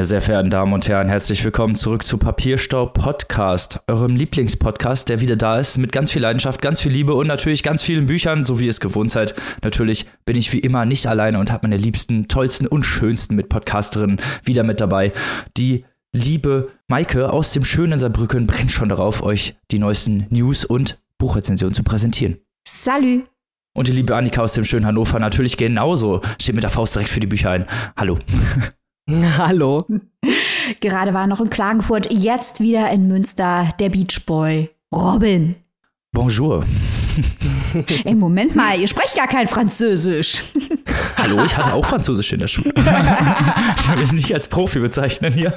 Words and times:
Meine 0.00 0.06
sehr 0.06 0.22
verehrten 0.22 0.48
Damen 0.48 0.72
und 0.72 0.88
Herren, 0.88 1.10
herzlich 1.10 1.44
willkommen 1.44 1.74
zurück 1.74 2.06
zu 2.06 2.16
Papierstaub 2.16 2.94
Podcast, 2.94 3.80
eurem 3.86 4.16
Lieblingspodcast, 4.16 5.10
der 5.10 5.20
wieder 5.20 5.36
da 5.36 5.58
ist, 5.58 5.76
mit 5.76 5.92
ganz 5.92 6.10
viel 6.10 6.22
Leidenschaft, 6.22 6.62
ganz 6.62 6.80
viel 6.80 6.90
Liebe 6.90 7.12
und 7.12 7.26
natürlich 7.26 7.62
ganz 7.62 7.82
vielen 7.82 8.06
Büchern, 8.06 8.46
so 8.46 8.58
wie 8.58 8.64
ihr 8.64 8.70
es 8.70 8.80
gewohnt 8.80 9.10
seid. 9.10 9.34
Natürlich 9.62 10.06
bin 10.24 10.38
ich 10.38 10.54
wie 10.54 10.58
immer 10.60 10.86
nicht 10.86 11.06
alleine 11.06 11.38
und 11.38 11.52
habe 11.52 11.68
meine 11.68 11.76
liebsten, 11.76 12.28
tollsten 12.28 12.66
und 12.66 12.84
schönsten 12.84 13.36
Mitpodcasterinnen 13.36 14.22
wieder 14.42 14.62
mit 14.62 14.80
dabei. 14.80 15.12
Die 15.58 15.84
liebe 16.14 16.70
Maike 16.88 17.30
aus 17.30 17.52
dem 17.52 17.66
schönen 17.66 17.98
Saarbrücken 17.98 18.46
brennt 18.46 18.72
schon 18.72 18.88
darauf, 18.88 19.22
euch 19.22 19.54
die 19.70 19.78
neuesten 19.78 20.26
News 20.30 20.64
und 20.64 20.98
Buchrezensionen 21.18 21.74
zu 21.74 21.82
präsentieren. 21.82 22.38
Salü! 22.66 23.24
Und 23.74 23.88
die 23.88 23.92
liebe 23.92 24.16
Annika 24.16 24.40
aus 24.40 24.54
dem 24.54 24.64
schönen 24.64 24.86
Hannover 24.86 25.18
natürlich 25.18 25.58
genauso. 25.58 26.22
Steht 26.40 26.54
mit 26.54 26.64
der 26.64 26.70
Faust 26.70 26.94
direkt 26.94 27.10
für 27.10 27.20
die 27.20 27.26
Bücher 27.26 27.50
ein. 27.50 27.66
Hallo. 27.98 28.18
Hallo. 29.38 29.86
Gerade 30.80 31.14
war 31.14 31.26
noch 31.26 31.40
in 31.40 31.50
Klagenfurt, 31.50 32.12
jetzt 32.12 32.60
wieder 32.60 32.90
in 32.90 33.08
Münster 33.08 33.68
der 33.78 33.88
Beachboy 33.88 34.70
Robin. 34.94 35.56
Bonjour. 36.12 36.64
Ey, 38.04 38.14
Moment 38.14 38.54
mal, 38.56 38.78
ihr 38.78 38.88
sprecht 38.88 39.16
gar 39.16 39.26
kein 39.28 39.46
Französisch. 39.46 40.42
Hallo, 41.16 41.42
ich 41.44 41.56
hatte 41.56 41.72
auch 41.72 41.84
Französisch 41.84 42.32
in 42.32 42.38
der 42.38 42.46
Schule. 42.46 42.72
ich 42.74 43.88
will 43.88 43.96
mich 43.96 44.12
nicht 44.12 44.34
als 44.34 44.48
Profi 44.48 44.78
bezeichnen 44.80 45.32
hier. 45.32 45.52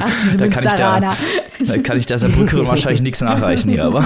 Ach, 0.00 0.12
diese 0.22 0.36
Da 0.36 0.48
kann 0.48 0.64
ich 0.64 0.72
da, 0.72 1.00
da 1.00 1.78
kann 1.78 1.98
ich 1.98 2.06
der 2.06 2.18
Saarbrückerin 2.18 2.66
wahrscheinlich 2.66 3.02
nichts 3.02 3.20
nachreichen 3.20 3.70
hier, 3.70 3.84
aber 3.84 4.00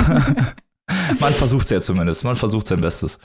man 1.20 1.32
versucht 1.32 1.64
es 1.64 1.70
ja 1.70 1.80
zumindest. 1.80 2.24
Man 2.24 2.36
versucht 2.36 2.66
sein 2.66 2.80
Bestes. 2.80 3.18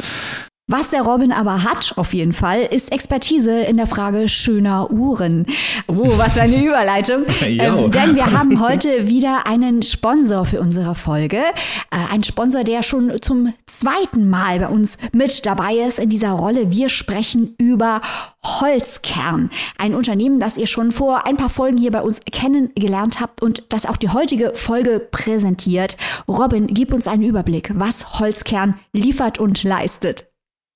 Was 0.67 0.89
der 0.89 1.03
Robin 1.03 1.31
aber 1.31 1.63
hat, 1.63 1.93
auf 1.95 2.15
jeden 2.15 2.33
Fall, 2.33 2.61
ist 2.61 2.91
Expertise 2.91 3.59
in 3.61 3.77
der 3.77 3.85
Frage 3.85 4.27
schöner 4.27 4.89
Uhren. 4.89 5.45
Oh, 5.85 6.17
was 6.17 6.33
für 6.33 6.41
eine 6.41 6.59
Überleitung. 6.65 7.23
Ähm, 7.41 7.91
denn 7.91 8.15
wir 8.15 8.31
haben 8.31 8.59
heute 8.59 9.07
wieder 9.07 9.45
einen 9.45 9.83
Sponsor 9.83 10.43
für 10.43 10.59
unsere 10.59 10.95
Folge. 10.95 11.37
Äh, 11.37 12.11
ein 12.11 12.23
Sponsor, 12.23 12.63
der 12.63 12.81
schon 12.81 13.11
zum 13.21 13.53
zweiten 13.67 14.27
Mal 14.27 14.57
bei 14.57 14.67
uns 14.67 14.97
mit 15.13 15.45
dabei 15.45 15.75
ist 15.75 15.99
in 15.99 16.09
dieser 16.09 16.31
Rolle. 16.31 16.71
Wir 16.71 16.89
sprechen 16.89 17.53
über 17.59 18.01
Holzkern. 18.43 19.51
Ein 19.77 19.93
Unternehmen, 19.93 20.39
das 20.39 20.57
ihr 20.57 20.65
schon 20.65 20.91
vor 20.91 21.27
ein 21.27 21.37
paar 21.37 21.49
Folgen 21.49 21.77
hier 21.77 21.91
bei 21.91 22.01
uns 22.01 22.21
kennengelernt 22.31 23.21
habt 23.21 23.43
und 23.43 23.65
das 23.69 23.85
auch 23.85 23.97
die 23.97 24.09
heutige 24.09 24.53
Folge 24.55 24.99
präsentiert. 24.99 25.95
Robin, 26.27 26.65
gib 26.65 26.91
uns 26.91 27.07
einen 27.07 27.21
Überblick, 27.21 27.69
was 27.75 28.19
Holzkern 28.19 28.79
liefert 28.93 29.37
und 29.37 29.63
leistet. 29.63 30.25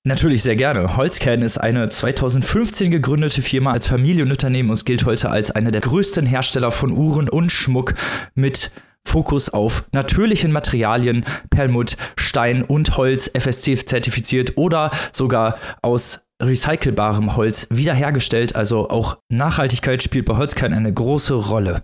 Natürlich 0.02 0.42
sehr 0.42 0.56
gerne. 0.56 0.96
Holzkern 0.96 1.42
ist 1.42 1.58
eine 1.58 1.90
2015 1.90 2.90
gegründete 2.90 3.42
Firma 3.42 3.72
als 3.72 3.86
Familienunternehmen 3.86 4.70
und 4.70 4.86
gilt 4.86 5.04
heute 5.04 5.28
als 5.28 5.50
einer 5.50 5.70
der 5.70 5.82
größten 5.82 6.24
Hersteller 6.24 6.70
von 6.70 6.92
Uhren 6.92 7.28
und 7.28 7.52
Schmuck 7.52 7.94
mit 8.34 8.72
Fokus 9.06 9.50
auf 9.50 9.84
natürlichen 9.92 10.52
Materialien, 10.52 11.26
Perlmutt, 11.50 11.98
Stein 12.16 12.62
und 12.62 12.96
Holz, 12.96 13.30
FSC 13.38 13.84
zertifiziert 13.84 14.56
oder 14.56 14.90
sogar 15.12 15.58
aus 15.82 16.26
recycelbarem 16.42 17.36
Holz 17.36 17.66
wiederhergestellt. 17.68 18.56
Also 18.56 18.88
auch 18.88 19.18
Nachhaltigkeit 19.28 20.02
spielt 20.02 20.24
bei 20.24 20.36
Holzkern 20.36 20.72
eine 20.72 20.94
große 20.94 21.34
Rolle. 21.34 21.82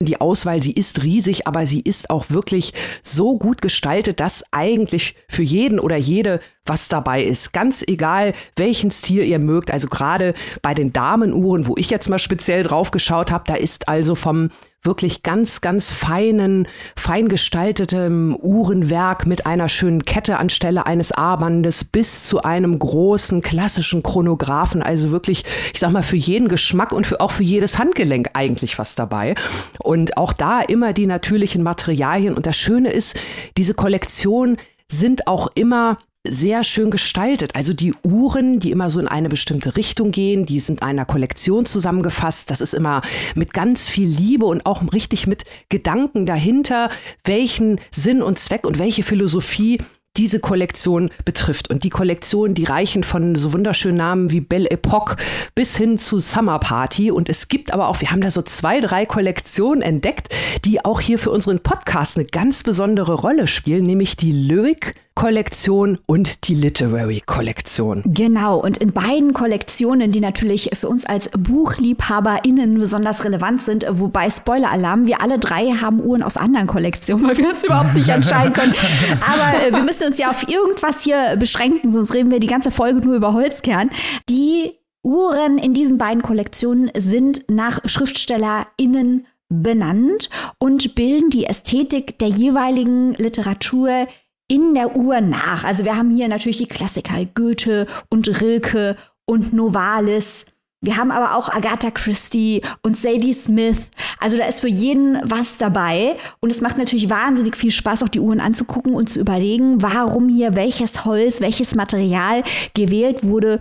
Die 0.00 0.20
Auswahl, 0.20 0.62
sie 0.62 0.72
ist 0.72 1.02
riesig, 1.02 1.48
aber 1.48 1.66
sie 1.66 1.80
ist 1.80 2.08
auch 2.08 2.30
wirklich 2.30 2.72
so 3.02 3.36
gut 3.36 3.60
gestaltet, 3.60 4.20
dass 4.20 4.44
eigentlich 4.52 5.16
für 5.28 5.42
jeden 5.42 5.80
oder 5.80 5.96
jede 5.96 6.38
was 6.68 6.88
dabei 6.88 7.22
ist. 7.22 7.52
Ganz 7.52 7.84
egal, 7.86 8.34
welchen 8.56 8.90
Stil 8.90 9.22
ihr 9.24 9.38
mögt. 9.38 9.70
Also 9.70 9.88
gerade 9.88 10.34
bei 10.62 10.74
den 10.74 10.92
Damenuhren, 10.92 11.66
wo 11.66 11.74
ich 11.76 11.90
jetzt 11.90 12.08
mal 12.08 12.18
speziell 12.18 12.62
drauf 12.62 12.90
geschaut 12.90 13.30
habe, 13.30 13.44
da 13.46 13.54
ist 13.54 13.88
also 13.88 14.14
vom 14.14 14.50
wirklich 14.82 15.22
ganz, 15.22 15.60
ganz 15.60 15.92
feinen, 15.92 16.68
fein 16.96 17.28
gestaltetem 17.28 18.36
Uhrenwerk 18.40 19.26
mit 19.26 19.44
einer 19.44 19.68
schönen 19.68 20.04
Kette 20.04 20.38
anstelle 20.38 20.86
eines 20.86 21.10
Armbandes 21.10 21.84
bis 21.84 22.28
zu 22.28 22.42
einem 22.42 22.78
großen 22.78 23.42
klassischen 23.42 24.02
Chronographen. 24.02 24.82
Also 24.82 25.10
wirklich, 25.10 25.44
ich 25.72 25.80
sag 25.80 25.90
mal, 25.90 26.04
für 26.04 26.16
jeden 26.16 26.48
Geschmack 26.48 26.92
und 26.92 27.06
für, 27.06 27.20
auch 27.20 27.32
für 27.32 27.42
jedes 27.42 27.78
Handgelenk 27.78 28.30
eigentlich 28.34 28.78
was 28.78 28.94
dabei. 28.94 29.34
Und 29.82 30.16
auch 30.16 30.32
da 30.32 30.60
immer 30.60 30.92
die 30.92 31.06
natürlichen 31.06 31.62
Materialien. 31.62 32.34
Und 32.34 32.46
das 32.46 32.56
Schöne 32.56 32.90
ist, 32.90 33.16
diese 33.56 33.74
Kollektion 33.74 34.56
sind 34.90 35.26
auch 35.26 35.48
immer 35.54 35.98
sehr 36.30 36.64
schön 36.64 36.90
gestaltet. 36.90 37.54
Also 37.54 37.72
die 37.72 37.94
Uhren, 38.04 38.60
die 38.60 38.70
immer 38.70 38.90
so 38.90 39.00
in 39.00 39.08
eine 39.08 39.28
bestimmte 39.28 39.76
Richtung 39.76 40.10
gehen, 40.10 40.46
die 40.46 40.60
sind 40.60 40.82
einer 40.82 41.04
Kollektion 41.04 41.66
zusammengefasst. 41.66 42.50
Das 42.50 42.60
ist 42.60 42.74
immer 42.74 43.02
mit 43.34 43.52
ganz 43.52 43.88
viel 43.88 44.08
Liebe 44.08 44.46
und 44.46 44.66
auch 44.66 44.82
richtig 44.92 45.26
mit 45.26 45.44
Gedanken 45.68 46.26
dahinter, 46.26 46.90
welchen 47.24 47.80
Sinn 47.90 48.22
und 48.22 48.38
Zweck 48.38 48.66
und 48.66 48.78
welche 48.78 49.02
Philosophie 49.02 49.78
diese 50.18 50.40
Kollektion 50.40 51.10
betrifft. 51.24 51.70
Und 51.70 51.84
die 51.84 51.90
Kollektionen, 51.90 52.54
die 52.54 52.64
reichen 52.64 53.04
von 53.04 53.36
so 53.36 53.52
wunderschönen 53.52 53.96
Namen 53.96 54.30
wie 54.30 54.40
Belle 54.40 54.70
Epoque 54.70 55.16
bis 55.54 55.76
hin 55.76 55.96
zu 55.96 56.18
Summer 56.18 56.58
Party. 56.58 57.10
Und 57.10 57.28
es 57.28 57.48
gibt 57.48 57.72
aber 57.72 57.88
auch, 57.88 58.00
wir 58.00 58.10
haben 58.10 58.20
da 58.20 58.30
so 58.30 58.42
zwei, 58.42 58.80
drei 58.80 59.06
Kollektionen 59.06 59.80
entdeckt, 59.80 60.34
die 60.64 60.84
auch 60.84 61.00
hier 61.00 61.18
für 61.18 61.30
unseren 61.30 61.60
Podcast 61.60 62.16
eine 62.16 62.26
ganz 62.26 62.64
besondere 62.64 63.14
Rolle 63.14 63.46
spielen, 63.46 63.84
nämlich 63.84 64.16
die 64.16 64.32
Lyric 64.32 64.94
Kollektion 65.18 65.98
und 66.06 66.46
die 66.46 66.54
Literary 66.54 67.20
Kollektion. 67.26 68.04
Genau, 68.06 68.60
und 68.60 68.78
in 68.78 68.92
beiden 68.92 69.32
Kollektionen, 69.32 70.12
die 70.12 70.20
natürlich 70.20 70.70
für 70.74 70.88
uns 70.88 71.04
als 71.04 71.28
BuchliebhaberInnen 71.36 72.78
besonders 72.78 73.24
relevant 73.24 73.60
sind, 73.60 73.84
wobei 73.90 74.30
Spoiler-Alarm, 74.30 75.06
wir 75.06 75.20
alle 75.20 75.40
drei 75.40 75.72
haben 75.72 76.00
Uhren 76.00 76.22
aus 76.22 76.36
anderen 76.36 76.68
Kollektionen, 76.68 77.26
weil 77.28 77.36
wir 77.36 77.48
uns 77.48 77.64
überhaupt 77.64 77.94
nicht 77.94 78.08
entscheiden 78.08 78.52
können. 78.52 78.74
Aber 79.20 79.66
äh, 79.66 79.72
wir 79.72 79.82
müssen 79.82 80.06
uns 80.06 80.18
ja 80.18 80.30
auf 80.30 80.48
irgendwas 80.48 81.02
hier 81.02 81.34
beschränken, 81.36 81.90
sonst 81.90 82.14
reden 82.14 82.30
wir 82.30 82.38
die 82.38 82.46
ganze 82.46 82.70
Folge 82.70 83.00
nur 83.00 83.16
über 83.16 83.32
Holzkern. 83.32 83.90
Die 84.28 84.78
Uhren 85.02 85.58
in 85.58 85.74
diesen 85.74 85.98
beiden 85.98 86.22
Kollektionen 86.22 86.92
sind 86.96 87.42
nach 87.50 87.80
SchriftstellerInnen 87.84 89.26
benannt 89.48 90.30
und 90.60 90.94
bilden 90.94 91.30
die 91.30 91.46
Ästhetik 91.46 92.20
der 92.20 92.28
jeweiligen 92.28 93.14
Literatur 93.14 94.06
in 94.48 94.74
der 94.74 94.96
Uhr 94.96 95.20
nach. 95.20 95.62
Also 95.64 95.84
wir 95.84 95.96
haben 95.96 96.10
hier 96.10 96.28
natürlich 96.28 96.58
die 96.58 96.66
Klassiker 96.66 97.24
Goethe 97.34 97.86
und 98.08 98.40
Rilke 98.40 98.96
und 99.26 99.52
Novalis. 99.52 100.46
Wir 100.80 100.96
haben 100.96 101.10
aber 101.10 101.34
auch 101.34 101.48
Agatha 101.52 101.90
Christie 101.90 102.62
und 102.82 102.96
Sadie 102.96 103.32
Smith. 103.32 103.90
Also 104.20 104.36
da 104.36 104.46
ist 104.46 104.60
für 104.60 104.68
jeden 104.68 105.18
was 105.24 105.56
dabei. 105.56 106.16
Und 106.40 106.50
es 106.50 106.60
macht 106.60 106.78
natürlich 106.78 107.10
wahnsinnig 107.10 107.56
viel 107.56 107.72
Spaß, 107.72 108.04
auch 108.04 108.08
die 108.08 108.20
Uhren 108.20 108.40
anzugucken 108.40 108.94
und 108.94 109.08
zu 109.08 109.20
überlegen, 109.20 109.82
warum 109.82 110.28
hier 110.28 110.54
welches 110.54 111.04
Holz, 111.04 111.40
welches 111.40 111.74
Material 111.74 112.44
gewählt 112.74 113.24
wurde 113.24 113.58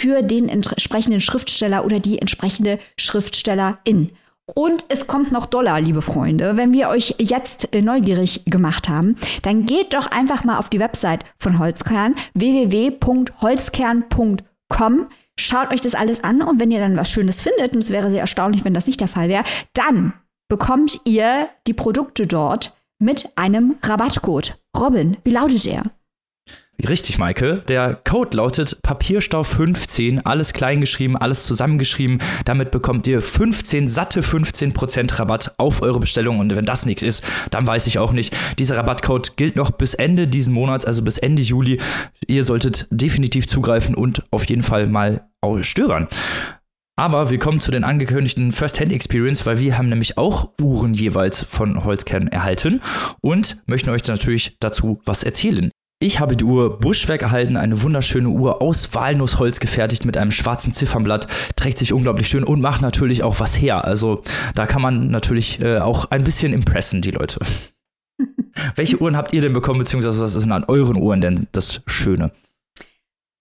für 0.00 0.22
den 0.22 0.48
entsprechenden 0.48 1.20
Schriftsteller 1.20 1.84
oder 1.84 1.98
die 1.98 2.20
entsprechende 2.20 2.78
Schriftstellerin. 2.96 4.12
Und 4.54 4.84
es 4.88 5.06
kommt 5.06 5.32
noch 5.32 5.46
Dollar, 5.46 5.80
liebe 5.80 6.02
Freunde. 6.02 6.56
Wenn 6.56 6.72
wir 6.72 6.88
euch 6.88 7.16
jetzt 7.18 7.72
äh, 7.74 7.82
neugierig 7.82 8.44
gemacht 8.46 8.88
haben, 8.88 9.16
dann 9.42 9.66
geht 9.66 9.94
doch 9.94 10.06
einfach 10.06 10.44
mal 10.44 10.58
auf 10.58 10.68
die 10.68 10.78
Website 10.80 11.24
von 11.38 11.58
Holzkern, 11.58 12.14
www.holzkern.com. 12.34 15.06
Schaut 15.38 15.72
euch 15.72 15.80
das 15.80 15.94
alles 15.94 16.22
an 16.22 16.42
und 16.42 16.60
wenn 16.60 16.70
ihr 16.70 16.80
dann 16.80 16.96
was 16.96 17.10
Schönes 17.10 17.40
findet, 17.40 17.74
und 17.74 17.82
es 17.82 17.90
wäre 17.90 18.10
sehr 18.10 18.20
erstaunlich, 18.20 18.64
wenn 18.64 18.74
das 18.74 18.86
nicht 18.86 19.00
der 19.00 19.08
Fall 19.08 19.28
wäre, 19.28 19.42
dann 19.72 20.12
bekommt 20.48 21.00
ihr 21.04 21.48
die 21.66 21.72
Produkte 21.72 22.26
dort 22.26 22.76
mit 22.98 23.30
einem 23.36 23.76
Rabattcode. 23.82 24.58
Robin, 24.78 25.16
wie 25.24 25.30
lautet 25.30 25.66
er? 25.66 25.84
Richtig, 26.88 27.18
Maike. 27.18 27.62
Der 27.68 27.94
Code 27.94 28.36
lautet 28.36 28.78
Papierstau15, 28.86 30.20
alles 30.24 30.52
kleingeschrieben, 30.52 31.16
alles 31.16 31.46
zusammengeschrieben. 31.46 32.18
Damit 32.44 32.70
bekommt 32.70 33.06
ihr 33.06 33.20
15, 33.20 33.88
satte 33.88 34.22
15% 34.22 35.18
Rabatt 35.18 35.54
auf 35.58 35.82
eure 35.82 36.00
Bestellung. 36.00 36.38
Und 36.38 36.54
wenn 36.56 36.64
das 36.64 36.86
nichts 36.86 37.02
ist, 37.02 37.22
dann 37.50 37.66
weiß 37.66 37.86
ich 37.86 37.98
auch 37.98 38.12
nicht. 38.12 38.34
Dieser 38.58 38.76
Rabattcode 38.76 39.36
gilt 39.36 39.56
noch 39.56 39.70
bis 39.70 39.94
Ende 39.94 40.26
diesen 40.26 40.54
Monats, 40.54 40.84
also 40.84 41.02
bis 41.02 41.18
Ende 41.18 41.42
Juli. 41.42 41.78
Ihr 42.26 42.44
solltet 42.44 42.86
definitiv 42.90 43.46
zugreifen 43.46 43.94
und 43.94 44.22
auf 44.30 44.48
jeden 44.48 44.62
Fall 44.62 44.86
mal 44.86 45.26
stöbern. 45.60 46.08
Aber 46.96 47.30
wir 47.30 47.38
kommen 47.38 47.60
zu 47.60 47.70
den 47.70 47.82
angekündigten 47.84 48.52
First-Hand-Experience, 48.52 49.46
weil 49.46 49.58
wir 49.58 49.78
haben 49.78 49.88
nämlich 49.88 50.18
auch 50.18 50.50
Uhren 50.60 50.92
jeweils 50.92 51.42
von 51.42 51.84
Holzkern 51.84 52.28
erhalten 52.28 52.82
und 53.22 53.62
möchten 53.66 53.88
euch 53.88 54.06
natürlich 54.06 54.58
dazu 54.60 55.00
was 55.06 55.22
erzählen. 55.22 55.70
Ich 56.02 56.18
habe 56.18 56.34
die 56.34 56.44
Uhr 56.44 56.80
Buschwerk 56.80 57.20
erhalten, 57.20 57.58
eine 57.58 57.82
wunderschöne 57.82 58.30
Uhr 58.30 58.62
aus 58.62 58.94
Walnussholz 58.94 59.60
gefertigt 59.60 60.06
mit 60.06 60.16
einem 60.16 60.30
schwarzen 60.30 60.72
Ziffernblatt, 60.72 61.26
trägt 61.56 61.76
sich 61.76 61.92
unglaublich 61.92 62.26
schön 62.26 62.42
und 62.42 62.62
macht 62.62 62.80
natürlich 62.80 63.22
auch 63.22 63.38
was 63.38 63.60
her. 63.60 63.84
Also 63.84 64.22
da 64.54 64.64
kann 64.64 64.80
man 64.80 65.10
natürlich 65.10 65.60
äh, 65.60 65.76
auch 65.76 66.10
ein 66.10 66.24
bisschen 66.24 66.54
impressen, 66.54 67.02
die 67.02 67.10
Leute. 67.10 67.38
Welche 68.76 68.98
Uhren 68.98 69.14
habt 69.14 69.34
ihr 69.34 69.42
denn 69.42 69.52
bekommen, 69.52 69.80
beziehungsweise 69.80 70.22
was 70.22 70.34
ist 70.34 70.44
denn 70.44 70.52
an 70.52 70.64
euren 70.64 70.96
Uhren 70.96 71.20
denn 71.20 71.48
das 71.52 71.82
Schöne? 71.86 72.32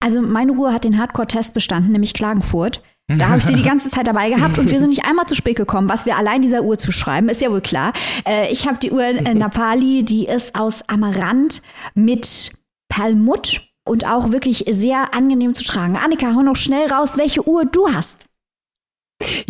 Also 0.02 0.22
meine 0.22 0.52
Uhr 0.52 0.74
hat 0.74 0.84
den 0.84 0.98
Hardcore-Test 0.98 1.54
bestanden, 1.54 1.94
nämlich 1.94 2.14
Klagenfurt. 2.14 2.84
Da 3.18 3.30
habe 3.30 3.40
ich 3.40 3.46
sie 3.46 3.56
die 3.56 3.64
ganze 3.64 3.90
Zeit 3.90 4.06
dabei 4.06 4.30
gehabt 4.30 4.60
und 4.60 4.70
wir 4.70 4.80
sind 4.80 4.90
nicht 4.90 5.06
einmal 5.06 5.26
zu 5.26 5.36
spät 5.36 5.56
gekommen, 5.56 5.90
was 5.90 6.06
wir 6.06 6.16
allein 6.16 6.44
dieser 6.44 6.64
Uhr 6.64 6.78
zuschreiben, 6.78 7.28
ist 7.28 7.42
ja 7.42 7.50
wohl 7.50 7.62
klar. 7.62 7.92
Äh, 8.26 8.52
ich 8.52 8.68
habe 8.68 8.78
die 8.78 8.92
Uhr 8.92 9.04
äh, 9.04 9.34
Napali, 9.34 10.04
die 10.04 10.28
ist 10.28 10.56
aus 10.56 10.84
Amaranth 10.88 11.64
mit 11.96 12.52
Perlmutt 12.88 13.62
und 13.84 14.06
auch 14.06 14.32
wirklich 14.32 14.66
sehr 14.70 15.16
angenehm 15.16 15.56
zu 15.56 15.64
tragen. 15.64 15.98
Annika, 15.98 16.36
hau 16.36 16.44
noch 16.44 16.56
schnell 16.56 16.92
raus, 16.92 17.18
welche 17.18 17.48
Uhr 17.48 17.66
du 17.66 17.92
hast. 17.92 18.29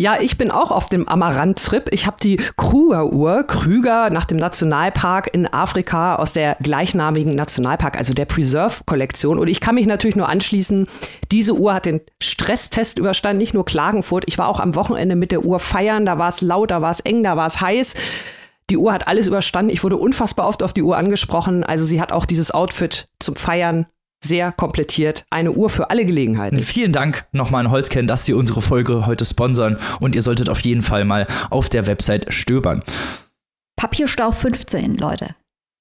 Ja, 0.00 0.18
ich 0.20 0.38
bin 0.38 0.50
auch 0.50 0.70
auf 0.70 0.88
dem 0.88 1.06
Amaranth-Trip. 1.06 1.88
Ich 1.92 2.06
habe 2.06 2.16
die 2.22 2.38
Kruger-Uhr, 2.56 3.44
Krüger 3.44 4.08
nach 4.08 4.24
dem 4.24 4.38
Nationalpark 4.38 5.28
in 5.34 5.52
Afrika 5.52 6.16
aus 6.16 6.32
der 6.32 6.56
gleichnamigen 6.62 7.34
Nationalpark, 7.34 7.98
also 7.98 8.14
der 8.14 8.24
Preserve-Kollektion. 8.24 9.38
Und 9.38 9.48
ich 9.48 9.60
kann 9.60 9.74
mich 9.74 9.86
natürlich 9.86 10.16
nur 10.16 10.28
anschließen, 10.28 10.86
diese 11.30 11.54
Uhr 11.54 11.74
hat 11.74 11.86
den 11.86 12.00
Stresstest 12.22 12.98
überstanden, 12.98 13.40
nicht 13.40 13.52
nur 13.52 13.64
Klagenfurt. 13.64 14.24
Ich 14.26 14.38
war 14.38 14.48
auch 14.48 14.58
am 14.58 14.74
Wochenende 14.74 15.16
mit 15.16 15.32
der 15.32 15.44
Uhr 15.44 15.58
feiern, 15.58 16.06
da 16.06 16.18
war 16.18 16.28
es 16.28 16.40
laut, 16.40 16.70
da 16.70 16.80
war 16.80 16.90
es 16.90 17.00
eng, 17.00 17.22
da 17.22 17.36
war 17.36 17.46
es 17.46 17.60
heiß. 17.60 17.94
Die 18.70 18.76
Uhr 18.78 18.92
hat 18.92 19.06
alles 19.06 19.26
überstanden. 19.26 19.70
Ich 19.70 19.82
wurde 19.82 19.96
unfassbar 19.96 20.46
oft 20.46 20.62
auf 20.62 20.72
die 20.72 20.82
Uhr 20.82 20.96
angesprochen. 20.96 21.62
Also 21.62 21.84
sie 21.84 22.00
hat 22.00 22.12
auch 22.12 22.24
dieses 22.24 22.52
Outfit 22.52 23.06
zum 23.18 23.36
Feiern 23.36 23.86
sehr 24.22 24.52
komplettiert. 24.52 25.24
Eine 25.30 25.52
Uhr 25.52 25.70
für 25.70 25.90
alle 25.90 26.04
Gelegenheiten. 26.04 26.58
Vielen 26.60 26.92
Dank 26.92 27.26
nochmal 27.32 27.64
an 27.64 27.70
Holzken, 27.70 28.06
dass 28.06 28.24
Sie 28.24 28.32
unsere 28.32 28.62
Folge 28.62 29.06
heute 29.06 29.24
sponsern 29.24 29.78
und 30.00 30.14
ihr 30.14 30.22
solltet 30.22 30.48
auf 30.48 30.60
jeden 30.60 30.82
Fall 30.82 31.04
mal 31.04 31.26
auf 31.50 31.68
der 31.68 31.86
Website 31.86 32.32
stöbern. 32.32 32.82
Papierstau 33.76 34.30
15, 34.30 34.96
Leute. 34.96 35.34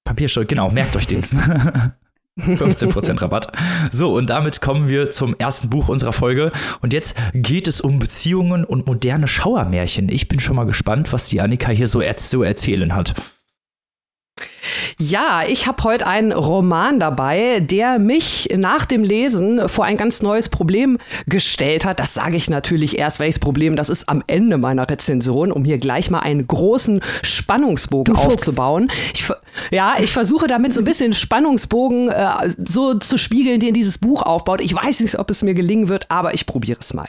Papierstau, 0.05 0.45
genau, 0.45 0.71
merkt 0.71 0.95
euch 0.95 1.07
den. 1.07 1.23
15% 2.39 3.21
Rabatt. 3.21 3.51
So, 3.91 4.15
und 4.15 4.29
damit 4.29 4.61
kommen 4.61 4.87
wir 4.87 5.09
zum 5.09 5.35
ersten 5.37 5.69
Buch 5.69 5.89
unserer 5.89 6.13
Folge. 6.13 6.51
Und 6.81 6.93
jetzt 6.93 7.17
geht 7.33 7.67
es 7.67 7.81
um 7.81 7.99
Beziehungen 7.99 8.63
und 8.63 8.87
moderne 8.87 9.27
Schauermärchen. 9.27 10.09
Ich 10.09 10.27
bin 10.27 10.39
schon 10.39 10.55
mal 10.55 10.65
gespannt, 10.65 11.11
was 11.11 11.27
die 11.27 11.41
Annika 11.41 11.71
hier 11.71 11.87
so, 11.87 12.01
zu 12.15 12.41
erzählen 12.41 12.95
hat. 12.95 13.13
Ja, 14.97 15.43
ich 15.47 15.67
habe 15.67 15.83
heute 15.83 16.07
einen 16.07 16.31
Roman 16.31 16.99
dabei, 16.99 17.59
der 17.59 17.99
mich 17.99 18.49
nach 18.55 18.85
dem 18.85 19.03
Lesen 19.03 19.69
vor 19.69 19.85
ein 19.85 19.97
ganz 19.97 20.21
neues 20.21 20.49
Problem 20.49 20.97
gestellt 21.27 21.85
hat. 21.85 21.99
Das 21.99 22.13
sage 22.13 22.37
ich 22.37 22.49
natürlich 22.49 22.97
erst, 22.97 23.19
welches 23.19 23.39
Problem 23.39 23.75
das 23.75 23.89
ist 23.89 24.09
am 24.09 24.23
Ende 24.27 24.57
meiner 24.57 24.89
Rezension, 24.89 25.51
um 25.51 25.63
hier 25.63 25.77
gleich 25.77 26.09
mal 26.09 26.19
einen 26.19 26.47
großen 26.47 27.01
Spannungsbogen 27.21 28.15
du 28.15 28.19
aufzubauen. 28.21 28.89
Ich, 29.13 29.25
ja, 29.71 29.95
ich 29.99 30.11
versuche 30.11 30.47
damit 30.47 30.73
so 30.73 30.81
ein 30.81 30.85
bisschen 30.85 31.13
Spannungsbogen 31.13 32.09
äh, 32.09 32.53
so 32.65 32.95
zu 32.95 33.17
spiegeln, 33.17 33.59
den 33.59 33.73
dieses 33.73 33.97
Buch 33.97 34.21
aufbaut. 34.21 34.61
Ich 34.61 34.73
weiß 34.73 34.99
nicht, 35.01 35.17
ob 35.17 35.29
es 35.29 35.43
mir 35.43 35.53
gelingen 35.53 35.87
wird, 35.87 36.09
aber 36.09 36.33
ich 36.33 36.45
probiere 36.45 36.79
es 36.79 36.93
mal. 36.93 37.07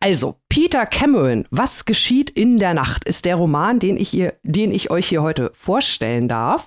Also, 0.00 0.36
Peter 0.58 0.86
Cameron, 0.86 1.44
Was 1.52 1.84
geschieht 1.84 2.30
in 2.30 2.56
der 2.56 2.74
Nacht, 2.74 3.04
ist 3.04 3.26
der 3.26 3.36
Roman, 3.36 3.78
den 3.78 3.96
ich, 3.96 4.12
ihr, 4.12 4.34
den 4.42 4.72
ich 4.72 4.90
euch 4.90 5.06
hier 5.06 5.22
heute 5.22 5.52
vorstellen 5.54 6.26
darf. 6.26 6.66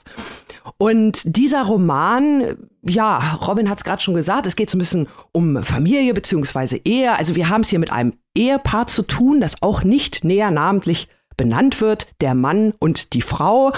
Und 0.77 1.19
dieser 1.25 1.63
Roman, 1.63 2.55
ja, 2.83 3.37
Robin 3.45 3.69
hat 3.69 3.79
es 3.79 3.83
gerade 3.83 4.01
schon 4.01 4.13
gesagt, 4.13 4.47
es 4.47 4.55
geht 4.55 4.69
so 4.69 4.77
ein 4.77 4.79
bisschen 4.79 5.09
um 5.33 5.61
Familie 5.61 6.13
bzw. 6.13 6.79
Ehe. 6.85 7.17
Also 7.17 7.35
wir 7.35 7.49
haben 7.49 7.61
es 7.61 7.69
hier 7.69 7.79
mit 7.79 7.91
einem 7.91 8.13
Ehepaar 8.33 8.87
zu 8.87 9.03
tun, 9.03 9.41
das 9.41 9.61
auch 9.61 9.83
nicht 9.83 10.23
näher 10.23 10.51
namentlich 10.51 11.09
benannt 11.35 11.81
wird, 11.81 12.07
der 12.21 12.33
Mann 12.33 12.71
und 12.79 13.11
die 13.11 13.21
Frau. 13.21 13.73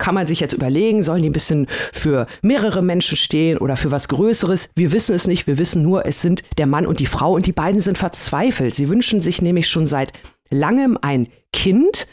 Kann 0.00 0.14
man 0.14 0.26
sich 0.26 0.40
jetzt 0.40 0.54
überlegen, 0.54 1.02
sollen 1.02 1.22
die 1.22 1.28
ein 1.28 1.32
bisschen 1.32 1.66
für 1.92 2.26
mehrere 2.42 2.82
Menschen 2.82 3.16
stehen 3.16 3.58
oder 3.58 3.76
für 3.76 3.90
was 3.90 4.08
Größeres? 4.08 4.70
Wir 4.74 4.92
wissen 4.92 5.14
es 5.14 5.26
nicht, 5.26 5.46
wir 5.46 5.58
wissen 5.58 5.82
nur, 5.82 6.06
es 6.06 6.22
sind 6.22 6.42
der 6.58 6.66
Mann 6.66 6.86
und 6.86 7.00
die 7.00 7.06
Frau 7.06 7.34
und 7.34 7.46
die 7.46 7.52
beiden 7.52 7.80
sind 7.80 7.98
verzweifelt. 7.98 8.74
Sie 8.74 8.88
wünschen 8.88 9.20
sich 9.20 9.42
nämlich 9.42 9.68
schon 9.68 9.86
seit 9.86 10.12
langem 10.50 10.98
ein 11.00 11.28
Kind. 11.52 12.06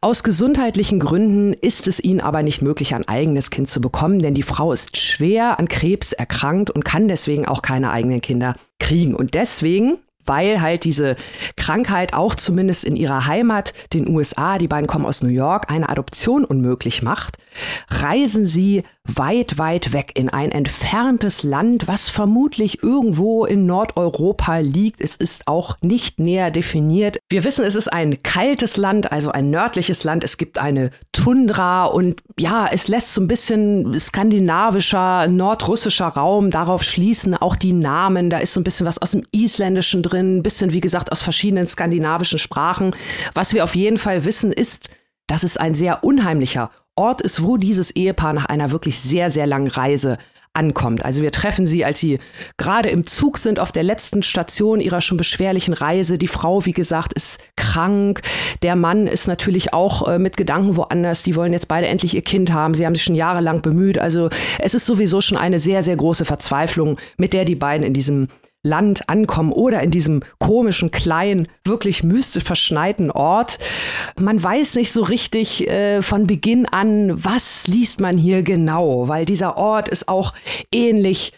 Aus 0.00 0.22
gesundheitlichen 0.22 1.00
Gründen 1.00 1.52
ist 1.52 1.88
es 1.88 1.98
ihnen 1.98 2.20
aber 2.20 2.44
nicht 2.44 2.62
möglich, 2.62 2.94
ein 2.94 3.08
eigenes 3.08 3.50
Kind 3.50 3.68
zu 3.68 3.80
bekommen, 3.80 4.20
denn 4.20 4.34
die 4.34 4.42
Frau 4.42 4.72
ist 4.72 4.96
schwer 4.96 5.58
an 5.58 5.68
Krebs 5.68 6.12
erkrankt 6.12 6.70
und 6.70 6.84
kann 6.84 7.08
deswegen 7.08 7.46
auch 7.46 7.62
keine 7.62 7.90
eigenen 7.90 8.20
Kinder 8.20 8.54
kriegen. 8.78 9.14
Und 9.14 9.34
deswegen 9.34 9.98
weil 10.24 10.60
halt 10.60 10.84
diese 10.84 11.16
Krankheit 11.56 12.14
auch 12.14 12.34
zumindest 12.34 12.84
in 12.84 12.96
ihrer 12.96 13.26
Heimat, 13.26 13.72
den 13.92 14.08
USA, 14.08 14.58
die 14.58 14.68
beiden 14.68 14.86
kommen 14.86 15.06
aus 15.06 15.22
New 15.22 15.28
York, 15.28 15.70
eine 15.70 15.88
Adoption 15.88 16.44
unmöglich 16.44 17.02
macht, 17.02 17.38
reisen 17.88 18.46
sie 18.46 18.84
weit, 19.04 19.58
weit 19.58 19.92
weg 19.92 20.12
in 20.14 20.28
ein 20.28 20.52
entferntes 20.52 21.42
Land, 21.42 21.88
was 21.88 22.08
vermutlich 22.08 22.82
irgendwo 22.82 23.44
in 23.44 23.66
Nordeuropa 23.66 24.58
liegt. 24.58 25.00
Es 25.00 25.16
ist 25.16 25.48
auch 25.48 25.76
nicht 25.80 26.20
näher 26.20 26.50
definiert. 26.50 27.18
Wir 27.28 27.42
wissen, 27.42 27.64
es 27.64 27.74
ist 27.74 27.92
ein 27.92 28.22
kaltes 28.22 28.76
Land, 28.76 29.10
also 29.10 29.32
ein 29.32 29.50
nördliches 29.50 30.04
Land. 30.04 30.22
Es 30.22 30.36
gibt 30.36 30.58
eine 30.58 30.90
Tundra 31.10 31.86
und 31.86 32.22
ja, 32.38 32.68
es 32.70 32.86
lässt 32.86 33.12
so 33.12 33.20
ein 33.20 33.28
bisschen 33.28 33.98
skandinavischer, 33.98 35.26
nordrussischer 35.26 36.06
Raum 36.08 36.50
darauf 36.50 36.84
schließen. 36.84 37.34
Auch 37.34 37.56
die 37.56 37.72
Namen, 37.72 38.30
da 38.30 38.38
ist 38.38 38.52
so 38.52 38.60
ein 38.60 38.64
bisschen 38.64 38.86
was 38.86 38.98
aus 38.98 39.10
dem 39.10 39.24
Isländischen 39.32 40.02
drin, 40.02 40.38
ein 40.38 40.42
bisschen, 40.42 40.72
wie 40.72 40.80
gesagt, 40.80 41.10
aus 41.10 41.22
verschiedenen 41.22 41.66
skandinavischen 41.66 42.38
Sprachen. 42.38 42.94
Was 43.34 43.52
wir 43.52 43.64
auf 43.64 43.74
jeden 43.74 43.98
Fall 43.98 44.24
wissen, 44.24 44.52
ist, 44.52 44.90
dass 45.26 45.42
es 45.42 45.56
ein 45.56 45.74
sehr 45.74 46.04
unheimlicher 46.04 46.70
Ort 46.94 47.20
ist, 47.22 47.42
wo 47.42 47.56
dieses 47.56 47.90
Ehepaar 47.90 48.32
nach 48.32 48.46
einer 48.46 48.70
wirklich 48.70 49.00
sehr, 49.00 49.30
sehr 49.30 49.46
langen 49.46 49.68
Reise 49.68 50.18
ankommt. 50.54 51.04
Also 51.04 51.22
wir 51.22 51.32
treffen 51.32 51.66
sie, 51.66 51.84
als 51.84 52.00
sie 52.00 52.18
gerade 52.58 52.90
im 52.90 53.04
Zug 53.04 53.38
sind, 53.38 53.58
auf 53.58 53.72
der 53.72 53.82
letzten 53.82 54.22
Station 54.22 54.80
ihrer 54.80 55.00
schon 55.00 55.16
beschwerlichen 55.16 55.72
Reise. 55.72 56.18
Die 56.18 56.26
Frau, 56.28 56.66
wie 56.66 56.72
gesagt, 56.72 57.14
ist 57.14 57.40
krank. 57.56 58.20
Der 58.62 58.76
Mann 58.76 59.06
ist 59.06 59.26
natürlich 59.26 59.72
auch 59.72 60.06
äh, 60.06 60.18
mit 60.18 60.36
Gedanken 60.36 60.76
woanders. 60.76 61.22
Die 61.22 61.36
wollen 61.36 61.54
jetzt 61.54 61.68
beide 61.68 61.86
endlich 61.86 62.14
ihr 62.14 62.22
Kind 62.22 62.52
haben. 62.52 62.74
Sie 62.74 62.84
haben 62.84 62.94
sich 62.94 63.04
schon 63.04 63.14
jahrelang 63.14 63.62
bemüht. 63.62 63.98
Also 63.98 64.28
es 64.58 64.74
ist 64.74 64.84
sowieso 64.84 65.22
schon 65.22 65.38
eine 65.38 65.58
sehr, 65.58 65.82
sehr 65.82 65.96
große 65.96 66.26
Verzweiflung, 66.26 66.98
mit 67.16 67.32
der 67.32 67.46
die 67.46 67.54
beiden 67.54 67.86
in 67.86 67.94
diesem 67.94 68.28
Land 68.64 69.08
ankommen 69.08 69.52
oder 69.52 69.82
in 69.82 69.90
diesem 69.90 70.20
komischen, 70.38 70.90
kleinen, 70.90 71.48
wirklich 71.64 72.04
mystisch 72.04 72.44
verschneiten 72.44 73.10
Ort. 73.10 73.58
Man 74.18 74.42
weiß 74.42 74.76
nicht 74.76 74.92
so 74.92 75.02
richtig 75.02 75.68
äh, 75.68 76.00
von 76.00 76.26
Beginn 76.26 76.66
an, 76.66 77.24
was 77.24 77.66
liest 77.66 78.00
man 78.00 78.16
hier 78.16 78.42
genau, 78.42 79.08
weil 79.08 79.24
dieser 79.24 79.56
Ort 79.56 79.88
ist 79.88 80.08
auch 80.08 80.32
ähnlich 80.72 81.32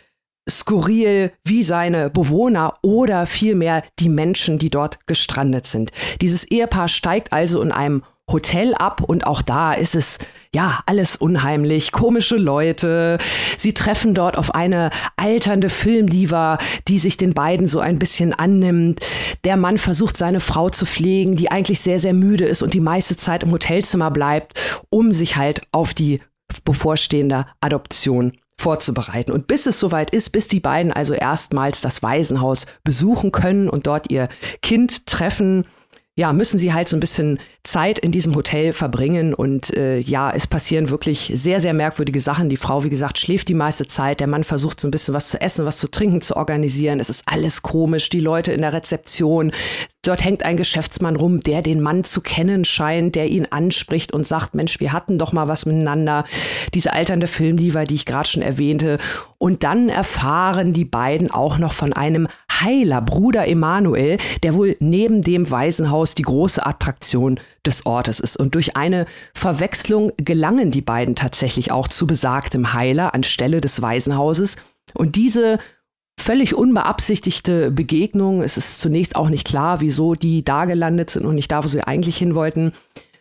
skurril 0.49 1.33
wie 1.45 1.62
seine 1.62 2.11
Bewohner 2.11 2.75
oder 2.83 3.25
vielmehr 3.25 3.83
die 3.99 4.11
Menschen, 4.11 4.59
die 4.59 4.69
dort 4.69 5.07
gestrandet 5.07 5.66
sind. 5.66 5.90
Dieses 6.21 6.45
Ehepaar 6.45 6.88
steigt 6.88 7.33
also 7.33 7.62
in 7.62 7.73
einem 7.73 8.02
Hotel 8.31 8.75
ab 8.75 9.02
und 9.02 9.26
auch 9.26 9.43
da 9.43 9.75
ist 9.75 9.95
es 9.95 10.19
ja 10.54 10.81
alles 10.87 11.16
unheimlich, 11.16 11.93
komische 11.93 12.37
Leute. 12.37 13.19
Sie 13.59 13.75
treffen 13.75 14.14
dort 14.14 14.38
auf 14.38 14.54
eine 14.54 14.90
alternde 15.16 15.69
Filmdiva, 15.69 16.59
die 16.88 16.99
sich 16.99 17.16
den 17.16 17.35
beiden 17.35 17.69
so 17.69 17.81
ein 17.81 17.99
bisschen 17.99 18.33
annimmt. 18.33 19.00
Der 19.45 19.57
Mann 19.57 19.76
versucht 19.76 20.16
seine 20.16 20.40
Frau 20.40 20.71
zu 20.71 20.87
pflegen, 20.87 21.37
die 21.37 21.50
eigentlich 21.50 21.81
sehr 21.81 21.99
sehr 21.99 22.14
müde 22.14 22.47
ist 22.47 22.62
und 22.62 22.73
die 22.73 22.81
meiste 22.81 23.16
Zeit 23.16 23.43
im 23.43 23.52
Hotelzimmer 23.52 24.11
bleibt, 24.11 24.59
um 24.88 25.12
sich 25.12 25.37
halt 25.37 25.61
auf 25.71 25.93
die 25.93 26.21
bevorstehende 26.64 27.47
Adoption 27.61 28.33
vorzubereiten. 28.57 29.33
Und 29.33 29.47
bis 29.47 29.66
es 29.66 29.81
soweit 29.81 30.11
ist, 30.11 30.31
bis 30.31 30.49
die 30.49 30.61
beiden 30.61 30.93
also 30.93 31.12
erstmals 31.12 31.81
das 31.81 32.02
Waisenhaus 32.02 32.66
besuchen 32.85 33.33
können 33.33 33.69
und 33.69 33.87
dort 33.87 34.11
ihr 34.11 34.28
Kind 34.62 35.07
treffen, 35.07 35.66
ja, 36.16 36.33
müssen 36.33 36.59
sie 36.59 36.73
halt 36.73 36.88
so 36.88 36.97
ein 36.97 37.00
bisschen 37.00 37.40
Zeit 37.64 37.99
in 37.99 38.12
diesem 38.12 38.37
Hotel 38.37 38.73
verbringen. 38.73 39.35
Und 39.35 39.76
äh, 39.76 39.99
ja, 39.99 40.30
es 40.30 40.47
passieren 40.47 40.88
wirklich 40.88 41.33
sehr, 41.35 41.59
sehr 41.59 41.75
merkwürdige 41.75 42.21
Sachen. 42.21 42.49
Die 42.49 42.56
Frau, 42.56 42.85
wie 42.85 42.90
gesagt, 42.90 43.18
schläft 43.18 43.49
die 43.49 43.54
meiste 43.54 43.88
Zeit. 43.88 44.21
Der 44.21 44.28
Mann 44.28 44.44
versucht 44.44 44.78
so 44.78 44.87
ein 44.87 44.92
bisschen 44.92 45.12
was 45.12 45.30
zu 45.30 45.40
essen, 45.40 45.64
was 45.64 45.78
zu 45.78 45.90
trinken 45.90 46.21
zu 46.21 46.37
organisieren. 46.37 47.00
Es 47.00 47.11
ist 47.11 47.25
alles 47.26 47.62
komisch. 47.62 48.11
Die 48.11 48.21
Leute 48.21 48.52
in 48.52 48.61
der 48.61 48.73
Rezeption. 48.73 49.50
Dort 50.02 50.23
hängt 50.23 50.44
ein 50.44 50.56
Geschäftsmann 50.56 51.16
rum, 51.16 51.40
der 51.40 51.62
den 51.62 51.80
Mann 51.80 52.04
zu 52.04 52.21
kennen 52.21 52.64
scheint, 52.64 53.16
der 53.16 53.26
ihn 53.28 53.49
anspricht 53.50 54.12
und 54.12 54.25
sagt, 54.25 54.54
Mensch, 54.54 54.78
wir 54.78 54.92
hatten 54.92 55.18
doch 55.18 55.33
mal 55.33 55.49
was 55.49 55.66
miteinander. 55.66 56.25
Diese 56.75 56.92
alternde 56.92 57.26
Filmdiva, 57.26 57.85
die 57.85 57.97
ich 57.97 58.06
gerade 58.06 58.28
schon 58.28 58.42
erwähnte. 58.42 58.99
Und 59.38 59.64
dann 59.64 59.88
erfahren 59.88 60.73
die 60.73 60.85
beiden 60.85 61.30
auch 61.30 61.59
noch 61.59 61.73
von 61.73 61.92
einem 61.92 62.28
Heiler, 62.61 63.00
Bruder 63.00 63.49
Emanuel, 63.49 64.18
der 64.42 64.54
wohl 64.54 64.76
neben 64.78 65.23
dem 65.23 65.50
Waisenhaus 65.50 66.03
die 66.12 66.23
große 66.23 66.66
Attraktion 66.66 67.40
des 67.64 67.87
Ortes 67.87 68.20
ist. 68.20 68.37
Und 68.37 68.54
durch 68.54 68.76
eine 68.76 69.06
Verwechslung 69.32 70.12
gelangen 70.18 70.70
die 70.70 70.82
beiden 70.82 71.14
tatsächlich 71.16 71.73
auch 71.73 71.88
zu 71.88 72.06
besagtem 72.06 72.75
Heiler 72.75 73.14
anstelle 73.14 73.62
des 73.62 73.80
Waisenhauses. 73.80 74.56
Und 74.92 75.16
diese 75.16 75.58
völlig 76.20 76.54
unbeabsichtigte 76.54 77.70
Begegnung, 77.70 78.42
es 78.42 78.58
ist 78.58 78.80
zunächst 78.80 79.16
auch 79.16 79.30
nicht 79.30 79.46
klar, 79.46 79.80
wieso 79.80 80.14
die 80.14 80.44
da 80.44 80.66
gelandet 80.66 81.11
sind 81.11 81.25
und 81.25 81.34
nicht 81.34 81.50
da, 81.50 81.64
wo 81.64 81.68
sie 81.68 81.82
eigentlich 81.82 82.18
hin 82.18 82.34
wollten, 82.34 82.73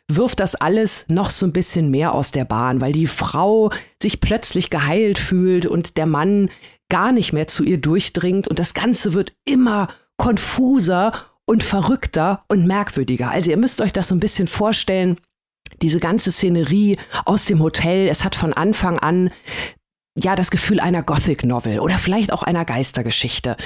wirft 0.09 0.39
das 0.39 0.55
alles 0.55 1.05
noch 1.07 1.29
so 1.29 1.45
ein 1.45 1.53
bisschen 1.53 1.89
mehr 1.89 2.13
aus 2.13 2.31
der 2.31 2.45
Bahn, 2.45 2.81
weil 2.81 2.91
die 2.91 3.07
Frau 3.07 3.71
sich 4.01 4.19
plötzlich 4.19 4.69
geheilt 4.69 5.17
fühlt 5.17 5.65
und 5.65 5.97
der 5.97 6.05
Mann 6.05 6.49
gar 6.89 7.11
nicht 7.11 7.33
mehr 7.33 7.47
zu 7.47 7.63
ihr 7.63 7.79
durchdringt 7.79 8.47
und 8.47 8.59
das 8.59 8.73
Ganze 8.73 9.13
wird 9.13 9.33
immer 9.45 9.87
konfuser 10.17 11.13
und 11.45 11.63
verrückter 11.63 12.43
und 12.47 12.65
merkwürdiger. 12.65 13.29
Also 13.29 13.51
ihr 13.51 13.57
müsst 13.57 13.81
euch 13.81 13.93
das 13.93 14.07
so 14.07 14.15
ein 14.15 14.19
bisschen 14.19 14.47
vorstellen. 14.47 15.17
Diese 15.81 16.00
ganze 16.00 16.31
Szenerie 16.31 16.97
aus 17.25 17.45
dem 17.45 17.59
Hotel, 17.59 18.07
es 18.07 18.23
hat 18.23 18.35
von 18.35 18.53
Anfang 18.53 19.00
an 19.00 19.31
ja, 20.15 20.36
das 20.36 20.51
Gefühl 20.51 20.79
einer 20.79 21.01
Gothic 21.01 21.43
Novel 21.43 21.79
oder 21.79 21.98
vielleicht 21.98 22.32
auch 22.32 22.43
einer 22.43 22.65
Geistergeschichte. 22.65 23.58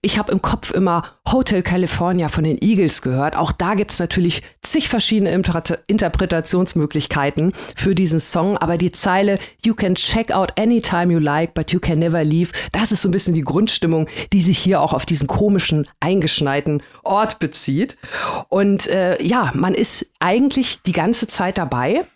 Ich 0.00 0.18
habe 0.18 0.32
im 0.32 0.42
Kopf 0.42 0.72
immer 0.72 1.04
Hotel 1.30 1.62
California 1.62 2.26
von 2.28 2.42
den 2.42 2.58
Eagles 2.60 3.02
gehört. 3.02 3.36
Auch 3.36 3.52
da 3.52 3.74
gibt 3.74 3.92
es 3.92 4.00
natürlich 4.00 4.42
zig 4.62 4.88
verschiedene 4.88 5.30
Interpretationsmöglichkeiten 5.30 7.52
für 7.76 7.94
diesen 7.94 8.18
Song, 8.18 8.58
aber 8.58 8.78
die 8.78 8.90
Zeile 8.90 9.38
You 9.64 9.74
can 9.74 9.94
check 9.94 10.32
out 10.32 10.58
anytime 10.58 11.12
you 11.12 11.20
like, 11.20 11.54
but 11.54 11.70
you 11.70 11.78
can 11.78 12.00
never 12.00 12.24
leave, 12.24 12.50
das 12.72 12.90
ist 12.90 13.02
so 13.02 13.08
ein 13.08 13.12
bisschen 13.12 13.34
die 13.34 13.42
Grundstimmung, 13.42 14.08
die 14.32 14.42
sich 14.42 14.58
hier 14.58 14.80
auch 14.80 14.94
auf 14.94 15.06
diesen 15.06 15.28
komischen, 15.28 15.86
eingeschneiten 16.00 16.82
Ort 17.04 17.38
bezieht. 17.38 17.96
Und 18.48 18.88
äh, 18.88 19.22
ja, 19.22 19.52
man 19.54 19.74
ist 19.74 20.06
eigentlich 20.18 20.82
die 20.82 20.92
ganze 20.92 21.28
Zeit 21.28 21.58
dabei 21.58 22.06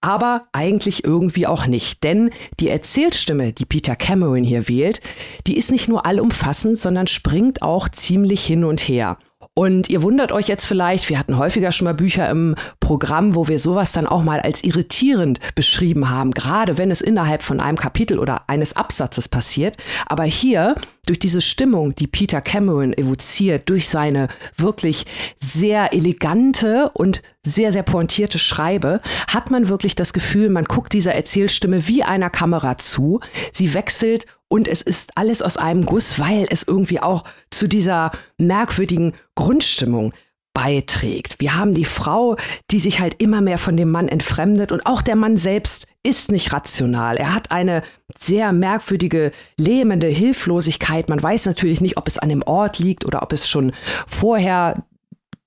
aber 0.00 0.48
eigentlich 0.52 1.04
irgendwie 1.04 1.46
auch 1.46 1.66
nicht. 1.66 2.04
Denn 2.04 2.30
die 2.60 2.68
Erzählstimme, 2.68 3.52
die 3.52 3.64
Peter 3.66 3.96
Cameron 3.96 4.44
hier 4.44 4.68
wählt, 4.68 5.00
die 5.46 5.56
ist 5.56 5.70
nicht 5.70 5.88
nur 5.88 6.06
allumfassend, 6.06 6.78
sondern 6.78 7.06
springt 7.06 7.62
auch 7.62 7.88
ziemlich 7.88 8.44
hin 8.44 8.64
und 8.64 8.80
her. 8.80 9.18
Und 9.58 9.88
ihr 9.88 10.02
wundert 10.02 10.32
euch 10.32 10.48
jetzt 10.48 10.66
vielleicht, 10.66 11.08
wir 11.08 11.18
hatten 11.18 11.38
häufiger 11.38 11.72
schon 11.72 11.86
mal 11.86 11.94
Bücher 11.94 12.28
im 12.28 12.56
Programm, 12.78 13.34
wo 13.34 13.48
wir 13.48 13.58
sowas 13.58 13.92
dann 13.92 14.06
auch 14.06 14.22
mal 14.22 14.38
als 14.38 14.62
irritierend 14.62 15.40
beschrieben 15.54 16.10
haben, 16.10 16.32
gerade 16.32 16.76
wenn 16.76 16.90
es 16.90 17.00
innerhalb 17.00 17.42
von 17.42 17.58
einem 17.58 17.78
Kapitel 17.78 18.18
oder 18.18 18.50
eines 18.50 18.76
Absatzes 18.76 19.30
passiert. 19.30 19.78
Aber 20.04 20.24
hier, 20.24 20.74
durch 21.06 21.18
diese 21.18 21.40
Stimmung, 21.40 21.94
die 21.94 22.06
Peter 22.06 22.42
Cameron 22.42 22.92
evoziert, 22.92 23.70
durch 23.70 23.88
seine 23.88 24.28
wirklich 24.58 25.06
sehr 25.38 25.94
elegante 25.94 26.90
und 26.90 27.22
sehr, 27.42 27.72
sehr 27.72 27.82
pointierte 27.82 28.38
Schreibe, 28.38 29.00
hat 29.28 29.50
man 29.50 29.68
wirklich 29.70 29.94
das 29.94 30.12
Gefühl, 30.12 30.50
man 30.50 30.64
guckt 30.64 30.92
dieser 30.92 31.14
Erzählstimme 31.14 31.88
wie 31.88 32.02
einer 32.02 32.28
Kamera 32.28 32.76
zu. 32.76 33.20
Sie 33.52 33.72
wechselt 33.72 34.26
und 34.48 34.68
es 34.68 34.82
ist 34.82 35.16
alles 35.16 35.42
aus 35.42 35.56
einem 35.56 35.84
Guss, 35.84 36.18
weil 36.18 36.46
es 36.50 36.62
irgendwie 36.62 37.00
auch 37.00 37.24
zu 37.50 37.68
dieser 37.68 38.12
merkwürdigen 38.38 39.14
Grundstimmung 39.34 40.12
beiträgt. 40.54 41.38
Wir 41.38 41.54
haben 41.54 41.74
die 41.74 41.84
Frau, 41.84 42.36
die 42.70 42.78
sich 42.78 42.98
halt 42.98 43.20
immer 43.20 43.42
mehr 43.42 43.58
von 43.58 43.76
dem 43.76 43.90
Mann 43.90 44.08
entfremdet 44.08 44.72
und 44.72 44.86
auch 44.86 45.02
der 45.02 45.14
Mann 45.14 45.36
selbst 45.36 45.86
ist 46.02 46.32
nicht 46.32 46.52
rational. 46.52 47.18
Er 47.18 47.34
hat 47.34 47.50
eine 47.50 47.82
sehr 48.18 48.52
merkwürdige, 48.52 49.32
lähmende 49.58 50.06
Hilflosigkeit. 50.06 51.10
Man 51.10 51.22
weiß 51.22 51.44
natürlich 51.44 51.82
nicht, 51.82 51.98
ob 51.98 52.08
es 52.08 52.16
an 52.16 52.30
dem 52.30 52.42
Ort 52.42 52.78
liegt 52.78 53.04
oder 53.04 53.22
ob 53.22 53.34
es 53.34 53.46
schon 53.46 53.72
vorher 54.06 54.86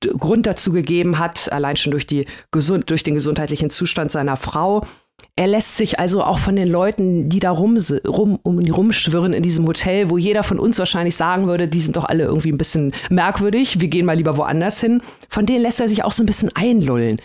Grund 0.02 0.46
dazu 0.46 0.72
gegeben 0.72 1.18
hat, 1.18 1.52
allein 1.52 1.76
schon 1.76 1.92
durch, 1.92 2.06
die, 2.06 2.26
durch 2.52 3.04
den 3.04 3.16
gesundheitlichen 3.16 3.72
Zustand 3.72 4.12
seiner 4.12 4.38
Frau. 4.38 4.86
Er 5.36 5.48
lässt 5.48 5.78
sich 5.78 6.00
also 6.00 6.24
auch 6.24 6.38
von 6.38 6.56
den 6.56 6.68
Leuten, 6.68 7.30
die 7.30 7.40
da 7.40 7.52
rum, 7.52 7.78
rum, 8.06 8.40
um 8.44 8.60
rumschwirren 8.60 9.34
in 9.34 9.44
diesem 9.44 9.66
Hotel, 9.66 10.10
wo 10.10 10.18
jeder 10.18 10.44
von 10.44 10.60
uns 10.60 10.80
wahrscheinlich 10.80 11.16
sagen 11.16 11.48
würde, 11.48 11.68
die 11.68 11.80
sind 11.80 11.96
doch 11.96 12.06
alle 12.06 12.24
irgendwie 12.24 12.52
ein 12.52 12.58
bisschen 12.58 12.94
merkwürdig, 13.10 13.80
wir 13.80 13.88
gehen 13.88 14.06
mal 14.06 14.18
lieber 14.18 14.38
woanders 14.38 14.82
hin, 14.82 15.02
von 15.30 15.46
denen 15.46 15.62
lässt 15.62 15.80
er 15.80 15.88
sich 15.88 16.04
auch 16.04 16.12
so 16.12 16.24
ein 16.24 16.26
bisschen 16.26 16.52
einlullen. 16.56 17.22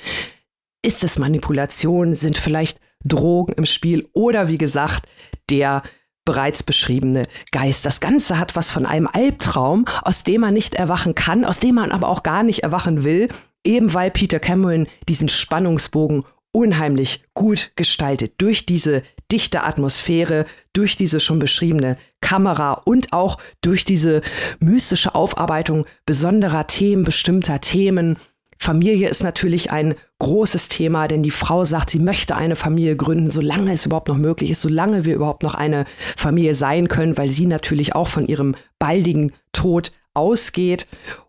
Ist 0.83 1.03
es 1.03 1.19
Manipulation? 1.19 2.15
Sind 2.15 2.39
vielleicht 2.39 2.79
Drogen 3.05 3.55
im 3.55 3.67
Spiel? 3.67 4.07
Oder 4.13 4.49
wie 4.49 4.59
gesagt, 4.59 5.09
der 5.51 5.83
bereits 6.25 6.63
beschriebene 6.63 7.25
Geist. 7.53 7.85
Das 7.87 8.01
Ganze 8.01 8.39
hat 8.39 8.57
was 8.57 8.71
von 8.71 8.87
einem 8.87 9.09
Albtraum, 9.13 9.85
aus 10.03 10.25
dem 10.25 10.41
man 10.41 10.55
nicht 10.55 10.75
erwachen 10.75 11.15
kann, 11.15 11.45
aus 11.45 11.59
dem 11.59 11.75
man 11.75 11.93
aber 11.93 12.09
auch 12.09 12.23
gar 12.23 12.43
nicht 12.43 12.63
erwachen 12.63 13.05
will, 13.05 13.29
eben 13.65 13.95
weil 13.95 14.11
Peter 14.11 14.39
Cameron 14.39 14.87
diesen 15.09 15.29
Spannungsbogen 15.29 16.25
unheimlich 16.55 17.25
gut 17.35 17.73
gestaltet 17.75 18.35
durch 18.39 18.65
diese 18.65 19.03
dichte 19.31 19.65
Atmosphäre, 19.65 20.47
durch 20.73 20.97
diese 20.97 21.19
schon 21.19 21.41
beschriebene 21.41 21.99
Kamera 22.21 22.75
und 22.85 23.13
auch 23.13 23.39
durch 23.61 23.85
diese 23.85 24.23
mystische 24.61 25.15
Aufarbeitung 25.15 25.85
besonderer 26.07 26.67
Themen, 26.67 27.03
bestimmter 27.03 27.61
Themen. 27.61 28.17
Familie 28.57 29.09
ist 29.09 29.25
natürlich 29.25 29.73
ein 29.73 29.97
großes 30.21 30.69
Thema, 30.69 31.09
denn 31.09 31.25
die 31.25 31.33
Frau 31.33 31.65
sagt, 31.65 31.91
sie 31.91 31.99
möchte 31.99 32.37
eine 32.37 32.55
Familie 32.55 32.97
gründen, 32.97 33.31
solange 33.33 33.73
es 33.73 33.85
überhaupt 33.85 34.09
noch 34.09 34.17
möglich 34.17 34.51
ist, 34.51 34.61
solange 34.61 35.05
wir 35.05 35.17
überhaupt 35.17 35.43
noch 35.43 35.55
eine 35.55 35.87
Familie 36.17 36.55
sein 36.55 36.89
können, 36.89 37.19
weil 37.19 37.29
sie 37.29 37.47
natürlich 37.47 37.97
auch 37.97 38.09
von 38.09 38.27
ihrem 38.27 38.55
baldigen 38.79 39.33
Tod 39.53 39.93
ausgeht. 40.15 40.87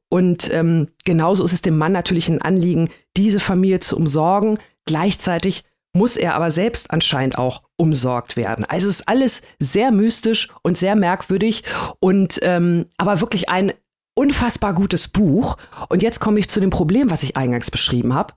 Und 0.07 0.53
ähm, 0.53 0.89
genauso 1.03 1.43
ist 1.43 1.51
es 1.51 1.63
dem 1.63 1.77
Mann 1.77 1.91
natürlich 1.91 2.29
ein 2.29 2.43
Anliegen, 2.43 2.89
diese 3.17 3.39
Familie 3.39 3.79
zu 3.79 3.97
umsorgen, 3.97 4.59
Gleichzeitig 4.85 5.63
muss 5.93 6.17
er 6.17 6.35
aber 6.35 6.51
selbst 6.51 6.91
anscheinend 6.91 7.37
auch 7.37 7.63
umsorgt 7.77 8.35
werden. 8.35 8.65
Also 8.65 8.89
es 8.89 8.99
ist 8.99 9.07
alles 9.07 9.41
sehr 9.59 9.91
mystisch 9.91 10.49
und 10.61 10.77
sehr 10.77 10.95
merkwürdig 10.95 11.63
und 11.99 12.39
ähm, 12.41 12.85
aber 12.97 13.21
wirklich 13.21 13.49
ein 13.49 13.73
unfassbar 14.13 14.73
gutes 14.73 15.07
Buch. 15.07 15.57
Und 15.89 16.03
jetzt 16.03 16.19
komme 16.19 16.39
ich 16.39 16.49
zu 16.49 16.59
dem 16.59 16.69
Problem, 16.69 17.09
was 17.09 17.23
ich 17.23 17.37
eingangs 17.37 17.71
beschrieben 17.71 18.13
habe. 18.13 18.33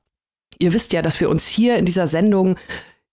Ihr 0.59 0.73
wisst 0.73 0.93
ja, 0.93 1.03
dass 1.03 1.21
wir 1.21 1.31
uns 1.31 1.47
hier 1.47 1.77
in 1.77 1.85
dieser 1.85 2.07
Sendung 2.07 2.57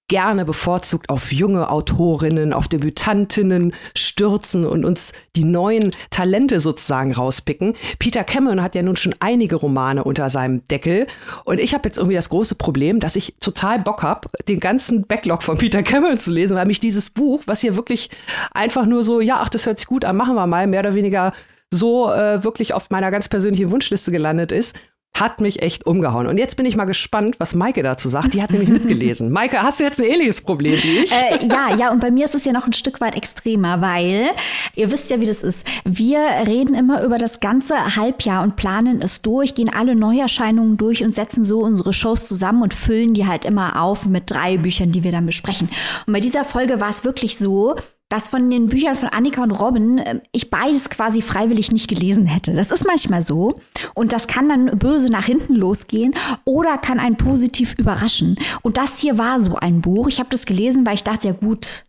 gerne 0.08 0.46
bevorzugt 0.46 1.10
auf 1.10 1.32
junge 1.32 1.70
Autorinnen, 1.70 2.54
auf 2.54 2.68
Debütantinnen 2.68 3.74
stürzen 3.96 4.66
und 4.66 4.86
uns 4.86 5.14
die 5.36 5.44
neuen 5.44 5.92
Talente 6.12 6.60
sozusagen 6.60 7.14
rauspicken. 7.14 7.74
Peter 7.98 8.24
Cameron 8.24 8.62
hat 8.62 8.76
ja 8.76 8.84
nun 8.84 8.96
schon 8.96 9.16
einige 9.20 9.56
Romane 9.56 10.04
unter 10.04 10.30
seinem 10.30 10.64
Deckel 10.66 11.08
und 11.44 11.60
ich 11.60 11.74
habe 11.74 11.88
jetzt 11.88 11.98
irgendwie 11.98 12.16
das 12.16 12.30
große 12.30 12.56
Problem, 12.56 13.00
dass 13.00 13.16
ich 13.16 13.36
total 13.40 13.80
Bock 13.80 14.04
habe, 14.04 14.30
den 14.48 14.60
ganzen 14.60 15.08
Backlog 15.08 15.42
von 15.42 15.58
Peter 15.58 15.82
Cameron 15.82 16.20
zu 16.20 16.32
lesen, 16.32 16.56
weil 16.56 16.68
mich 16.68 16.80
dieses 16.80 17.10
Buch, 17.10 17.42
was 17.48 17.62
hier 17.62 17.76
wirklich 17.76 18.10
einfach 18.54 18.86
nur 18.86 19.04
so, 19.04 19.22
ja, 19.22 19.40
ach, 19.42 19.50
das 19.50 19.66
hört 19.66 19.80
sich 19.80 19.88
gut 19.88 20.06
an, 20.06 20.16
machen 20.16 20.36
wir 20.36 20.46
mal, 20.46 20.68
mehr 20.68 20.82
oder 20.82 20.94
weniger 20.94 21.34
so 21.74 22.12
äh, 22.12 22.44
wirklich 22.44 22.74
auf 22.74 22.92
meiner 22.92 23.10
ganz 23.10 23.28
persönlichen 23.28 23.72
Wunschliste 23.72 24.12
gelandet 24.12 24.52
ist 24.52 24.76
hat 25.20 25.42
mich 25.42 25.62
echt 25.62 25.86
umgehauen. 25.86 26.28
Und 26.28 26.38
jetzt 26.38 26.58
bin 26.58 26.66
ich 26.66 26.76
mal 26.76 26.86
gespannt, 26.86 27.36
was 27.40 27.56
Maike 27.56 27.84
dazu 27.84 28.10
sagt. 28.10 28.34
Die 28.34 28.42
hat 28.42 28.52
nämlich 28.52 28.70
mitgelesen. 28.70 29.32
Maike, 29.32 29.62
hast 29.62 29.80
du 29.80 29.84
jetzt 29.84 30.00
ein 30.00 30.06
ähnliches 30.06 30.42
Problem 30.42 30.74
wie 30.82 31.00
ich? 31.00 31.12
Äh, 31.12 31.46
ja, 31.48 31.76
ja, 31.76 31.92
und 31.92 32.02
bei 32.02 32.12
mir 32.12 32.26
ist 32.26 32.36
es 32.36 32.46
ja 32.46 32.52
noch 32.52 32.66
ein 32.66 32.74
Stück 32.74 33.02
weit 33.02 33.16
extremer, 33.16 33.82
weil 33.82 34.30
ihr 34.76 34.92
wisst 34.92 35.10
ja, 35.10 35.22
wie 35.22 35.26
das 35.26 35.42
ist. 35.42 35.66
Wir 35.86 36.20
reden 36.46 36.76
immer 36.76 37.04
über 37.04 37.18
das 37.18 37.40
ganze 37.40 37.96
Halbjahr 37.96 38.44
und 38.44 38.56
planen 38.56 39.02
es 39.02 39.22
durch, 39.22 39.56
gehen 39.56 39.70
alle 39.74 39.96
Neuerscheinungen 39.96 40.78
durch 40.78 41.04
und 41.04 41.16
setzen 41.16 41.44
so 41.44 41.60
unsere 41.60 41.94
Shows 41.94 42.28
zusammen 42.28 42.62
und 42.62 42.74
füllen 42.74 43.14
die 43.14 43.26
halt 43.26 43.46
immer 43.46 43.82
auf 43.82 44.06
mit 44.06 44.30
drei 44.30 44.58
Büchern, 44.58 44.92
die 44.92 45.04
wir 45.04 45.12
dann 45.12 45.26
besprechen. 45.26 45.70
Und 46.06 46.14
bei 46.14 46.20
dieser 46.20 46.44
Folge 46.44 46.82
war 46.82 46.90
es 46.90 47.04
wirklich 47.04 47.38
so, 47.38 47.76
dass 48.10 48.30
von 48.30 48.50
den 48.50 48.68
Büchern 48.68 48.96
von 48.96 49.10
Annika 49.10 49.42
und 49.42 49.52
Robin 49.52 49.98
äh, 49.98 50.22
ich 50.32 50.52
beides 50.52 50.90
quasi 50.90 51.22
freiwillig 51.22 51.72
nicht 51.72 51.88
gelesen 51.88 52.26
hätte. 52.28 52.54
Das 52.54 52.72
ist 52.72 52.86
manchmal 52.86 53.24
so. 53.24 53.60
Und 53.96 54.14
das 54.14 54.28
kann 54.28 54.48
dann 54.48 54.78
böse 54.78 55.12
nach 55.12 55.26
hinten 55.26 55.56
losgehen 55.56 56.14
oder 56.44 56.78
kann 56.78 57.00
einen 57.00 57.18
positiv 57.18 57.74
überraschen. 57.78 58.38
Und 58.62 58.78
das 58.78 59.00
hier 59.00 59.18
war 59.18 59.42
so 59.42 59.56
ein 59.56 59.82
Buch. 59.82 60.08
Ich 60.08 60.20
habe 60.20 60.30
das 60.30 60.46
gelesen, 60.46 60.86
weil 60.86 60.96
ich 60.96 61.04
dachte, 61.04 61.28
ja 61.28 61.34
gut, 61.34 61.86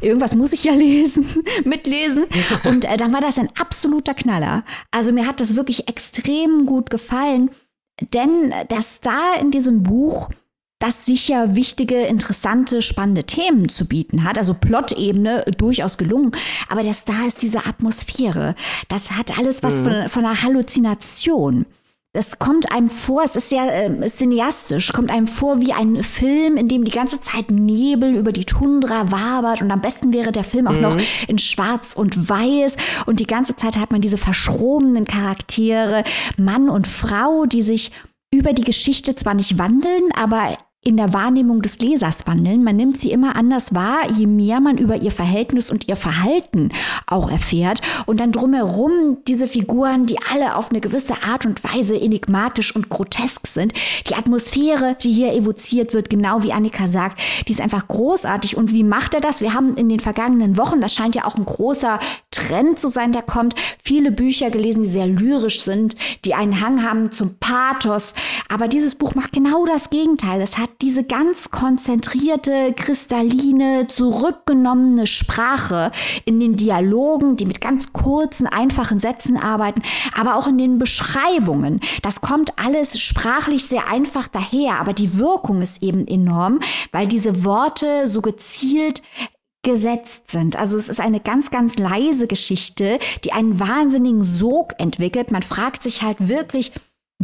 irgendwas 0.00 0.34
muss 0.34 0.52
ich 0.52 0.64
ja 0.64 0.72
lesen, 0.74 1.26
mitlesen. 1.64 2.24
Und 2.64 2.84
äh, 2.84 2.96
dann 2.96 3.12
war 3.12 3.20
das 3.20 3.38
ein 3.38 3.48
absoluter 3.58 4.14
Knaller. 4.14 4.64
Also 4.90 5.12
mir 5.12 5.26
hat 5.26 5.40
das 5.40 5.56
wirklich 5.56 5.88
extrem 5.88 6.66
gut 6.66 6.90
gefallen. 6.90 7.50
Denn 8.12 8.52
der 8.70 8.82
Star 8.82 9.38
in 9.40 9.50
diesem 9.50 9.82
Buch 9.82 10.28
das 10.84 11.06
sicher 11.06 11.56
wichtige, 11.56 12.02
interessante, 12.02 12.82
spannende 12.82 13.24
Themen 13.24 13.70
zu 13.70 13.86
bieten 13.86 14.22
hat. 14.24 14.36
Also 14.36 14.52
Plot-Ebene 14.52 15.42
durchaus 15.56 15.96
gelungen. 15.96 16.32
Aber 16.68 16.82
der 16.82 16.92
Star 16.92 17.26
ist 17.26 17.40
diese 17.40 17.64
Atmosphäre. 17.64 18.54
Das 18.88 19.12
hat 19.12 19.38
alles 19.38 19.62
was 19.62 19.80
mhm. 19.80 19.84
von, 19.84 20.08
von 20.08 20.24
einer 20.26 20.42
Halluzination. 20.42 21.64
Das 22.12 22.38
kommt 22.38 22.70
einem 22.70 22.88
vor, 22.88 23.24
es 23.24 23.34
ist 23.34 23.48
sehr 23.48 23.86
äh, 23.86 24.08
cineastisch, 24.08 24.92
kommt 24.92 25.10
einem 25.10 25.26
vor 25.26 25.60
wie 25.60 25.72
ein 25.72 26.02
Film, 26.04 26.56
in 26.56 26.68
dem 26.68 26.84
die 26.84 26.92
ganze 26.92 27.18
Zeit 27.18 27.50
Nebel 27.50 28.14
über 28.14 28.30
die 28.30 28.44
Tundra 28.44 29.10
wabert 29.10 29.62
und 29.62 29.70
am 29.72 29.80
besten 29.80 30.12
wäre 30.12 30.30
der 30.30 30.44
Film 30.44 30.68
auch 30.68 30.74
mhm. 30.74 30.82
noch 30.82 30.96
in 31.26 31.38
schwarz 31.38 31.94
und 31.94 32.28
weiß 32.28 32.76
und 33.06 33.18
die 33.18 33.26
ganze 33.26 33.56
Zeit 33.56 33.76
hat 33.76 33.90
man 33.90 34.00
diese 34.00 34.16
verschrobenen 34.16 35.06
Charaktere, 35.06 36.04
Mann 36.36 36.68
und 36.68 36.86
Frau, 36.86 37.46
die 37.46 37.62
sich 37.62 37.90
über 38.32 38.52
die 38.52 38.64
Geschichte 38.64 39.16
zwar 39.16 39.34
nicht 39.34 39.58
wandeln, 39.58 40.12
aber 40.14 40.56
in 40.84 40.98
der 40.98 41.12
Wahrnehmung 41.14 41.62
des 41.62 41.78
Lesers 41.78 42.26
wandeln. 42.26 42.62
Man 42.62 42.76
nimmt 42.76 42.98
sie 42.98 43.10
immer 43.10 43.36
anders 43.36 43.74
wahr, 43.74 44.10
je 44.14 44.26
mehr 44.26 44.60
man 44.60 44.76
über 44.76 44.96
ihr 44.96 45.10
Verhältnis 45.10 45.70
und 45.70 45.88
ihr 45.88 45.96
Verhalten 45.96 46.70
auch 47.06 47.30
erfährt. 47.30 47.80
Und 48.04 48.20
dann 48.20 48.32
drumherum 48.32 49.18
diese 49.26 49.48
Figuren, 49.48 50.04
die 50.04 50.18
alle 50.32 50.56
auf 50.56 50.70
eine 50.70 50.80
gewisse 50.80 51.22
Art 51.24 51.46
und 51.46 51.64
Weise 51.64 51.98
enigmatisch 51.98 52.76
und 52.76 52.90
grotesk 52.90 53.46
sind. 53.46 53.72
Die 54.08 54.14
Atmosphäre, 54.14 54.96
die 55.02 55.12
hier 55.12 55.32
evoziert 55.32 55.94
wird, 55.94 56.10
genau 56.10 56.42
wie 56.42 56.52
Annika 56.52 56.86
sagt, 56.86 57.20
die 57.48 57.52
ist 57.52 57.62
einfach 57.62 57.88
großartig. 57.88 58.56
Und 58.56 58.72
wie 58.72 58.84
macht 58.84 59.14
er 59.14 59.20
das? 59.20 59.40
Wir 59.40 59.54
haben 59.54 59.74
in 59.76 59.88
den 59.88 60.00
vergangenen 60.00 60.58
Wochen, 60.58 60.80
das 60.80 60.94
scheint 60.94 61.14
ja 61.14 61.24
auch 61.24 61.36
ein 61.36 61.46
großer 61.46 61.98
Trend 62.30 62.78
zu 62.78 62.88
sein, 62.88 63.12
der 63.12 63.22
kommt, 63.22 63.54
viele 63.82 64.12
Bücher 64.12 64.50
gelesen, 64.50 64.82
die 64.82 64.88
sehr 64.88 65.06
lyrisch 65.06 65.62
sind, 65.62 65.96
die 66.26 66.34
einen 66.34 66.60
Hang 66.60 66.82
haben 66.82 67.10
zum 67.10 67.36
Pathos. 67.38 68.12
Aber 68.48 68.68
dieses 68.68 68.94
Buch 68.94 69.14
macht 69.14 69.32
genau 69.32 69.64
das 69.64 69.88
Gegenteil. 69.88 70.42
Es 70.42 70.58
hat 70.58 70.73
diese 70.84 71.02
ganz 71.02 71.50
konzentrierte, 71.50 72.74
kristalline, 72.76 73.86
zurückgenommene 73.86 75.06
Sprache 75.06 75.90
in 76.26 76.38
den 76.38 76.56
Dialogen, 76.56 77.36
die 77.36 77.46
mit 77.46 77.62
ganz 77.62 77.94
kurzen, 77.94 78.46
einfachen 78.46 78.98
Sätzen 78.98 79.38
arbeiten, 79.38 79.82
aber 80.14 80.36
auch 80.36 80.46
in 80.46 80.58
den 80.58 80.78
Beschreibungen. 80.78 81.80
Das 82.02 82.20
kommt 82.20 82.58
alles 82.58 83.00
sprachlich 83.00 83.64
sehr 83.64 83.88
einfach 83.88 84.28
daher, 84.28 84.78
aber 84.78 84.92
die 84.92 85.16
Wirkung 85.18 85.62
ist 85.62 85.82
eben 85.82 86.06
enorm, 86.06 86.60
weil 86.92 87.08
diese 87.08 87.44
Worte 87.44 88.06
so 88.06 88.20
gezielt 88.20 89.00
gesetzt 89.62 90.30
sind. 90.30 90.56
Also 90.56 90.76
es 90.76 90.90
ist 90.90 91.00
eine 91.00 91.20
ganz, 91.20 91.50
ganz 91.50 91.78
leise 91.78 92.26
Geschichte, 92.26 92.98
die 93.24 93.32
einen 93.32 93.58
wahnsinnigen 93.58 94.22
Sog 94.22 94.74
entwickelt. 94.78 95.30
Man 95.30 95.42
fragt 95.42 95.82
sich 95.82 96.02
halt 96.02 96.28
wirklich, 96.28 96.72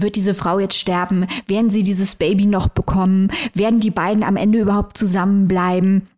wird 0.02 0.16
diese 0.16 0.35
Frau 0.35 0.59
jetzt 0.59 0.78
sterben? 0.78 1.26
Werden 1.47 1.71
sie 1.71 1.83
dieses 1.83 2.14
Baby 2.14 2.47
noch 2.47 2.69
bekommen? 2.69 3.28
Werden 3.54 3.80
die 3.80 3.90
beiden 3.90 4.23
am 4.23 4.37
Ende 4.37 4.61
überhaupt 4.61 4.97
zusammenbleiben? 4.97 6.09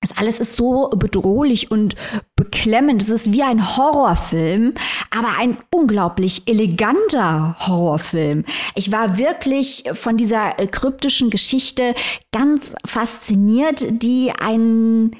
Das 0.00 0.16
alles 0.16 0.40
ist 0.40 0.56
so 0.56 0.88
bedrohlich 0.88 1.70
und 1.70 1.94
beklemmend. 2.34 3.02
Es 3.02 3.10
ist 3.10 3.32
wie 3.32 3.42
ein 3.42 3.76
Horrorfilm, 3.76 4.72
aber 5.10 5.36
ein 5.38 5.58
unglaublich 5.70 6.44
eleganter 6.46 7.56
Horrorfilm. 7.58 8.44
Ich 8.74 8.92
war 8.92 9.18
wirklich 9.18 9.84
von 9.92 10.16
dieser 10.16 10.52
kryptischen 10.52 11.28
Geschichte 11.28 11.94
ganz 12.32 12.74
fasziniert, 12.86 13.84
die 14.02 14.32
einen 14.40 15.16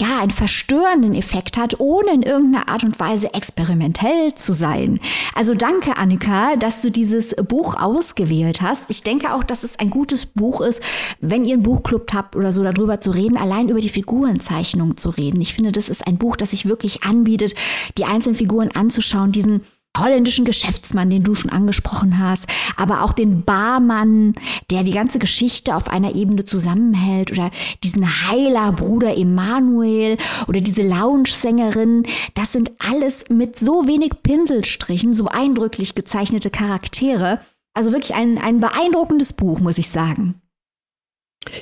ja, 0.00 0.18
einen 0.18 0.32
verstörenden 0.32 1.14
Effekt 1.14 1.56
hat, 1.56 1.78
ohne 1.78 2.12
in 2.12 2.22
irgendeiner 2.22 2.68
Art 2.68 2.82
und 2.82 2.98
Weise 2.98 3.32
experimentell 3.32 4.34
zu 4.34 4.52
sein. 4.52 4.98
Also 5.36 5.54
danke, 5.54 5.96
Annika, 5.96 6.56
dass 6.56 6.82
du 6.82 6.90
dieses 6.90 7.36
Buch 7.36 7.80
ausgewählt 7.80 8.60
hast. 8.60 8.90
Ich 8.90 9.04
denke 9.04 9.32
auch, 9.32 9.44
dass 9.44 9.62
es 9.62 9.78
ein 9.78 9.90
gutes 9.90 10.26
Buch 10.26 10.60
ist, 10.62 10.82
wenn 11.20 11.44
ihr 11.44 11.54
einen 11.54 11.62
Buchclub 11.62 12.12
habt 12.12 12.34
oder 12.34 12.52
so 12.52 12.64
darüber 12.64 13.00
zu 13.00 13.12
reden, 13.12 13.36
allein 13.36 13.68
über 13.68 13.80
die 13.80 13.88
Figurenzeichnung 13.88 14.96
zu 14.96 15.10
reden. 15.10 15.40
Ich 15.40 15.54
finde, 15.54 15.70
das 15.70 15.88
ist 15.88 16.04
ein 16.06 16.18
Buch, 16.18 16.34
das 16.34 16.50
sich 16.50 16.66
wirklich 16.66 17.04
anbietet, 17.04 17.54
die 17.96 18.04
einzelnen 18.04 18.34
Figuren 18.34 18.72
anzuschauen, 18.72 19.30
diesen 19.30 19.60
holländischen 19.96 20.44
Geschäftsmann, 20.44 21.10
den 21.10 21.22
du 21.22 21.34
schon 21.34 21.50
angesprochen 21.50 22.18
hast, 22.18 22.46
aber 22.76 23.02
auch 23.02 23.12
den 23.12 23.44
Barmann, 23.44 24.34
der 24.70 24.84
die 24.84 24.92
ganze 24.92 25.18
Geschichte 25.18 25.74
auf 25.74 25.88
einer 25.88 26.14
Ebene 26.14 26.44
zusammenhält 26.44 27.30
oder 27.32 27.50
diesen 27.82 28.28
Heiler 28.28 28.72
Bruder 28.72 29.16
Emanuel 29.16 30.18
oder 30.48 30.60
diese 30.60 30.82
Lounge-Sängerin, 30.82 32.04
das 32.34 32.52
sind 32.52 32.72
alles 32.78 33.26
mit 33.28 33.58
so 33.58 33.86
wenig 33.86 34.22
Pinselstrichen 34.22 35.14
so 35.14 35.28
eindrücklich 35.28 35.94
gezeichnete 35.94 36.50
Charaktere. 36.50 37.40
Also 37.74 37.92
wirklich 37.92 38.14
ein, 38.14 38.38
ein 38.38 38.60
beeindruckendes 38.60 39.32
Buch, 39.32 39.60
muss 39.60 39.78
ich 39.78 39.88
sagen. 39.88 40.40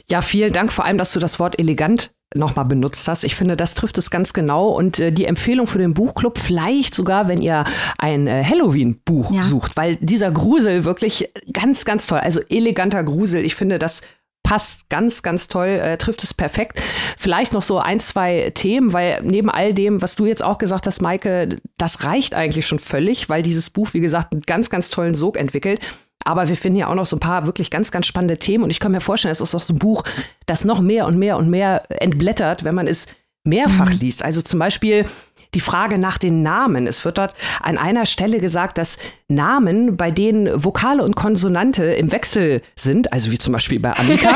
Ja, 0.09 0.23
vielen 0.23 0.53
Dank 0.53 0.73
vor 0.73 0.85
allem, 0.85 0.99
dass 0.99 1.13
du 1.13 1.21
das 1.21 1.39
Wort 1.39 1.59
elegant 1.59 2.13
nochmal 2.35 2.65
benutzt 2.65 3.07
hast. 3.09 3.25
Ich 3.25 3.35
finde, 3.35 3.57
das 3.57 3.75
trifft 3.75 3.99
es 3.99 4.11
ganz 4.11 4.33
genau. 4.33 4.69
Und 4.69 4.99
äh, 4.99 5.11
die 5.11 5.25
Empfehlung 5.25 5.67
für 5.67 5.79
den 5.79 5.95
Buchclub, 5.95 6.39
vielleicht 6.39 6.95
sogar, 6.95 7.29
wenn 7.29 7.41
ihr 7.41 7.65
ein 7.99 8.27
äh, 8.27 8.45
Halloween-Buch 8.45 9.33
ja. 9.33 9.43
sucht, 9.43 9.77
weil 9.77 9.97
dieser 9.97 10.31
Grusel 10.31 10.85
wirklich 10.85 11.31
ganz, 11.53 11.85
ganz 11.85 12.07
toll. 12.07 12.19
Also 12.19 12.41
eleganter 12.49 13.05
Grusel. 13.05 13.45
Ich 13.45 13.55
finde, 13.55 13.79
das 13.79 14.03
passt 14.43 14.89
ganz, 14.89 15.23
ganz 15.23 15.49
toll, 15.49 15.69
äh, 15.69 15.97
trifft 15.97 16.25
es 16.25 16.35
perfekt. 16.35 16.81
Vielleicht 17.17 17.53
noch 17.53 17.63
so 17.63 17.79
ein, 17.79 18.01
zwei 18.01 18.51
Themen, 18.55 18.93
weil 18.93 19.21
neben 19.23 19.49
all 19.49 19.73
dem, 19.73 20.03
was 20.03 20.17
du 20.17 20.27
jetzt 20.27 20.43
auch 20.43 20.59
gesagt 20.59 20.87
hast, 20.87 21.01
Maike, 21.01 21.61
das 21.79 22.05
reicht 22.05 22.35
eigentlich 22.35 22.67
schon 22.67 22.79
völlig, 22.79 23.29
weil 23.29 23.43
dieses 23.43 23.71
Buch, 23.71 23.95
wie 23.95 24.01
gesagt, 24.01 24.33
einen 24.33 24.43
ganz, 24.43 24.69
ganz 24.69 24.91
tollen 24.91 25.15
Sog 25.15 25.37
entwickelt. 25.37 25.81
Aber 26.25 26.49
wir 26.49 26.57
finden 26.57 26.79
ja 26.79 26.89
auch 26.89 26.95
noch 26.95 27.07
so 27.07 27.17
ein 27.17 27.21
paar 27.21 27.47
wirklich 27.47 27.71
ganz, 27.71 27.91
ganz 27.91 28.07
spannende 28.07 28.39
Themen. 28.39 28.65
Und 28.65 28.71
ich 28.71 28.81
kann 28.81 28.93
mir 28.93 29.01
vorstellen, 29.01 29.33
es 29.33 29.41
ist 29.41 29.55
auch 29.55 29.61
so 29.61 29.73
ein 29.75 29.79
Buch, 29.79 30.05
das 30.47 30.65
noch 30.65 30.81
mehr 30.81 31.07
und 31.07 31.19
mehr 31.19 31.37
und 31.37 31.51
mehr 31.51 31.83
entblättert, 31.89 32.65
wenn 32.65 32.75
man 32.75 32.87
es 32.87 33.07
mehrfach 33.45 33.91
mhm. 33.91 33.99
liest. 33.99 34.25
Also 34.25 34.43
zum 34.43 34.59
Beispiel 34.59 35.07
die 35.55 35.61
Frage 35.61 35.99
nach 35.99 36.19
den 36.19 36.43
Namen. 36.43 36.87
Es 36.87 37.05
wird 37.05 37.19
dort 37.19 37.35
an 37.61 37.79
einer 37.79 38.07
Stelle 38.07 38.41
gesagt, 38.41 38.79
dass 38.79 38.99
Namen, 39.29 39.97
bei 39.97 40.11
denen 40.11 40.65
Vokale 40.65 41.03
und 41.03 41.17
Konsonante 41.17 41.85
im 41.85 42.13
Wechsel 42.13 42.63
sind, 42.75 43.13
also 43.13 43.31
wie 43.31 43.39
zum 43.39 43.53
Beispiel 43.53 43.81
bei 43.81 43.93
Annika. 43.93 44.31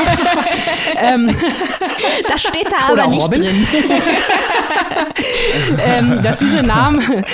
ähm, 0.97 1.35
das 2.27 2.41
steht 2.41 2.67
da 2.71 2.91
aber 2.91 3.07
nicht 3.07 3.21
Robin, 3.21 3.41
drin. 3.41 3.67
ähm, 5.79 6.23
dass 6.23 6.39
diese 6.39 6.63
Namen 6.63 7.25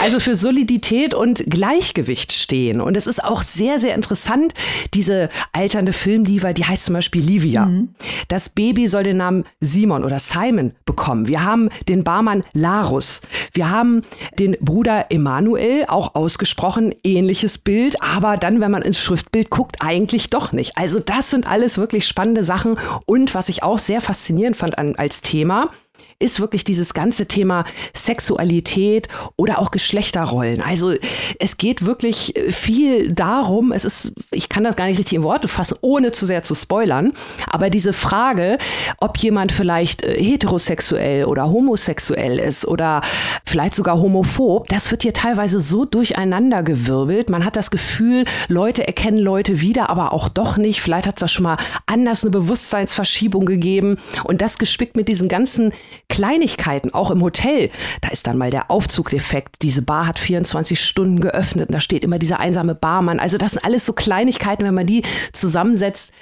also 0.00 0.20
für 0.20 0.36
Solidität 0.36 1.14
und 1.14 1.44
Gleichgewicht 1.46 2.32
stehen. 2.32 2.80
Und 2.80 2.96
es 2.96 3.06
ist 3.06 3.22
auch 3.22 3.42
sehr, 3.42 3.78
sehr 3.78 3.94
interessant, 3.94 4.54
diese 4.92 5.28
alternde 5.52 5.92
Filmdiva, 5.92 6.52
die 6.52 6.64
heißt 6.64 6.86
zum 6.86 6.94
Beispiel 6.94 7.22
Livia. 7.22 7.66
Mhm. 7.66 7.94
Das 8.28 8.48
Baby 8.48 8.88
soll 8.88 9.04
den 9.04 9.18
Namen 9.18 9.44
Simon 9.60 10.04
oder 10.04 10.18
Simon 10.18 10.72
bekommen. 10.84 11.28
Wir 11.28 11.44
haben 11.44 11.68
den 11.88 12.04
Barmann 12.04 12.42
Larus. 12.52 13.13
Wir 13.52 13.70
haben 13.70 14.02
den 14.38 14.56
Bruder 14.60 15.06
Emanuel, 15.10 15.84
auch 15.88 16.14
ausgesprochen 16.14 16.94
ähnliches 17.04 17.58
Bild, 17.58 17.96
aber 18.02 18.36
dann, 18.36 18.60
wenn 18.60 18.70
man 18.70 18.82
ins 18.82 18.98
Schriftbild 18.98 19.50
guckt, 19.50 19.76
eigentlich 19.80 20.30
doch 20.30 20.52
nicht. 20.52 20.76
Also 20.76 21.00
das 21.00 21.30
sind 21.30 21.46
alles 21.46 21.78
wirklich 21.78 22.06
spannende 22.06 22.44
Sachen. 22.44 22.78
Und 23.06 23.34
was 23.34 23.48
ich 23.48 23.62
auch 23.62 23.78
sehr 23.78 24.00
faszinierend 24.00 24.56
fand 24.56 24.78
an, 24.78 24.96
als 24.96 25.22
Thema, 25.22 25.70
ist 26.18 26.40
wirklich 26.40 26.64
dieses 26.64 26.94
ganze 26.94 27.26
Thema 27.26 27.64
Sexualität 27.94 29.08
oder 29.36 29.58
auch 29.58 29.70
Geschlechterrollen. 29.70 30.60
Also 30.60 30.94
es 31.38 31.56
geht 31.56 31.84
wirklich 31.84 32.34
viel 32.50 33.12
darum, 33.12 33.72
es 33.72 33.84
ist, 33.84 34.12
ich 34.30 34.48
kann 34.48 34.64
das 34.64 34.76
gar 34.76 34.86
nicht 34.86 34.98
richtig 34.98 35.14
in 35.14 35.22
Worte 35.22 35.48
fassen, 35.48 35.76
ohne 35.80 36.12
zu 36.12 36.26
sehr 36.26 36.42
zu 36.42 36.54
spoilern, 36.54 37.12
aber 37.46 37.70
diese 37.70 37.92
Frage, 37.92 38.58
ob 38.98 39.18
jemand 39.18 39.52
vielleicht 39.52 40.02
äh, 40.02 40.22
heterosexuell 40.22 41.24
oder 41.24 41.50
homosexuell 41.50 42.38
ist 42.38 42.66
oder 42.66 43.02
vielleicht 43.44 43.74
sogar 43.74 44.00
homophob, 44.00 44.68
das 44.68 44.90
wird 44.90 45.02
hier 45.02 45.12
teilweise 45.12 45.60
so 45.60 45.84
durcheinander 45.84 46.62
gewirbelt. 46.62 47.30
Man 47.30 47.44
hat 47.44 47.56
das 47.56 47.70
Gefühl, 47.70 48.24
Leute 48.48 48.86
erkennen 48.86 49.18
Leute 49.18 49.60
wieder, 49.60 49.90
aber 49.90 50.12
auch 50.12 50.28
doch 50.28 50.56
nicht. 50.56 50.80
Vielleicht 50.80 51.06
hat 51.06 51.16
es 51.16 51.20
da 51.20 51.28
schon 51.28 51.44
mal 51.44 51.56
anders 51.86 52.22
eine 52.22 52.30
Bewusstseinsverschiebung 52.30 53.46
gegeben 53.46 53.96
und 54.24 54.42
das 54.42 54.58
gespickt 54.58 54.96
mit 54.96 55.08
diesen 55.08 55.28
ganzen 55.28 55.72
Kleinigkeiten, 56.14 56.94
auch 56.94 57.10
im 57.10 57.22
Hotel. 57.22 57.70
Da 58.00 58.08
ist 58.10 58.28
dann 58.28 58.38
mal 58.38 58.52
der 58.52 58.70
Aufzugdefekt. 58.70 59.56
Diese 59.62 59.82
Bar 59.82 60.06
hat 60.06 60.20
24 60.20 60.80
Stunden 60.80 61.18
geöffnet 61.18 61.70
und 61.70 61.74
da 61.74 61.80
steht 61.80 62.04
immer 62.04 62.20
dieser 62.20 62.38
einsame 62.38 62.76
Barmann. 62.76 63.18
Also 63.18 63.36
das 63.36 63.52
sind 63.52 63.64
alles 63.64 63.84
so 63.84 63.92
Kleinigkeiten, 63.94 64.64
wenn 64.64 64.74
man 64.74 64.86
die 64.86 65.02
zusammensetzt. 65.32 66.12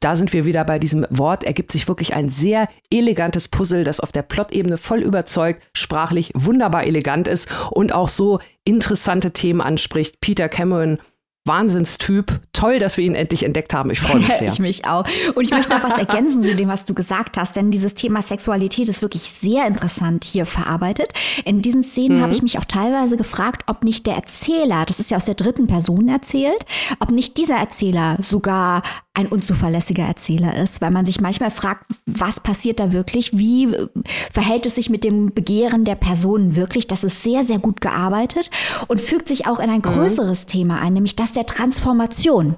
Da 0.00 0.16
sind 0.16 0.32
wir 0.32 0.46
wieder 0.46 0.64
bei 0.64 0.78
diesem 0.78 1.06
Wort. 1.10 1.44
Ergibt 1.44 1.70
sich 1.70 1.86
wirklich 1.86 2.14
ein 2.14 2.30
sehr 2.30 2.66
elegantes 2.90 3.48
Puzzle, 3.48 3.84
das 3.84 4.00
auf 4.00 4.10
der 4.10 4.22
Plot-Ebene 4.22 4.78
voll 4.78 5.00
überzeugt, 5.00 5.62
sprachlich 5.74 6.32
wunderbar 6.34 6.84
elegant 6.84 7.28
ist 7.28 7.46
und 7.70 7.92
auch 7.92 8.08
so 8.08 8.40
interessante 8.64 9.32
Themen 9.32 9.60
anspricht. 9.60 10.22
Peter 10.22 10.48
Cameron 10.48 10.98
Wahnsinnstyp. 11.44 12.40
Toll, 12.52 12.78
dass 12.78 12.96
wir 12.96 13.04
ihn 13.04 13.14
endlich 13.14 13.42
entdeckt 13.42 13.74
haben. 13.74 13.90
Ich 13.90 14.00
freue 14.00 14.20
mich 14.20 14.32
sehr. 14.32 14.46
ich 14.46 14.58
mich 14.58 14.86
auch. 14.86 15.04
Und 15.34 15.44
ich 15.44 15.50
möchte 15.50 15.74
noch 15.74 15.82
was 15.82 15.98
ergänzen 15.98 16.42
zu 16.42 16.54
dem, 16.54 16.68
was 16.68 16.84
du 16.84 16.94
gesagt 16.94 17.36
hast, 17.36 17.56
denn 17.56 17.70
dieses 17.70 17.94
Thema 17.94 18.22
Sexualität 18.22 18.88
ist 18.88 19.02
wirklich 19.02 19.22
sehr 19.22 19.66
interessant 19.66 20.24
hier 20.24 20.46
verarbeitet. 20.46 21.12
In 21.44 21.62
diesen 21.62 21.82
Szenen 21.82 22.18
mhm. 22.18 22.22
habe 22.22 22.32
ich 22.32 22.42
mich 22.42 22.58
auch 22.58 22.64
teilweise 22.64 23.16
gefragt, 23.16 23.64
ob 23.66 23.82
nicht 23.82 24.06
der 24.06 24.14
Erzähler, 24.14 24.84
das 24.86 25.00
ist 25.00 25.10
ja 25.10 25.16
aus 25.16 25.24
der 25.24 25.34
dritten 25.34 25.66
Person 25.66 26.08
erzählt, 26.08 26.64
ob 27.00 27.10
nicht 27.10 27.36
dieser 27.36 27.56
Erzähler 27.56 28.18
sogar 28.20 28.82
ein 29.14 29.26
unzuverlässiger 29.26 30.04
Erzähler 30.04 30.56
ist, 30.56 30.80
weil 30.80 30.90
man 30.90 31.04
sich 31.04 31.20
manchmal 31.20 31.50
fragt, 31.50 31.84
was 32.06 32.40
passiert 32.40 32.80
da 32.80 32.92
wirklich? 32.92 33.36
Wie 33.36 33.66
äh, 33.66 33.88
verhält 34.32 34.64
es 34.64 34.76
sich 34.76 34.88
mit 34.88 35.04
dem 35.04 35.34
Begehren 35.34 35.84
der 35.84 35.96
Person 35.96 36.56
wirklich? 36.56 36.88
Das 36.88 37.04
ist 37.04 37.22
sehr, 37.22 37.44
sehr 37.44 37.58
gut 37.58 37.82
gearbeitet 37.82 38.50
und 38.88 39.00
fügt 39.00 39.28
sich 39.28 39.46
auch 39.46 39.58
in 39.58 39.68
ein 39.68 39.78
mhm. 39.78 39.82
größeres 39.82 40.44
mhm. 40.44 40.48
Thema 40.48 40.80
ein, 40.80 40.94
nämlich 40.94 41.14
das 41.14 41.31
der 41.36 41.46
Transformation. 41.46 42.56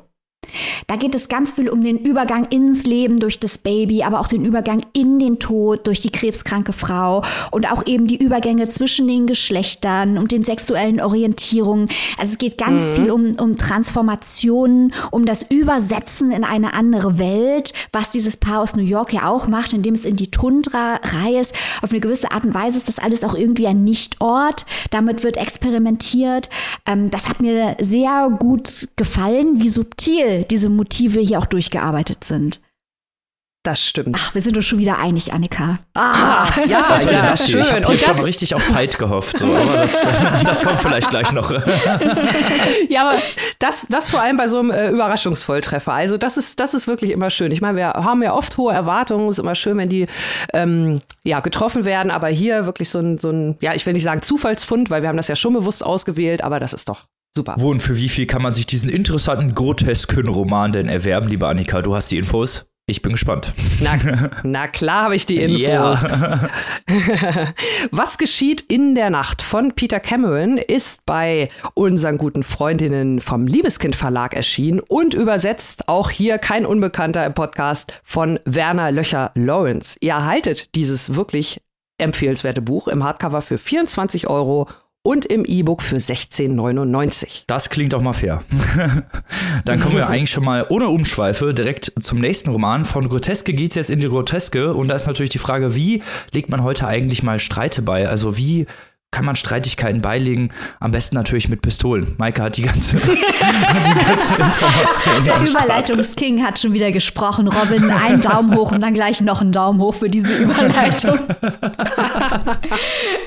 Da 0.87 0.97
geht 0.97 1.15
es 1.15 1.29
ganz 1.29 1.53
viel 1.53 1.69
um 1.69 1.83
den 1.83 1.99
Übergang 1.99 2.47
ins 2.47 2.85
Leben 2.85 3.19
durch 3.19 3.41
das 3.41 3.59
Baby, 3.59 4.03
aber 4.03 4.21
auch 4.21 4.29
den 4.29 4.45
Übergang 4.45 4.83
in 4.93 5.19
den 5.19 5.39
Tod 5.39 5.87
durch 5.87 6.01
die 6.01 6.11
krebskranke 6.11 6.73
Frau 6.73 7.23
und 7.51 7.71
auch 7.71 7.87
eben 7.87 8.07
die 8.07 8.17
Übergänge 8.17 8.69
zwischen 8.69 9.09
den 9.09 9.27
Geschlechtern 9.27 10.19
und 10.19 10.33
den 10.33 10.45
sexuellen 10.45 11.01
Orientierungen. 11.01 11.89
Also 12.19 12.33
es 12.33 12.39
geht 12.39 12.59
ganz 12.59 12.91
mhm. 12.91 12.97
viel 12.97 13.11
um, 13.11 13.35
um 13.39 13.57
Transformationen, 13.57 14.93
um 15.11 15.25
das 15.25 15.43
Übersetzen 15.43 16.31
in 16.31 16.45
eine 16.45 16.75
andere 16.75 17.19
Welt, 17.19 17.73
was 17.93 18.11
dieses 18.11 18.37
Paar 18.37 18.61
aus 18.61 18.77
New 18.77 18.83
York 18.83 19.13
ja 19.13 19.29
auch 19.29 19.47
macht, 19.47 19.73
indem 19.73 19.95
es 19.95 20.05
in 20.05 20.17
die 20.17 20.31
Tundra 20.31 21.01
reist. 21.03 21.55
Auf 21.83 21.91
eine 21.91 22.01
gewisse 22.01 22.33
Art 22.33 22.45
und 22.45 22.55
Weise 22.55 22.77
ist 22.77 22.89
das 22.89 22.99
alles 22.99 23.25
auch 23.25 23.35
irgendwie 23.35 23.67
ein 23.67 23.85
Nichtort. 23.85 24.67
Damit 24.91 25.25
wird 25.25 25.37
experimentiert. 25.37 26.51
Ähm, 26.87 27.11
das 27.11 27.29
hat 27.29 27.41
mir 27.41 27.77
sehr 27.81 28.31
gut 28.39 28.89
gefallen, 28.97 29.61
wie 29.61 29.69
subtil 29.69 30.34
diese 30.43 30.69
Motive 30.69 31.21
hier 31.21 31.39
auch 31.39 31.47
durchgearbeitet 31.47 32.25
sind. 32.25 32.61
Das 33.65 33.83
stimmt. 33.83 34.15
Ach, 34.21 34.35
wir 34.35 34.43
sind 34.43 34.59
uns 34.59 34.67
schon 34.67 34.79
wieder 34.79 34.99
einig, 34.99 35.33
Annika. 35.33 35.79
Ah, 35.95 36.47
ja, 36.69 36.87
das 36.87 37.05
ja, 37.07 37.25
das 37.25 37.49
schön. 37.49 37.63
Ich 37.63 37.73
habe 37.73 37.87
hier 37.87 37.99
schon 37.99 38.23
richtig 38.23 38.55
auf 38.55 38.63
Fight 38.63 38.99
gehofft, 38.99 39.39
so, 39.39 39.47
aber 39.47 39.73
das, 39.73 40.07
das, 40.45 40.63
kommt 40.63 40.81
vielleicht 40.81 41.09
gleich 41.09 41.33
noch. 41.33 41.51
ja, 42.91 43.09
aber 43.09 43.19
das, 43.61 43.87
das 43.89 44.11
vor 44.11 44.21
allem 44.21 44.37
bei 44.37 44.49
so 44.49 44.59
einem 44.59 44.71
äh, 44.71 44.91
Überraschungsvolltreffer. 44.91 45.95
Also 45.95 46.19
das 46.19 46.37
ist, 46.37 46.61
das 46.61 46.75
ist 46.75 46.87
wirklich 46.87 47.11
immer 47.11 47.31
schön. 47.31 47.53
Ich 47.53 47.63
meine, 47.63 47.79
wir 47.79 47.89
haben 47.89 48.23
ja 48.23 48.35
oft 48.35 48.59
hohe 48.59 48.75
Erwartungen. 48.75 49.29
Es 49.29 49.37
ist 49.37 49.43
immer 49.43 49.55
schön, 49.55 49.79
wenn 49.79 49.89
die 49.89 50.09
ähm, 50.53 50.99
ja, 51.25 51.41
getroffen 51.41 51.87
werden, 51.87 52.11
aber 52.11 52.29
hier 52.29 52.67
wirklich 52.67 52.91
so 52.91 52.99
ein, 52.99 53.17
so 53.17 53.31
ein, 53.31 53.57
ja, 53.63 53.73
ich 53.73 53.87
will 53.87 53.95
nicht 53.95 54.03
sagen 54.03 54.21
Zufallsfund, 54.21 54.91
weil 54.91 55.01
wir 55.01 55.09
haben 55.09 55.17
das 55.17 55.29
ja 55.29 55.37
schon 55.37 55.55
bewusst 55.55 55.83
ausgewählt, 55.83 56.45
aber 56.45 56.61
das 56.61 56.75
ist 56.75 56.91
doch 56.91 57.07
Super. 57.37 57.57
Wo 57.59 57.71
und 57.71 57.81
für 57.81 57.97
wie 57.97 58.09
viel 58.09 58.27
kann 58.27 58.43
man 58.43 58.55
sich 58.55 58.67
diesen 58.67 58.89
interessanten, 58.89 59.55
grotesken 59.55 60.29
Roman 60.29 60.71
denn 60.71 60.89
erwerben, 60.89 61.29
liebe 61.29 61.49
Annika? 61.49 61.83
Du 61.83 61.95
hast 61.95 62.11
die 62.13 62.19
Infos. 62.19 62.67
Ich 62.87 63.01
bin 63.03 63.13
gespannt. 63.13 63.55
Na, 63.81 64.31
na 64.45 64.69
klar 64.69 65.05
habe 65.05 65.17
ich 65.17 65.27
die 65.27 65.41
Infos. 65.41 66.05
Yeah. 66.05 66.51
Was 67.91 68.19
geschieht 68.19 68.61
in 68.61 68.95
der 68.95 69.11
Nacht 69.11 69.43
von 69.43 69.73
Peter 69.73 69.99
Cameron 69.99 70.59
ist 70.59 71.07
bei 71.07 71.49
unseren 71.73 72.19
guten 72.19 72.43
Freundinnen 72.43 73.21
vom 73.21 73.47
Liebeskind 73.47 73.97
Verlag 73.97 74.35
erschienen 74.35 74.81
und 74.81 75.15
übersetzt 75.15 75.89
auch 75.89 76.11
hier 76.11 76.39
kein 76.39 76.67
Unbekannter 76.67 77.25
im 77.25 77.35
Podcast 77.35 78.01
von 78.05 78.39
Werner 78.45 78.93
Löcher 78.93 79.33
Lawrence. 79.35 79.97
Ihr 80.01 80.13
erhaltet 80.13 80.75
dieses 80.77 81.17
wirklich 81.17 81.63
empfehlenswerte 81.99 82.61
Buch 82.61 82.87
im 82.87 83.03
Hardcover 83.03 83.41
für 83.41 83.57
24 83.57 84.29
Euro 84.29 84.69
und 85.05 85.27
im 85.27 85.45
E-Book 85.45 85.83
für 85.83 85.97
16,99. 85.97 87.45
Das 87.47 87.69
klingt 87.69 87.93
doch 87.93 88.01
mal 88.01 88.15
fair. 88.15 88.43
Dann 89.67 89.79
kommen 89.79 89.97
wir 89.97 90.09
eigentlich 90.09 90.31
schon 90.31 90.45
mal 90.45 90.67
ohne 90.71 90.89
Umschweife 90.89 91.53
direkt 91.53 91.93
zum 92.01 92.19
nächsten 92.19 92.51
Roman. 92.51 92.87
Von 92.87 93.09
Groteske 93.09 93.53
geht 93.53 93.73
es 93.73 93.75
jetzt 93.77 93.91
in 93.91 94.01
die 94.01 94.09
Groteske. 94.09 94.73
Und 94.73 94.89
da 94.89 94.95
ist 94.95 95.07
natürlich 95.07 95.31
die 95.31 95.39
Frage, 95.39 95.75
wie 95.75 96.03
legt 96.33 96.51
man 96.51 96.63
heute 96.63 96.87
eigentlich 96.87 97.23
mal 97.23 97.39
Streite 97.39 97.83
bei? 97.83 98.09
Also 98.09 98.39
wie 98.39 98.67
kann 99.15 99.25
man 99.25 99.37
Streitigkeiten 99.37 100.03
beilegen. 100.03 100.49
Am 100.81 100.91
besten 100.91 101.15
natürlich 101.15 101.49
mit 101.49 101.63
Pistolen. 101.63 102.17
Maike 102.19 102.43
hat 102.43 102.57
die 102.57 102.63
ganze, 102.63 102.97
die 102.97 104.05
ganze 104.05 104.35
Information. 104.35 105.25
Der 105.25 105.41
Überleitungsking 105.41 106.43
hat 106.43 106.59
schon 106.59 106.73
wieder 106.73 106.91
gesprochen. 106.91 107.47
Robin, 107.47 107.93
einen 107.93 108.21
Daumen 108.21 108.57
hoch 108.57 108.73
und 108.73 108.81
dann 108.81 108.93
gleich 108.93 109.21
noch 109.21 109.41
einen 109.41 109.53
Daumen 109.53 109.81
hoch 109.81 109.95
für 109.95 110.11
diese 110.11 110.37
Überleitung. 110.37 111.21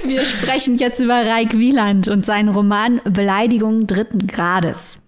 Wir 0.04 0.26
sprechen 0.26 0.78
jetzt 0.78 1.00
über 1.00 1.26
Raik 1.26 1.58
Wieland 1.58 2.08
und 2.08 2.26
seinen 2.26 2.50
Roman 2.50 3.02
Beleidigung 3.06 3.88
dritten 3.88 4.28
Grades. 4.28 5.00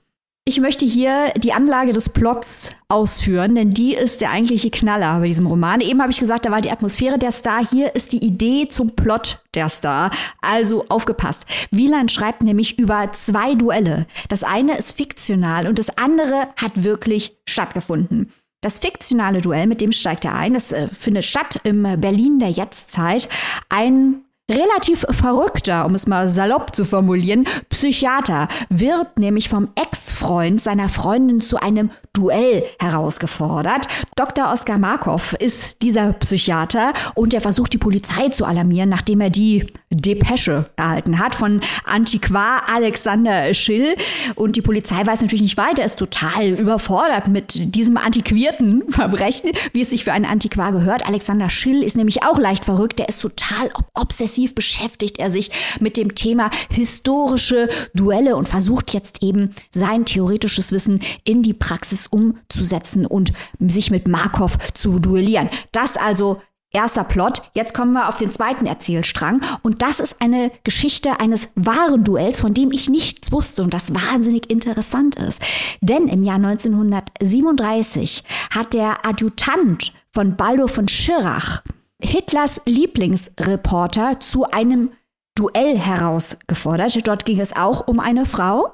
Ich 0.50 0.60
möchte 0.60 0.84
hier 0.84 1.32
die 1.38 1.54
Anlage 1.54 1.94
des 1.94 2.10
Plots 2.10 2.72
ausführen, 2.88 3.54
denn 3.54 3.70
die 3.70 3.94
ist 3.94 4.20
der 4.20 4.32
eigentliche 4.32 4.72
Knaller 4.72 5.20
bei 5.20 5.28
diesem 5.28 5.46
Roman. 5.46 5.80
Eben 5.80 6.02
habe 6.02 6.12
ich 6.12 6.20
gesagt, 6.20 6.46
da 6.46 6.50
war 6.50 6.62
die 6.62 6.72
Atmosphäre 6.72 7.20
der 7.20 7.32
Star. 7.32 7.64
Hier 7.64 7.94
ist 7.94 8.14
die 8.14 8.26
Idee 8.26 8.68
zum 8.68 8.96
Plot 8.96 9.44
der 9.54 9.70
Star. 9.70 10.10
Also 10.42 10.86
aufgepasst. 10.90 11.46
Wieland 11.70 12.12
schreibt 12.12 12.42
nämlich 12.42 12.80
über 12.80 13.12
zwei 13.12 13.54
Duelle. 13.54 14.08
Das 14.28 14.44
eine 14.44 14.76
ist 14.76 14.98
fiktional 14.98 15.68
und 15.68 15.78
das 15.78 16.00
andere 16.00 16.48
hat 16.56 16.84
wirklich 16.84 17.38
stattgefunden. 17.46 18.32
Das 18.62 18.80
fiktionale 18.80 19.40
Duell, 19.40 19.68
mit 19.68 19.80
dem 19.80 19.92
steigt 19.94 20.26
er 20.26 20.36
ein, 20.36 20.54
das 20.54 20.72
äh, 20.72 20.88
findet 20.88 21.26
statt 21.26 21.62
im 21.64 21.84
Berlin 21.84 22.40
der 22.40 22.50
Jetztzeit. 22.50 23.30
Ein 23.70 24.24
relativ 24.50 25.06
verrückter, 25.10 25.86
um 25.86 25.96
es 25.96 26.08
mal 26.08 26.28
salopp 26.28 26.76
zu 26.76 26.84
formulieren, 26.84 27.46
Psychiater 27.70 28.48
wird 28.70 29.20
nämlich 29.20 29.48
vom 29.48 29.70
Ex-Freund 29.76 30.62
seiner 30.62 30.90
Freundin 30.90 31.40
zu 31.42 31.58
einem 31.58 31.92
Duell 32.14 32.66
herausgefordert. 32.80 33.88
Dr. 34.16 34.52
Oskar 34.52 34.78
Markov 34.78 35.34
ist 35.40 35.82
dieser 35.82 36.12
Psychiater 36.14 36.94
und 37.16 37.34
er 37.34 37.42
versucht 37.42 37.72
die 37.72 37.78
Polizei 37.78 38.30
zu 38.30 38.46
alarmieren, 38.46 38.90
nachdem 38.90 39.22
er 39.22 39.30
die 39.30 39.68
Depesche 39.90 40.70
erhalten 40.76 41.20
hat 41.20 41.36
von 41.36 41.62
Antiquar 41.86 42.64
Alexander 42.74 43.54
Schill. 43.54 43.96
Und 44.36 44.56
die 44.56 44.62
Polizei 44.62 45.06
weiß 45.06 45.22
natürlich 45.22 45.42
nicht 45.42 45.58
weiter, 45.58 45.86
ist 45.86 46.00
total 46.00 46.48
überfordert 46.48 47.28
mit 47.28 47.76
diesem 47.76 47.98
antiquierten 47.98 48.84
Verbrechen, 48.90 49.52
wie 49.74 49.82
es 49.82 49.92
sich 49.92 50.04
für 50.04 50.12
einen 50.12 50.26
Antiquar 50.26 50.72
gehört. 50.72 51.08
Alexander 51.08 51.50
Schill 51.50 51.84
ist 51.84 51.96
nämlich 51.96 52.24
auch 52.24 52.38
leicht 52.38 52.66
verrückt, 52.66 53.00
der 53.00 53.08
ist 53.10 53.22
total 53.22 53.72
obsessiv 53.94 54.39
intensiv 54.40 54.56
beschäftigt 54.56 55.20
er 55.20 55.30
sich 55.32 55.52
mit 55.80 55.98
dem 55.98 56.16
Thema 56.16 56.50
historische 56.72 57.70
Duelle 57.94 58.36
und 58.36 58.48
versucht 58.48 58.94
jetzt 58.94 59.22
eben 59.22 59.54
sein 59.72 60.06
theoretisches 60.06 60.72
Wissen 60.72 61.02
in 61.24 61.44
die 61.44 61.54
Praxis 61.54 62.08
umzusetzen 62.08 63.06
und 63.06 63.34
sich 63.60 63.92
mit 63.92 64.08
Markov 64.08 64.58
zu 64.74 65.00
duellieren. 65.00 65.50
Das 65.72 65.98
also 65.98 66.42
Erster 66.72 67.04
Plot. 67.04 67.42
Jetzt 67.56 67.74
kommen 67.74 67.94
wir 67.94 68.10
auf 68.10 68.18
den 68.18 68.30
zweiten 68.30 68.68
Erzählstrang. 68.68 69.42
Und 69.64 69.82
das 69.82 70.00
ist 70.00 70.22
eine 70.22 70.52
Geschichte 70.64 71.20
eines 71.20 71.50
wahren 71.56 72.04
Duells, 72.04 72.40
von 72.40 72.54
dem 72.54 72.72
ich 72.72 72.88
nichts 72.90 73.32
wusste 73.32 73.64
und 73.64 73.74
das 73.74 73.96
wahnsinnig 73.96 74.52
interessant 74.52 75.16
ist. 75.16 75.42
Denn 75.82 76.08
im 76.08 76.22
Jahr 76.22 76.36
1937 76.36 78.24
hat 78.52 78.76
der 78.76 79.04
Adjutant 79.04 79.94
von 80.14 80.36
Baldur 80.36 80.68
von 80.68 80.88
Schirach 80.88 81.64
Hitlers 82.02 82.62
Lieblingsreporter 82.66 84.20
zu 84.20 84.46
einem 84.46 84.92
Duell 85.36 85.78
herausgefordert. 85.78 87.08
Dort 87.08 87.26
ging 87.26 87.40
es 87.40 87.56
auch 87.56 87.88
um 87.88 88.00
eine 88.00 88.26
Frau. 88.26 88.74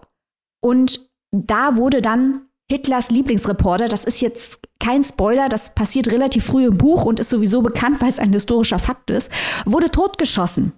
Und 0.61 1.09
da 1.31 1.77
wurde 1.77 2.01
dann 2.01 2.47
Hitlers 2.71 3.11
Lieblingsreporter, 3.11 3.87
das 3.87 4.05
ist 4.05 4.21
jetzt 4.21 4.59
kein 4.79 5.03
Spoiler, 5.03 5.49
das 5.49 5.75
passiert 5.75 6.11
relativ 6.11 6.45
früh 6.45 6.65
im 6.65 6.77
Buch 6.77 7.05
und 7.05 7.19
ist 7.19 7.29
sowieso 7.29 7.61
bekannt, 7.61 8.01
weil 8.01 8.09
es 8.09 8.19
ein 8.19 8.33
historischer 8.33 8.79
Fakt 8.79 9.11
ist, 9.11 9.31
wurde 9.65 9.91
totgeschossen. 9.91 10.73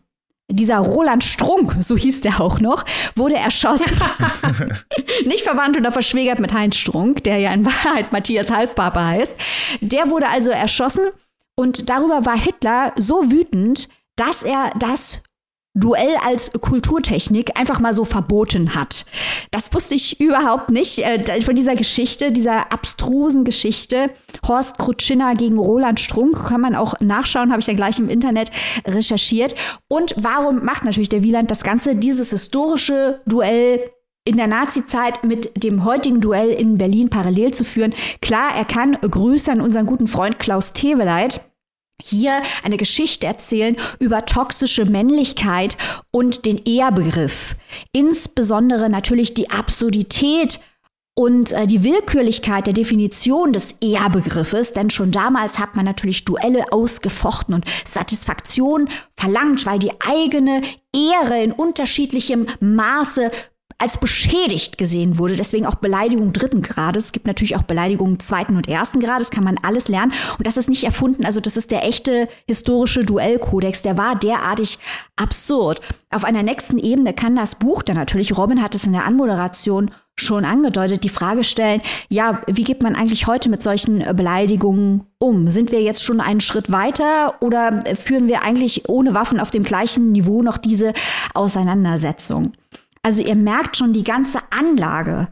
Dieser 0.50 0.78
Roland 0.80 1.24
Strunk, 1.24 1.76
so 1.80 1.98
hieß 1.98 2.22
der 2.22 2.40
auch 2.40 2.60
noch, 2.60 2.86
wurde 3.16 3.36
erschossen. 3.36 3.98
Nicht 5.26 5.44
verwandt 5.44 5.78
oder 5.78 5.92
verschwägert 5.92 6.40
mit 6.40 6.54
Heinz 6.54 6.78
Strunk, 6.78 7.24
der 7.24 7.38
ja 7.38 7.52
in 7.52 7.66
Wahrheit 7.66 8.12
Matthias 8.14 8.50
Halfpapa 8.50 9.06
heißt. 9.06 9.38
Der 9.82 10.10
wurde 10.10 10.30
also 10.30 10.50
erschossen 10.50 11.10
und 11.58 11.89
darüber 11.89 12.26
war 12.26 12.38
Hitler 12.38 12.93
so 12.98 13.32
wütend, 13.32 13.89
dass 14.15 14.43
er 14.43 14.72
das 14.80 15.22
Duell 15.78 16.15
als 16.26 16.52
Kulturtechnik 16.54 17.60
einfach 17.60 17.80
mal 17.80 17.93
so 17.93 18.04
verboten 18.04 18.74
hat. 18.74 19.06
Das 19.52 19.72
wusste 19.76 19.93
ich 19.93 20.20
überhaupt 20.20 20.72
nicht 20.72 20.98
äh, 20.98 21.39
von 21.41 21.54
dieser 21.54 21.76
Geschichte, 21.76 22.32
dieser 22.32 22.74
abstrusen 22.74 23.43
Geschichte. 23.43 24.10
Horst 24.48 24.80
Krutschiner 24.80 25.36
gegen 25.36 25.60
Roland 25.60 26.00
Strunk 26.00 26.48
kann 26.48 26.62
man 26.62 26.76
auch 26.76 27.00
nachschauen, 27.00 27.52
habe 27.52 27.60
ich 27.60 27.67
ja 27.67 27.76
gleich 27.76 28.00
im 28.00 28.10
Internet 28.10 28.50
recherchiert. 28.88 29.54
Und 29.88 30.15
warum 30.17 30.65
macht 30.65 30.84
natürlich 30.84 31.10
der 31.10 31.22
Wieland 31.22 31.52
das 31.52 31.62
Ganze, 31.62 31.96
dieses 31.96 32.32
historische 32.32 33.22
Duell 33.28 33.91
in 34.28 34.36
der 34.36 34.48
Nazi-Zeit 34.48 35.24
mit 35.24 35.63
dem 35.63 35.86
heutigen 35.86 36.20
Duell 36.20 36.50
in 36.50 36.78
Berlin 36.78 37.10
parallel 37.10 37.54
zu 37.54 37.63
führen. 37.63 37.94
Klar, 38.22 38.56
er 38.56 38.66
kann 38.66 38.98
Grüße 39.00 39.52
an 39.52 39.62
unseren 39.62 39.86
guten 39.86 40.08
Freund 40.08 40.38
Klaus 40.38 40.74
Teweleit 40.74 41.50
hier 42.04 42.44
eine 42.63 42.78
Geschichte 42.78 43.26
erzählen 43.26 43.76
über 44.00 44.26
toxische 44.26 44.86
Männlichkeit 44.86 45.78
und 46.12 46.46
den 46.46 46.58
Ehrbegriff. 46.58 47.56
Insbesondere 47.92 48.90
natürlich 48.90 49.34
die 49.34 49.50
Absurdität 49.50 50.60
und 51.16 51.52
äh, 51.54 51.66
die 51.66 51.84
Willkürlichkeit 51.84 52.68
der 52.68 52.76
Definition 52.76 53.52
des 53.52 53.78
Ehrbegriffes, 53.82 54.74
denn 54.74 54.92
schon 54.92 55.12
damals 55.12 55.58
hat 55.58 55.76
man 55.76 55.86
natürlich 55.86 56.26
Duelle 56.26 56.72
ausgefochten 56.72 57.56
und 57.56 57.66
Satisfaktion 57.86 58.88
verlangt, 59.16 59.66
weil 59.66 59.80
die 59.80 60.00
eigene 60.00 60.62
Ehre 60.94 61.42
in 61.42 61.52
unterschiedlichem 61.52 62.46
Maße 62.60 63.32
als 63.80 64.00
beschädigt 64.00 64.78
gesehen 64.78 65.20
wurde. 65.20 65.36
Deswegen 65.36 65.66
auch 65.66 65.76
Beleidigung 65.76 66.34
dritten 66.34 66.62
Grades. 66.62 67.06
Es 67.06 67.12
gibt 67.12 67.28
natürlich 67.28 67.56
auch 67.56 67.62
Beleidigung 67.62 68.20
zweiten 68.20 68.58
und 68.58 68.68
ersten 68.68 69.00
Grades, 69.00 69.30
kann 69.30 69.44
man 69.44 69.58
alles 69.62 69.88
lernen. 69.88 70.13
Und 70.38 70.48
das 70.48 70.58
ist 70.58 70.70
nicht 70.70 70.84
erfunden. 70.84 71.26
Also 71.26 71.40
das 71.40 71.58
ist 71.58 71.70
der 71.72 71.86
echte 71.86 72.28
historische 72.48 73.06
Duellkodex. 73.06 73.84
Der 73.84 73.98
war 73.98 74.16
derartig 74.16 74.80
absurd. 75.16 75.82
Auf 76.10 76.24
einer 76.24 76.42
nächsten 76.42 76.78
Ebene 76.78 77.13
kann 77.13 77.36
das 77.36 77.56
Buch, 77.56 77.84
dann 77.84 77.98
natürlich 77.98 78.38
Robin 78.38 78.63
hat 78.63 78.74
es 78.76 78.86
in 78.86 78.94
der 78.94 79.06
Anmoderation 79.06 79.92
schon 80.20 80.46
angedeutet, 80.46 81.04
die 81.04 81.10
Frage 81.10 81.44
stellen, 81.44 81.82
ja, 82.10 82.42
wie 82.48 82.63
geht 82.63 82.82
man 82.82 82.96
eigentlich 82.96 83.28
heute 83.28 83.50
mit 83.50 83.62
solchen 83.62 84.00
Beleidigungen 84.16 85.04
um? 85.20 85.48
Sind 85.48 85.72
wir 85.72 85.82
jetzt 85.82 86.04
schon 86.04 86.22
einen 86.22 86.42
Schritt 86.42 86.72
weiter 86.72 87.36
oder 87.40 87.80
führen 87.96 88.28
wir 88.28 88.42
eigentlich 88.42 88.90
ohne 88.90 89.13
Waffen 89.13 89.40
auf 89.40 89.52
dem 89.52 89.63
gleichen 89.63 90.12
Niveau 90.12 90.42
noch 90.42 90.58
diese 90.58 90.94
Auseinandersetzung? 91.36 92.54
Also 93.08 93.24
ihr 93.24 93.36
merkt 93.36 93.78
schon, 93.78 93.93
die 93.93 94.04
ganze 94.04 94.39
Anlage 94.50 95.30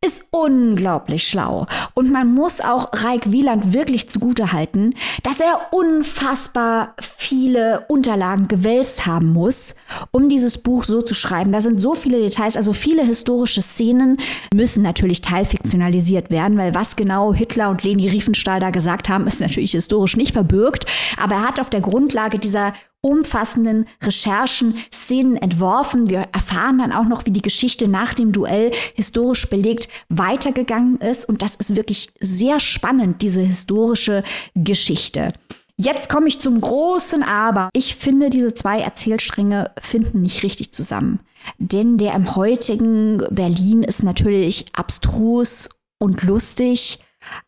ist 0.00 0.26
unglaublich 0.30 1.26
schlau. 1.26 1.66
Und 1.94 2.12
man 2.12 2.32
muss 2.32 2.60
auch 2.60 2.90
Raik 2.92 3.32
Wieland 3.32 3.72
wirklich 3.72 4.08
zugutehalten, 4.08 4.94
dass 5.24 5.40
er 5.40 5.72
unfassbar 5.72 6.94
viele 7.00 7.84
Unterlagen 7.88 8.46
gewälzt 8.46 9.06
haben 9.06 9.32
muss, 9.32 9.74
um 10.12 10.28
dieses 10.28 10.58
Buch 10.58 10.84
so 10.84 11.02
zu 11.02 11.14
schreiben. 11.14 11.50
Da 11.50 11.60
sind 11.60 11.80
so 11.80 11.96
viele 11.96 12.20
Details, 12.20 12.56
also 12.56 12.72
viele 12.72 13.02
historische 13.02 13.60
Szenen 13.60 14.18
müssen 14.54 14.84
natürlich 14.84 15.20
teilfiktionalisiert 15.20 16.30
werden, 16.30 16.56
weil 16.56 16.76
was 16.76 16.94
genau 16.94 17.34
Hitler 17.34 17.70
und 17.70 17.82
Leni 17.82 18.06
Riefenstahl 18.06 18.60
da 18.60 18.70
gesagt 18.70 19.08
haben, 19.08 19.26
ist 19.26 19.40
natürlich 19.40 19.72
historisch 19.72 20.16
nicht 20.16 20.32
verbürgt. 20.32 20.86
Aber 21.20 21.34
er 21.34 21.48
hat 21.48 21.58
auf 21.58 21.70
der 21.70 21.80
Grundlage 21.80 22.38
dieser 22.38 22.72
umfassenden 23.06 23.86
Recherchen 24.02 24.74
Szenen 24.92 25.36
entworfen. 25.36 26.10
Wir 26.10 26.26
erfahren 26.32 26.78
dann 26.78 26.92
auch 26.92 27.04
noch, 27.04 27.24
wie 27.24 27.30
die 27.30 27.40
Geschichte 27.40 27.86
nach 27.86 28.14
dem 28.14 28.32
Duell 28.32 28.72
historisch 28.94 29.48
belegt 29.48 29.88
weitergegangen 30.08 30.96
ist. 30.96 31.28
Und 31.28 31.40
das 31.40 31.54
ist 31.54 31.76
wirklich 31.76 32.08
sehr 32.20 32.58
spannend, 32.58 33.22
diese 33.22 33.42
historische 33.42 34.24
Geschichte. 34.56 35.32
Jetzt 35.76 36.08
komme 36.08 36.26
ich 36.26 36.40
zum 36.40 36.60
großen 36.60 37.22
Aber. 37.22 37.68
Ich 37.74 37.94
finde, 37.94 38.28
diese 38.28 38.54
zwei 38.54 38.80
Erzählstränge 38.80 39.70
finden 39.80 40.22
nicht 40.22 40.42
richtig 40.42 40.72
zusammen. 40.72 41.20
Denn 41.58 41.98
der 41.98 42.14
im 42.14 42.34
heutigen 42.34 43.22
Berlin 43.30 43.84
ist 43.84 44.02
natürlich 44.02 44.66
abstrus 44.72 45.68
und 45.98 46.24
lustig. 46.24 46.98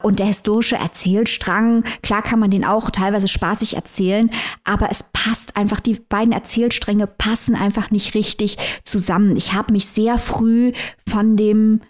Und 0.02 0.18
der 0.18 0.26
historische 0.26 0.76
Erzählstrang, 0.76 1.84
klar 2.02 2.22
kann 2.22 2.38
man 2.38 2.50
den 2.50 2.64
auch 2.64 2.90
teilweise 2.90 3.28
spaßig 3.28 3.76
erzählen, 3.76 4.30
aber 4.64 4.90
es 4.90 5.04
passt 5.12 5.56
einfach, 5.56 5.80
die 5.80 5.94
beiden 5.94 6.32
Erzählstränge 6.32 7.06
passen 7.06 7.54
einfach 7.54 7.90
nicht 7.90 8.14
richtig 8.14 8.56
zusammen. 8.84 9.36
Ich 9.36 9.52
habe 9.52 9.72
mich 9.72 9.86
sehr 9.86 10.18
früh 10.18 10.72
von 11.08 11.36
dem 11.36 11.80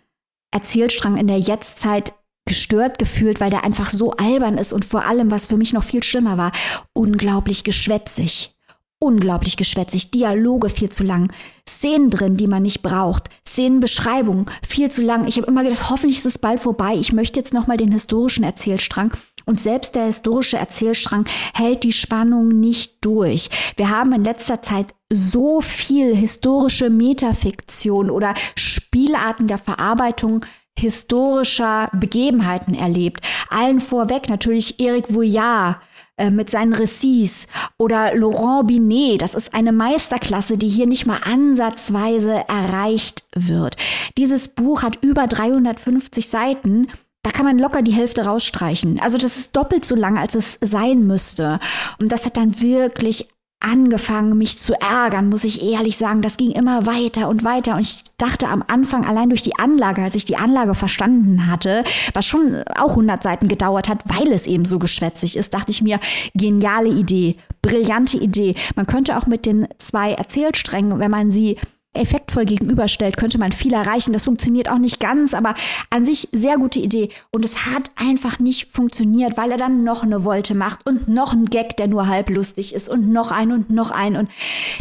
Erzählstrang 0.50 1.16
in 1.16 1.26
der 1.26 1.38
Jetztzeit 1.38 2.14
gestört 2.46 2.98
gefühlt, 2.98 3.40
weil 3.40 3.50
der 3.50 3.64
einfach 3.64 3.90
so 3.90 4.12
albern 4.12 4.56
ist 4.56 4.72
und 4.72 4.84
vor 4.84 5.04
allem, 5.04 5.30
was 5.30 5.46
für 5.46 5.56
mich 5.56 5.72
noch 5.72 5.84
viel 5.84 6.02
schlimmer 6.02 6.38
war, 6.38 6.52
unglaublich 6.94 7.62
geschwätzig 7.62 8.57
unglaublich 9.00 9.56
geschwätzig, 9.56 10.10
Dialoge 10.10 10.70
viel 10.70 10.90
zu 10.90 11.04
lang, 11.04 11.32
Szenen 11.68 12.10
drin, 12.10 12.36
die 12.36 12.48
man 12.48 12.62
nicht 12.62 12.82
braucht, 12.82 13.28
Szenenbeschreibungen 13.46 14.46
viel 14.66 14.90
zu 14.90 15.02
lang. 15.02 15.26
Ich 15.26 15.36
habe 15.36 15.46
immer 15.46 15.62
gedacht, 15.62 15.90
hoffentlich 15.90 16.18
ist 16.18 16.26
es 16.26 16.38
bald 16.38 16.60
vorbei. 16.60 16.94
Ich 16.94 17.12
möchte 17.12 17.38
jetzt 17.38 17.54
noch 17.54 17.66
mal 17.66 17.76
den 17.76 17.92
historischen 17.92 18.44
Erzählstrang 18.44 19.12
und 19.44 19.60
selbst 19.60 19.94
der 19.94 20.04
historische 20.04 20.58
Erzählstrang 20.58 21.26
hält 21.54 21.84
die 21.84 21.92
Spannung 21.92 22.48
nicht 22.48 23.04
durch. 23.04 23.48
Wir 23.76 23.90
haben 23.90 24.12
in 24.12 24.24
letzter 24.24 24.62
Zeit 24.62 24.94
so 25.10 25.60
viel 25.60 26.14
historische 26.14 26.90
Metafiktion 26.90 28.10
oder 28.10 28.34
Spielarten 28.56 29.46
der 29.46 29.58
Verarbeitung 29.58 30.44
historischer 30.78 31.90
Begebenheiten 31.92 32.74
erlebt. 32.74 33.24
Allen 33.48 33.80
vorweg 33.80 34.28
natürlich 34.28 34.78
Eric 34.80 35.12
Vouillard, 35.14 35.80
äh, 36.18 36.30
mit 36.30 36.50
seinen 36.50 36.74
Récits 36.74 37.46
oder 37.78 38.14
Laurent 38.14 38.66
Binet. 38.66 39.22
Das 39.22 39.34
ist 39.34 39.54
eine 39.54 39.72
Meisterklasse, 39.72 40.58
die 40.58 40.68
hier 40.68 40.86
nicht 40.86 41.06
mal 41.06 41.20
ansatzweise 41.24 42.44
erreicht 42.48 43.24
wird. 43.34 43.76
Dieses 44.16 44.48
Buch 44.48 44.82
hat 44.82 45.02
über 45.02 45.26
350 45.26 46.28
Seiten. 46.28 46.88
Da 47.22 47.30
kann 47.30 47.46
man 47.46 47.58
locker 47.58 47.82
die 47.82 47.92
Hälfte 47.92 48.24
rausstreichen. 48.24 49.00
Also 49.00 49.18
das 49.18 49.36
ist 49.36 49.56
doppelt 49.56 49.84
so 49.84 49.94
lang, 49.94 50.18
als 50.18 50.34
es 50.34 50.58
sein 50.60 51.06
müsste. 51.06 51.60
Und 52.00 52.12
das 52.12 52.26
hat 52.26 52.36
dann 52.36 52.60
wirklich 52.60 53.28
angefangen, 53.60 54.38
mich 54.38 54.56
zu 54.58 54.74
ärgern, 54.74 55.28
muss 55.28 55.44
ich 55.44 55.62
ehrlich 55.62 55.96
sagen. 55.96 56.22
Das 56.22 56.36
ging 56.36 56.52
immer 56.52 56.86
weiter 56.86 57.28
und 57.28 57.44
weiter. 57.44 57.74
Und 57.74 57.80
ich 57.80 58.04
dachte 58.16 58.48
am 58.48 58.62
Anfang, 58.66 59.04
allein 59.04 59.28
durch 59.28 59.42
die 59.42 59.58
Anlage, 59.58 60.02
als 60.02 60.14
ich 60.14 60.24
die 60.24 60.36
Anlage 60.36 60.74
verstanden 60.74 61.46
hatte, 61.46 61.84
was 62.14 62.26
schon 62.26 62.62
auch 62.76 62.90
100 62.90 63.22
Seiten 63.22 63.48
gedauert 63.48 63.88
hat, 63.88 64.00
weil 64.04 64.32
es 64.32 64.46
eben 64.46 64.64
so 64.64 64.78
geschwätzig 64.78 65.36
ist, 65.36 65.54
dachte 65.54 65.72
ich 65.72 65.82
mir, 65.82 65.98
geniale 66.34 66.88
Idee, 66.88 67.36
brillante 67.62 68.18
Idee. 68.18 68.54
Man 68.76 68.86
könnte 68.86 69.18
auch 69.18 69.26
mit 69.26 69.44
den 69.44 69.66
zwei 69.78 70.12
Erzählsträngen, 70.12 70.98
wenn 70.98 71.10
man 71.10 71.30
sie 71.30 71.58
effektvoll 71.94 72.44
gegenüberstellt, 72.44 73.16
könnte 73.16 73.38
man 73.38 73.52
viel 73.52 73.72
erreichen. 73.72 74.12
Das 74.12 74.24
funktioniert 74.24 74.70
auch 74.70 74.78
nicht 74.78 75.00
ganz, 75.00 75.34
aber 75.34 75.54
an 75.90 76.04
sich 76.04 76.28
sehr 76.32 76.56
gute 76.56 76.78
Idee. 76.78 77.08
Und 77.30 77.44
es 77.44 77.66
hat 77.66 77.90
einfach 77.96 78.38
nicht 78.38 78.70
funktioniert, 78.72 79.36
weil 79.36 79.50
er 79.50 79.56
dann 79.56 79.84
noch 79.84 80.02
eine 80.02 80.24
Wolte 80.24 80.54
macht 80.54 80.86
und 80.86 81.08
noch 81.08 81.32
einen 81.32 81.46
Gag, 81.46 81.76
der 81.76 81.88
nur 81.88 82.06
halb 82.06 82.30
lustig 82.30 82.74
ist 82.74 82.88
und 82.88 83.10
noch 83.10 83.32
ein 83.32 83.52
und 83.52 83.70
noch 83.70 83.90
ein. 83.90 84.16
Und 84.16 84.30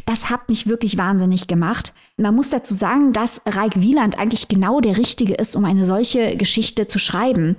das 0.06 0.30
hat 0.30 0.50
mich 0.50 0.68
wirklich 0.68 0.98
wahnsinnig 0.98 1.48
gemacht. 1.48 1.94
Man 2.18 2.36
muss 2.36 2.50
dazu 2.50 2.74
sagen, 2.74 3.14
dass 3.14 3.42
Raik 3.46 3.80
Wieland 3.80 4.20
eigentlich 4.20 4.48
genau 4.48 4.82
der 4.82 4.98
Richtige 4.98 5.36
ist, 5.36 5.56
um 5.56 5.66
eine 5.66 5.86
solche 5.86 6.36
Geschichte 6.38 6.88
zu 6.88 7.00
schreiben. 7.00 7.56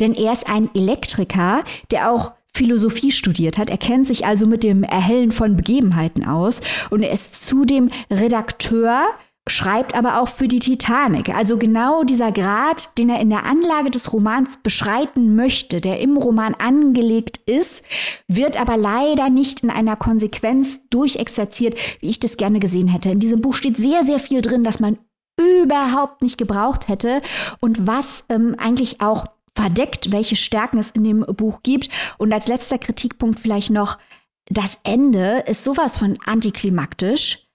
Denn 0.00 0.14
er 0.14 0.32
ist 0.32 0.48
ein 0.48 0.68
Elektriker, 0.74 1.62
der 1.90 2.10
auch 2.10 2.32
Philosophie 2.54 3.10
studiert 3.10 3.58
hat. 3.58 3.68
Er 3.68 3.78
kennt 3.78 4.06
sich 4.06 4.24
also 4.26 4.46
mit 4.46 4.62
dem 4.62 4.82
Erhellen 4.82 5.32
von 5.32 5.56
Begebenheiten 5.56 6.24
aus 6.24 6.60
und 6.90 7.02
er 7.02 7.12
ist 7.12 7.46
zudem 7.46 7.90
Redakteur 8.10 9.06
schreibt 9.46 9.94
aber 9.94 10.20
auch 10.20 10.28
für 10.28 10.48
die 10.48 10.58
Titanic. 10.58 11.28
Also 11.28 11.58
genau 11.58 12.02
dieser 12.02 12.32
Grad, 12.32 12.96
den 12.96 13.10
er 13.10 13.20
in 13.20 13.28
der 13.28 13.44
Anlage 13.44 13.90
des 13.90 14.12
Romans 14.12 14.58
beschreiten 14.62 15.36
möchte, 15.36 15.80
der 15.80 16.00
im 16.00 16.16
Roman 16.16 16.54
angelegt 16.54 17.40
ist, 17.46 17.84
wird 18.26 18.58
aber 18.58 18.76
leider 18.76 19.28
nicht 19.28 19.60
in 19.60 19.70
einer 19.70 19.96
Konsequenz 19.96 20.88
durchexerziert, 20.88 21.78
wie 22.00 22.08
ich 22.08 22.20
das 22.20 22.38
gerne 22.38 22.58
gesehen 22.58 22.88
hätte. 22.88 23.10
In 23.10 23.20
diesem 23.20 23.42
Buch 23.42 23.54
steht 23.54 23.76
sehr, 23.76 24.02
sehr 24.04 24.18
viel 24.18 24.40
drin, 24.40 24.64
das 24.64 24.80
man 24.80 24.98
überhaupt 25.38 26.22
nicht 26.22 26.38
gebraucht 26.38 26.88
hätte 26.88 27.20
und 27.60 27.86
was 27.86 28.24
ähm, 28.28 28.54
eigentlich 28.58 29.00
auch 29.00 29.26
verdeckt, 29.56 30.12
welche 30.12 30.36
Stärken 30.36 30.78
es 30.78 30.90
in 30.90 31.04
dem 31.04 31.20
Buch 31.20 31.62
gibt. 31.62 31.88
Und 32.18 32.32
als 32.32 32.48
letzter 32.48 32.78
Kritikpunkt 32.78 33.38
vielleicht 33.40 33.70
noch, 33.70 33.98
das 34.46 34.78
Ende 34.84 35.44
ist 35.46 35.64
sowas 35.64 35.96
von 35.96 36.18
antiklimaktisch. 36.26 37.46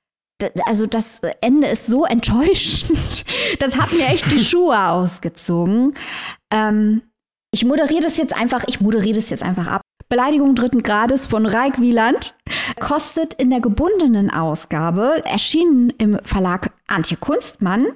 Also 0.65 0.85
das 0.85 1.21
Ende 1.41 1.67
ist 1.67 1.85
so 1.85 2.05
enttäuschend. 2.05 3.25
Das 3.59 3.77
hat 3.77 3.91
mir 3.93 4.07
echt 4.07 4.31
die 4.31 4.39
Schuhe 4.39 4.89
ausgezogen. 4.89 5.93
Ähm, 6.51 7.01
ich 7.51 7.65
moderiere 7.65 8.01
das 8.01 8.17
jetzt 8.17 8.35
einfach, 8.35 8.63
ich 8.67 8.79
moderiere 8.79 9.15
das 9.15 9.29
jetzt 9.29 9.43
einfach 9.43 9.67
ab. 9.67 9.81
Beleidigung 10.07 10.55
dritten 10.55 10.81
Grades 10.81 11.27
von 11.27 11.45
Raik 11.45 11.79
Wieland 11.79 12.35
kostet 12.79 13.35
in 13.35 13.51
der 13.51 13.59
gebundenen 13.59 14.31
Ausgabe, 14.31 15.21
erschienen 15.25 15.91
im 15.91 16.19
Verlag 16.23 16.71
Antje 16.87 17.17
Kunstmann, 17.17 17.87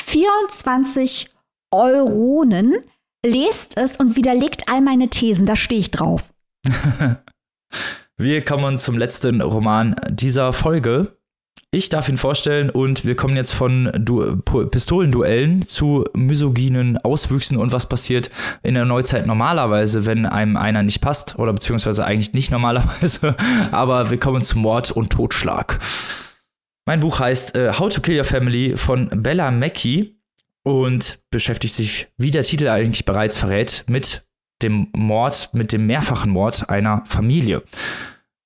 24 0.00 1.30
Euronen. 1.70 2.76
Lest 3.26 3.76
es 3.76 3.96
und 3.96 4.16
widerlegt 4.16 4.68
all 4.68 4.80
meine 4.80 5.08
Thesen, 5.08 5.44
da 5.44 5.56
stehe 5.56 5.80
ich 5.80 5.90
drauf. 5.90 6.30
wir 8.16 8.44
kommen 8.44 8.78
zum 8.78 8.96
letzten 8.96 9.40
Roman 9.40 9.96
dieser 10.08 10.52
Folge. 10.52 11.18
Ich 11.72 11.88
darf 11.88 12.08
ihn 12.08 12.16
vorstellen 12.16 12.70
und 12.70 13.04
wir 13.04 13.16
kommen 13.16 13.36
jetzt 13.36 13.52
von 13.52 13.90
du 13.98 14.36
Pistolenduellen 14.36 15.62
zu 15.66 16.04
misogynen 16.14 16.96
Auswüchsen 16.96 17.58
und 17.58 17.72
was 17.72 17.88
passiert 17.88 18.30
in 18.62 18.74
der 18.74 18.84
Neuzeit 18.84 19.26
normalerweise, 19.26 20.06
wenn 20.06 20.24
einem 20.24 20.56
einer 20.56 20.84
nicht 20.84 21.00
passt 21.00 21.38
oder 21.38 21.52
beziehungsweise 21.52 22.04
eigentlich 22.04 22.32
nicht 22.32 22.50
normalerweise, 22.52 23.36
aber 23.72 24.10
wir 24.10 24.18
kommen 24.18 24.42
zu 24.42 24.58
Mord 24.58 24.92
und 24.92 25.10
Totschlag. 25.10 25.80
Mein 26.86 27.00
Buch 27.00 27.18
heißt 27.18 27.56
äh, 27.56 27.72
How 27.72 27.92
to 27.92 28.00
Kill 28.00 28.16
Your 28.16 28.24
Family 28.24 28.76
von 28.76 29.10
Bella 29.10 29.50
Mackey 29.50 30.17
und 30.68 31.20
beschäftigt 31.30 31.74
sich, 31.74 32.08
wie 32.16 32.30
der 32.30 32.42
Titel 32.42 32.68
eigentlich 32.68 33.04
bereits 33.04 33.38
verrät, 33.38 33.84
mit 33.88 34.28
dem 34.62 34.88
Mord, 34.94 35.50
mit 35.54 35.72
dem 35.72 35.86
mehrfachen 35.86 36.30
Mord 36.30 36.68
einer 36.68 37.04
Familie. 37.06 37.62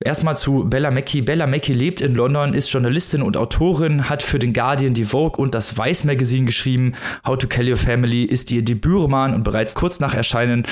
Erstmal 0.04 0.36
zu 0.36 0.64
Bella 0.64 0.90
Mackey. 0.90 1.22
Bella 1.22 1.46
Mackey 1.46 1.72
lebt 1.72 2.00
in 2.00 2.14
London, 2.14 2.54
ist 2.54 2.72
Journalistin 2.72 3.22
und 3.22 3.36
Autorin, 3.36 4.08
hat 4.08 4.22
für 4.22 4.38
den 4.38 4.52
Guardian, 4.52 4.94
die 4.94 5.04
Vogue 5.04 5.40
und 5.40 5.54
das 5.54 5.78
Vice 5.78 6.04
Magazine 6.04 6.44
geschrieben. 6.44 6.92
How 7.26 7.38
to 7.38 7.46
Kill 7.46 7.70
Your 7.70 7.76
Family 7.76 8.24
ist 8.24 8.50
ihr 8.50 8.62
Debütroman 8.62 9.34
und 9.34 9.44
bereits 9.44 9.74
kurz 9.74 10.00
nach 10.00 10.14
Erscheinen 10.14 10.66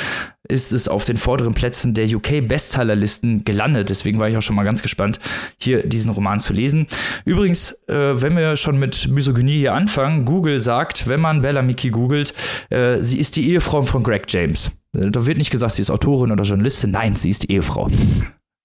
ist 0.48 0.72
es 0.72 0.88
auf 0.88 1.04
den 1.04 1.16
vorderen 1.16 1.54
Plätzen 1.54 1.94
der 1.94 2.06
UK-Bestsellerlisten 2.06 3.44
gelandet. 3.44 3.90
Deswegen 3.90 4.18
war 4.18 4.28
ich 4.28 4.36
auch 4.36 4.42
schon 4.42 4.56
mal 4.56 4.64
ganz 4.64 4.82
gespannt, 4.82 5.20
hier 5.58 5.86
diesen 5.86 6.10
Roman 6.10 6.40
zu 6.40 6.52
lesen. 6.52 6.88
Übrigens, 7.24 7.72
äh, 7.88 8.20
wenn 8.20 8.36
wir 8.36 8.56
schon 8.56 8.78
mit 8.78 9.08
Misogynie 9.08 9.58
hier 9.58 9.74
anfangen, 9.74 10.24
Google 10.24 10.58
sagt, 10.58 11.08
wenn 11.08 11.20
man 11.20 11.42
Bella 11.42 11.62
Mickey 11.62 11.90
googelt, 11.90 12.34
äh, 12.70 13.00
sie 13.00 13.20
ist 13.20 13.36
die 13.36 13.48
Ehefrau 13.50 13.82
von 13.82 14.02
Greg 14.02 14.24
James. 14.28 14.72
Äh, 14.96 15.10
da 15.10 15.24
wird 15.26 15.38
nicht 15.38 15.50
gesagt, 15.50 15.74
sie 15.74 15.82
ist 15.82 15.90
Autorin 15.90 16.32
oder 16.32 16.42
Journalistin. 16.42 16.90
Nein, 16.90 17.14
sie 17.14 17.30
ist 17.30 17.44
die 17.44 17.52
Ehefrau. 17.52 17.88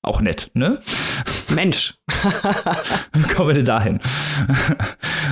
Auch 0.06 0.22
nett, 0.22 0.52
ne? 0.54 0.82
Mensch. 1.50 1.96
kommen 3.36 3.50
wir 3.50 3.56
denn 3.56 3.66
dahin? 3.66 4.00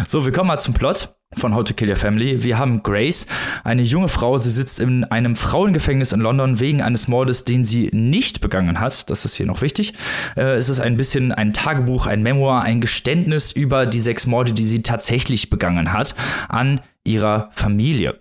so, 0.07 0.25
wir 0.25 0.31
kommen 0.31 0.47
mal 0.47 0.57
zum 0.57 0.73
Plot 0.73 1.13
von 1.37 1.53
How 1.53 1.63
to 1.63 1.75
Kill 1.75 1.89
Your 1.89 1.95
Family. 1.95 2.43
Wir 2.43 2.57
haben 2.57 2.81
Grace, 2.81 3.27
eine 3.63 3.83
junge 3.83 4.07
Frau. 4.07 4.39
Sie 4.39 4.49
sitzt 4.49 4.79
in 4.79 5.03
einem 5.03 5.35
Frauengefängnis 5.35 6.11
in 6.11 6.21
London 6.21 6.59
wegen 6.59 6.81
eines 6.81 7.07
Mordes, 7.07 7.45
den 7.45 7.65
sie 7.65 7.91
nicht 7.93 8.41
begangen 8.41 8.79
hat. 8.79 9.11
Das 9.11 9.25
ist 9.25 9.35
hier 9.35 9.45
noch 9.45 9.61
wichtig. 9.61 9.93
Äh, 10.35 10.55
es 10.55 10.69
ist 10.69 10.79
ein 10.79 10.97
bisschen 10.97 11.31
ein 11.31 11.53
Tagebuch, 11.53 12.07
ein 12.07 12.23
Memoir, 12.23 12.63
ein 12.63 12.81
Geständnis 12.81 13.51
über 13.51 13.85
die 13.85 13.99
sechs 13.99 14.25
Morde, 14.25 14.53
die 14.53 14.65
sie 14.65 14.81
tatsächlich 14.81 15.51
begangen 15.51 15.93
hat 15.93 16.15
an 16.49 16.81
ihrer 17.03 17.49
Familie. 17.51 18.17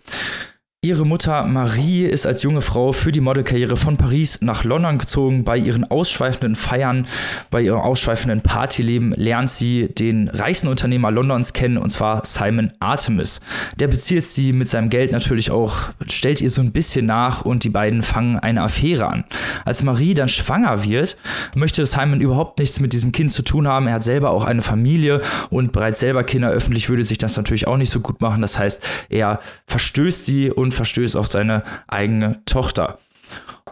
Ihre 0.85 1.07
Mutter 1.07 1.47
Marie 1.47 2.07
ist 2.07 2.27
als 2.27 2.43
junge 2.43 2.61
Frau 2.61 2.91
für 2.91 3.13
die 3.13 3.21
Modelkarriere 3.21 3.77
von 3.77 3.97
Paris 3.97 4.41
nach 4.41 4.65
London 4.65 4.99
gezogen. 4.99 5.45
Bei 5.45 5.57
ihren 5.57 5.89
ausschweifenden 5.89 6.57
Feiern, 6.57 7.07
bei 7.53 7.63
ihrem 7.63 7.79
ausschweifenden 7.79 8.41
Partyleben 8.41 9.13
lernt 9.13 9.49
sie 9.49 9.91
den 9.97 10.27
reichsten 10.27 10.67
Unternehmer 10.67 11.13
Londons 11.13 11.53
kennen, 11.53 11.79
und 11.79 11.91
zwar 11.91 12.25
Simon 12.25 12.73
Artemis. 12.81 13.41
Der 13.79 13.87
bezieht 13.87 14.25
sie 14.25 14.53
mit 14.53 14.67
seinem 14.69 14.91
Geld 14.91 15.13
natürlich 15.13 15.53
auch, 15.53 15.91
stellt 16.09 16.41
ihr 16.41 16.51
so 16.51 16.61
ein 16.61 16.73
bisschen 16.73 17.07
nach 17.07 17.45
und 17.45 17.63
die 17.63 17.71
beiden 17.71 18.03
fangen 18.03 18.41
eine 18.41 18.63
Affäre 18.63 19.07
an. 19.07 19.23
Als 19.65 19.85
Marie 19.85 20.15
dann 20.15 20.29
schwanger 20.29 20.83
wird, 20.83 21.17
möchte 21.55 21.87
Simon 21.87 22.21
überhaupt 22.21 22.59
nichts 22.59 22.81
mit 22.81 22.93
diesem 22.93 23.13
Kind 23.13 23.31
zu 23.31 23.43
tun 23.43 23.69
haben. 23.69 23.87
Er 23.87 23.95
hat 23.95 24.05
selber 24.05 24.31
auch 24.31 24.43
eine 24.45 24.63
Familie 24.63 25.23
und 25.49 25.71
bereits 25.71 26.01
selber 26.01 26.25
Kinder 26.25 26.51
öffentlich 26.51 26.89
würde 26.89 27.05
sich 27.05 27.19
das 27.19 27.37
natürlich 27.37 27.69
auch 27.69 27.77
nicht 27.77 27.91
so 27.91 28.01
gut 28.01 28.21
machen. 28.21 28.43
Das 28.43 28.59
heißt, 28.59 28.85
er 29.11 29.39
verstößt 29.69 30.27
sie 30.27 30.51
und 30.51 30.72
verstößt 30.73 31.17
auf 31.17 31.29
seine 31.29 31.63
eigene 31.87 32.41
Tochter. 32.47 32.99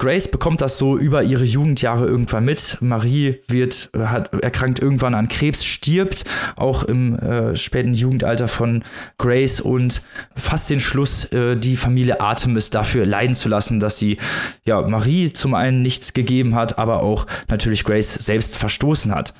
Grace 0.00 0.28
bekommt 0.28 0.62
das 0.62 0.78
so 0.78 0.96
über 0.96 1.24
ihre 1.24 1.44
Jugendjahre 1.44 2.06
irgendwann 2.06 2.46
mit. 2.46 2.78
Marie 2.80 3.42
wird, 3.48 3.90
hat, 3.98 4.32
erkrankt 4.32 4.78
irgendwann 4.80 5.14
an 5.14 5.28
Krebs, 5.28 5.62
stirbt 5.62 6.24
auch 6.56 6.84
im 6.84 7.18
äh, 7.18 7.54
späten 7.54 7.92
Jugendalter 7.92 8.48
von 8.48 8.82
Grace 9.18 9.60
und 9.60 10.02
fasst 10.34 10.70
den 10.70 10.80
Schluss, 10.80 11.26
äh, 11.32 11.56
die 11.56 11.76
Familie 11.76 12.18
Artemis 12.22 12.70
dafür 12.70 13.04
leiden 13.04 13.34
zu 13.34 13.50
lassen, 13.50 13.78
dass 13.78 13.98
sie 13.98 14.16
ja 14.64 14.80
Marie 14.80 15.34
zum 15.34 15.52
einen 15.52 15.82
nichts 15.82 16.14
gegeben 16.14 16.54
hat, 16.54 16.78
aber 16.78 17.02
auch 17.02 17.26
natürlich 17.48 17.84
Grace 17.84 18.14
selbst 18.14 18.56
verstoßen 18.56 19.14
hat. 19.14 19.34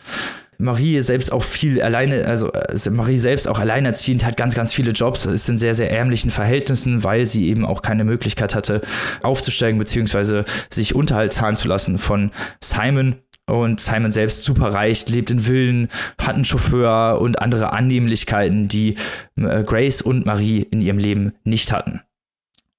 Marie 0.60 1.00
selbst 1.00 1.32
auch 1.32 1.42
viel 1.42 1.82
alleine, 1.82 2.26
also 2.26 2.52
äh, 2.52 2.90
Marie 2.90 3.16
selbst 3.16 3.48
auch 3.48 3.58
alleinerziehend, 3.58 4.24
hat 4.24 4.36
ganz, 4.36 4.54
ganz 4.54 4.72
viele 4.72 4.92
Jobs, 4.92 5.26
ist 5.26 5.48
in 5.48 5.58
sehr, 5.58 5.74
sehr 5.74 5.90
ärmlichen 5.90 6.30
Verhältnissen, 6.30 7.02
weil 7.04 7.26
sie 7.26 7.48
eben 7.48 7.64
auch 7.64 7.82
keine 7.82 8.04
Möglichkeit 8.04 8.54
hatte, 8.54 8.80
aufzusteigen, 9.22 9.78
beziehungsweise 9.78 10.44
sich 10.68 10.94
Unterhalt 10.94 11.32
zahlen 11.32 11.56
zu 11.56 11.68
lassen 11.68 11.98
von 11.98 12.30
Simon. 12.62 13.16
Und 13.46 13.80
Simon 13.80 14.12
selbst 14.12 14.44
super 14.44 14.68
reich, 14.68 15.08
lebt 15.08 15.30
in 15.30 15.40
Villen, 15.40 15.88
hat 16.20 16.36
einen 16.36 16.44
Chauffeur 16.44 17.20
und 17.20 17.42
andere 17.42 17.72
Annehmlichkeiten, 17.72 18.68
die 18.68 18.94
äh, 19.36 19.64
Grace 19.64 20.02
und 20.02 20.24
Marie 20.24 20.62
in 20.70 20.80
ihrem 20.80 20.98
Leben 20.98 21.32
nicht 21.42 21.72
hatten. 21.72 22.00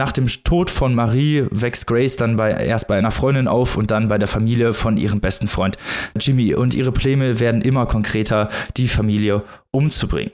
Nach 0.02 0.12
dem 0.12 0.26
Tod 0.26 0.72
von 0.72 0.96
Marie 0.96 1.46
wächst 1.52 1.86
Grace 1.86 2.16
dann 2.16 2.36
bei, 2.36 2.50
erst 2.50 2.88
bei 2.88 2.98
einer 2.98 3.12
Freundin 3.12 3.48
auf 3.48 3.78
und 3.78 3.92
dann 3.92 4.08
bei 4.08 4.18
der 4.18 4.28
Familie 4.28 4.74
von 4.74 4.98
ihrem 4.98 5.20
besten 5.20 5.48
Freund 5.48 5.78
Jimmy. 6.20 6.56
Und 6.56 6.74
ihre 6.74 6.92
Pläne 6.92 7.40
werden 7.40 7.62
immer 7.62 7.86
konkreter, 7.86 8.50
die 8.78 8.88
Familie 8.88 9.44
umzubringen. 9.70 10.32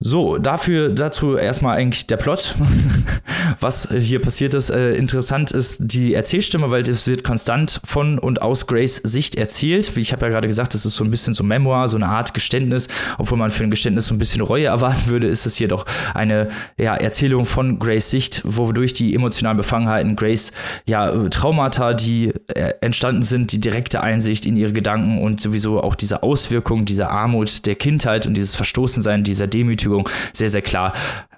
So, 0.00 0.38
dafür, 0.38 0.88
dazu 0.88 1.36
erstmal 1.36 1.76
eigentlich 1.76 2.08
der 2.08 2.16
Plot, 2.16 2.56
was 3.60 3.88
hier 3.90 4.20
passiert 4.20 4.54
ist. 4.54 4.70
Äh, 4.70 4.94
interessant 4.94 5.50
ist 5.50 5.80
die 5.80 6.14
Erzählstimme, 6.14 6.70
weil 6.70 6.82
es 6.82 7.06
wird 7.06 7.24
konstant 7.24 7.80
von 7.84 8.18
und 8.18 8.42
aus 8.42 8.66
Grace 8.66 8.96
Sicht 8.96 9.36
erzählt. 9.36 9.96
Wie 9.96 10.00
ich 10.00 10.12
habe 10.12 10.26
ja 10.26 10.30
gerade 10.30 10.48
gesagt, 10.48 10.74
das 10.74 10.86
ist 10.86 10.96
so 10.96 11.04
ein 11.04 11.10
bisschen 11.10 11.34
so 11.34 11.44
Memoir, 11.44 11.88
so 11.88 11.96
eine 11.96 12.06
Art 12.06 12.34
Geständnis. 12.34 12.88
Obwohl 13.18 13.38
man 13.38 13.50
für 13.50 13.64
ein 13.64 13.70
Geständnis 13.70 14.06
so 14.06 14.14
ein 14.14 14.18
bisschen 14.18 14.42
Reue 14.42 14.66
erwarten 14.66 15.08
würde, 15.08 15.26
ist 15.26 15.46
es 15.46 15.56
hier 15.56 15.68
doch 15.68 15.86
eine 16.14 16.48
ja, 16.78 16.94
Erzählung 16.94 17.44
von 17.44 17.78
Grace 17.78 18.10
Sicht, 18.10 18.42
wodurch 18.44 18.92
die 18.92 19.14
emotionalen 19.14 19.56
Befangenheiten 19.56 20.16
Grace 20.16 20.52
ja 20.86 21.28
Traumata, 21.28 21.94
die 21.94 22.32
äh, 22.48 22.74
entstanden 22.80 23.22
sind, 23.22 23.52
die 23.52 23.60
direkte 23.60 24.02
Einsicht 24.02 24.46
in 24.46 24.56
ihre 24.56 24.72
Gedanken 24.72 25.22
und 25.22 25.40
sowieso 25.40 25.82
auch 25.82 25.94
diese 25.94 26.22
Auswirkungen 26.22 26.84
dieser 26.84 27.10
Armut 27.10 27.66
der 27.66 27.74
Kindheit 27.74 28.26
und 28.26 28.34
dieses 28.34 28.54
Verstoßensein, 28.54 29.24
dieser 29.24 29.46
Demütigung 29.46 30.08
sehr, 30.32 30.48
sehr 30.48 30.62
klar 30.62 30.92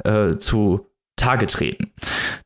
äh, 0.04 0.36
zu 0.36 0.89
Tage 1.20 1.46
treten. 1.46 1.90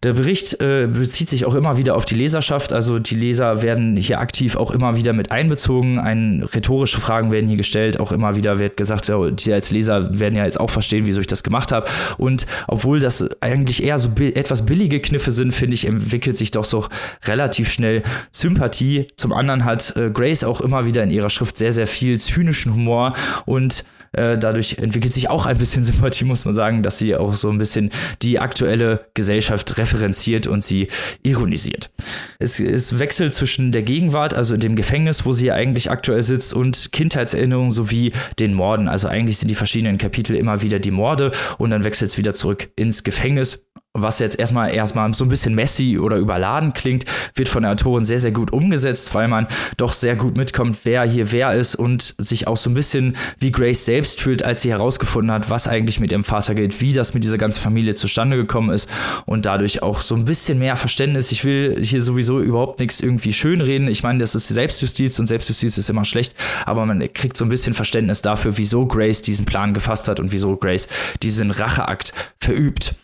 Der 0.02 0.12
Bericht 0.12 0.60
äh, 0.60 0.86
bezieht 0.86 1.30
sich 1.30 1.46
auch 1.46 1.54
immer 1.54 1.76
wieder 1.76 1.94
auf 1.94 2.04
die 2.04 2.16
Leserschaft, 2.16 2.72
also 2.72 2.98
die 2.98 3.14
Leser 3.14 3.62
werden 3.62 3.96
hier 3.96 4.18
aktiv 4.18 4.56
auch 4.56 4.72
immer 4.72 4.96
wieder 4.96 5.12
mit 5.12 5.30
einbezogen. 5.30 5.98
Ein, 5.98 6.42
rhetorische 6.42 7.00
Fragen 7.00 7.30
werden 7.30 7.46
hier 7.46 7.56
gestellt, 7.56 8.00
auch 8.00 8.10
immer 8.10 8.34
wieder 8.34 8.58
wird 8.58 8.76
gesagt, 8.76 9.08
ja, 9.08 9.30
die 9.30 9.52
als 9.52 9.70
Leser 9.70 10.18
werden 10.18 10.36
ja 10.36 10.44
jetzt 10.44 10.58
auch 10.58 10.70
verstehen, 10.70 11.06
wieso 11.06 11.20
ich 11.20 11.26
das 11.26 11.42
gemacht 11.42 11.70
habe. 11.70 11.88
Und 12.18 12.46
obwohl 12.66 12.98
das 12.98 13.24
eigentlich 13.40 13.82
eher 13.82 13.98
so 13.98 14.08
bi 14.10 14.34
etwas 14.34 14.66
billige 14.66 15.00
Kniffe 15.00 15.30
sind, 15.30 15.52
finde 15.52 15.74
ich, 15.74 15.86
entwickelt 15.86 16.36
sich 16.36 16.50
doch 16.50 16.64
so 16.64 16.88
relativ 17.26 17.70
schnell 17.70 18.02
Sympathie. 18.32 19.06
Zum 19.16 19.32
anderen 19.32 19.64
hat 19.64 19.96
äh, 19.96 20.10
Grace 20.10 20.42
auch 20.42 20.60
immer 20.60 20.84
wieder 20.84 21.02
in 21.04 21.10
ihrer 21.10 21.30
Schrift 21.30 21.56
sehr, 21.56 21.72
sehr 21.72 21.86
viel 21.86 22.18
zynischen 22.18 22.74
Humor 22.74 23.14
und 23.46 23.84
äh, 24.14 24.38
dadurch 24.38 24.78
entwickelt 24.78 25.12
sich 25.12 25.30
auch 25.30 25.46
ein 25.46 25.58
bisschen 25.58 25.84
Sympathie, 25.84 26.24
muss 26.24 26.44
man 26.44 26.54
sagen, 26.54 26.82
dass 26.82 26.98
sie 26.98 27.14
auch 27.14 27.34
so 27.34 27.50
ein 27.50 27.58
bisschen 27.58 27.90
die 28.22 28.38
aktuelle 28.38 29.06
Gesellschaft 29.14 29.78
referenziert 29.78 30.46
und 30.46 30.62
sie 30.62 30.88
ironisiert. 31.22 31.90
Es, 32.38 32.60
es 32.60 32.98
wechselt 32.98 33.34
zwischen 33.34 33.72
der 33.72 33.82
Gegenwart, 33.82 34.34
also 34.34 34.56
dem 34.56 34.76
Gefängnis, 34.76 35.24
wo 35.26 35.32
sie 35.32 35.52
eigentlich 35.52 35.90
aktuell 35.90 36.22
sitzt, 36.22 36.54
und 36.54 36.92
Kindheitserinnerungen 36.92 37.70
sowie 37.70 38.12
den 38.38 38.54
Morden. 38.54 38.88
Also 38.88 39.08
eigentlich 39.08 39.38
sind 39.38 39.50
die 39.50 39.54
verschiedenen 39.54 39.98
Kapitel 39.98 40.36
immer 40.36 40.62
wieder 40.62 40.78
die 40.78 40.90
Morde 40.90 41.32
und 41.58 41.70
dann 41.70 41.84
wechselt 41.84 42.10
es 42.10 42.18
wieder 42.18 42.34
zurück 42.34 42.70
ins 42.76 43.04
Gefängnis 43.04 43.64
was 43.96 44.18
jetzt 44.18 44.40
erstmal 44.40 44.74
erstmal 44.74 45.14
so 45.14 45.24
ein 45.24 45.28
bisschen 45.28 45.54
messy 45.54 46.00
oder 46.00 46.16
überladen 46.16 46.72
klingt, 46.72 47.04
wird 47.36 47.48
von 47.48 47.62
der 47.62 47.70
Autorin 47.70 48.04
sehr, 48.04 48.18
sehr 48.18 48.32
gut 48.32 48.52
umgesetzt, 48.52 49.14
weil 49.14 49.28
man 49.28 49.46
doch 49.76 49.92
sehr 49.92 50.16
gut 50.16 50.36
mitkommt, 50.36 50.78
wer 50.82 51.04
hier 51.04 51.30
wer 51.30 51.54
ist 51.54 51.76
und 51.76 52.16
sich 52.18 52.48
auch 52.48 52.56
so 52.56 52.70
ein 52.70 52.74
bisschen 52.74 53.16
wie 53.38 53.52
Grace 53.52 53.84
selbst 53.84 54.20
fühlt, 54.20 54.44
als 54.44 54.62
sie 54.62 54.70
herausgefunden 54.70 55.30
hat, 55.30 55.48
was 55.48 55.68
eigentlich 55.68 56.00
mit 56.00 56.10
ihrem 56.10 56.24
Vater 56.24 56.56
geht, 56.56 56.80
wie 56.80 56.92
das 56.92 57.14
mit 57.14 57.22
dieser 57.22 57.38
ganzen 57.38 57.60
Familie 57.60 57.94
zustande 57.94 58.36
gekommen 58.36 58.70
ist 58.70 58.90
und 59.26 59.46
dadurch 59.46 59.84
auch 59.84 60.00
so 60.00 60.16
ein 60.16 60.24
bisschen 60.24 60.58
mehr 60.58 60.74
Verständnis. 60.74 61.30
Ich 61.30 61.44
will 61.44 61.78
hier 61.80 62.02
sowieso 62.02 62.40
überhaupt 62.40 62.80
nichts 62.80 63.00
irgendwie 63.00 63.32
schönreden. 63.32 63.86
Ich 63.86 64.02
meine, 64.02 64.18
das 64.18 64.34
ist 64.34 64.48
Selbstjustiz 64.48 65.20
und 65.20 65.26
Selbstjustiz 65.26 65.78
ist 65.78 65.88
immer 65.88 66.04
schlecht, 66.04 66.34
aber 66.66 66.84
man 66.84 67.00
kriegt 67.12 67.36
so 67.36 67.44
ein 67.44 67.48
bisschen 67.48 67.74
Verständnis 67.74 68.22
dafür, 68.22 68.56
wieso 68.56 68.86
Grace 68.86 69.22
diesen 69.22 69.46
Plan 69.46 69.72
gefasst 69.72 70.08
hat 70.08 70.18
und 70.18 70.32
wieso 70.32 70.56
Grace 70.56 70.88
diesen 71.22 71.52
Racheakt 71.52 72.12
verübt. 72.40 72.96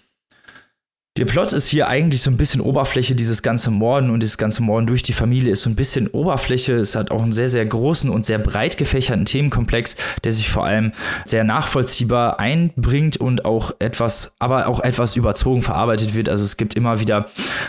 Der 1.20 1.26
Plot 1.26 1.52
ist 1.52 1.68
hier 1.68 1.87
eigentlich 1.87 2.22
so 2.22 2.30
ein 2.30 2.38
bisschen 2.38 2.62
Oberfläche, 2.62 3.14
dieses 3.14 3.42
ganze 3.42 3.70
Morden 3.70 4.09
und 4.09 4.20
dieses 4.20 4.38
ganze 4.38 4.62
Morden 4.62 4.87
durch 4.87 5.02
die 5.02 5.12
Familie 5.12 5.52
ist 5.52 5.61
so 5.61 5.68
ein 5.68 5.76
bisschen 5.76 6.06
Oberfläche. 6.06 6.76
Es 6.76 6.96
hat 6.96 7.11
auch 7.11 7.22
einen 7.22 7.35
sehr, 7.35 7.50
sehr 7.50 7.66
großen 7.66 8.09
und 8.09 8.24
sehr 8.24 8.38
breit 8.38 8.78
gefächerten 8.78 9.26
Themenkomplex, 9.26 9.96
der 10.24 10.33
sich 10.33 10.48
vor 10.48 10.64
allem 10.64 10.92
sehr 11.26 11.44
nachvollziehbar 11.44 12.40
einbringt 12.40 13.18
und 13.18 13.44
auch 13.44 13.72
etwas, 13.80 14.33
aber 14.38 14.66
auch 14.66 14.80
etwas 14.80 15.14
überzogen 15.14 15.61
verarbeitet 15.61 16.14
wird. 16.14 16.30
Also 16.30 16.42
es 16.42 16.56
gibt 16.56 16.72
immer 16.72 17.00
wieder, 17.00 17.26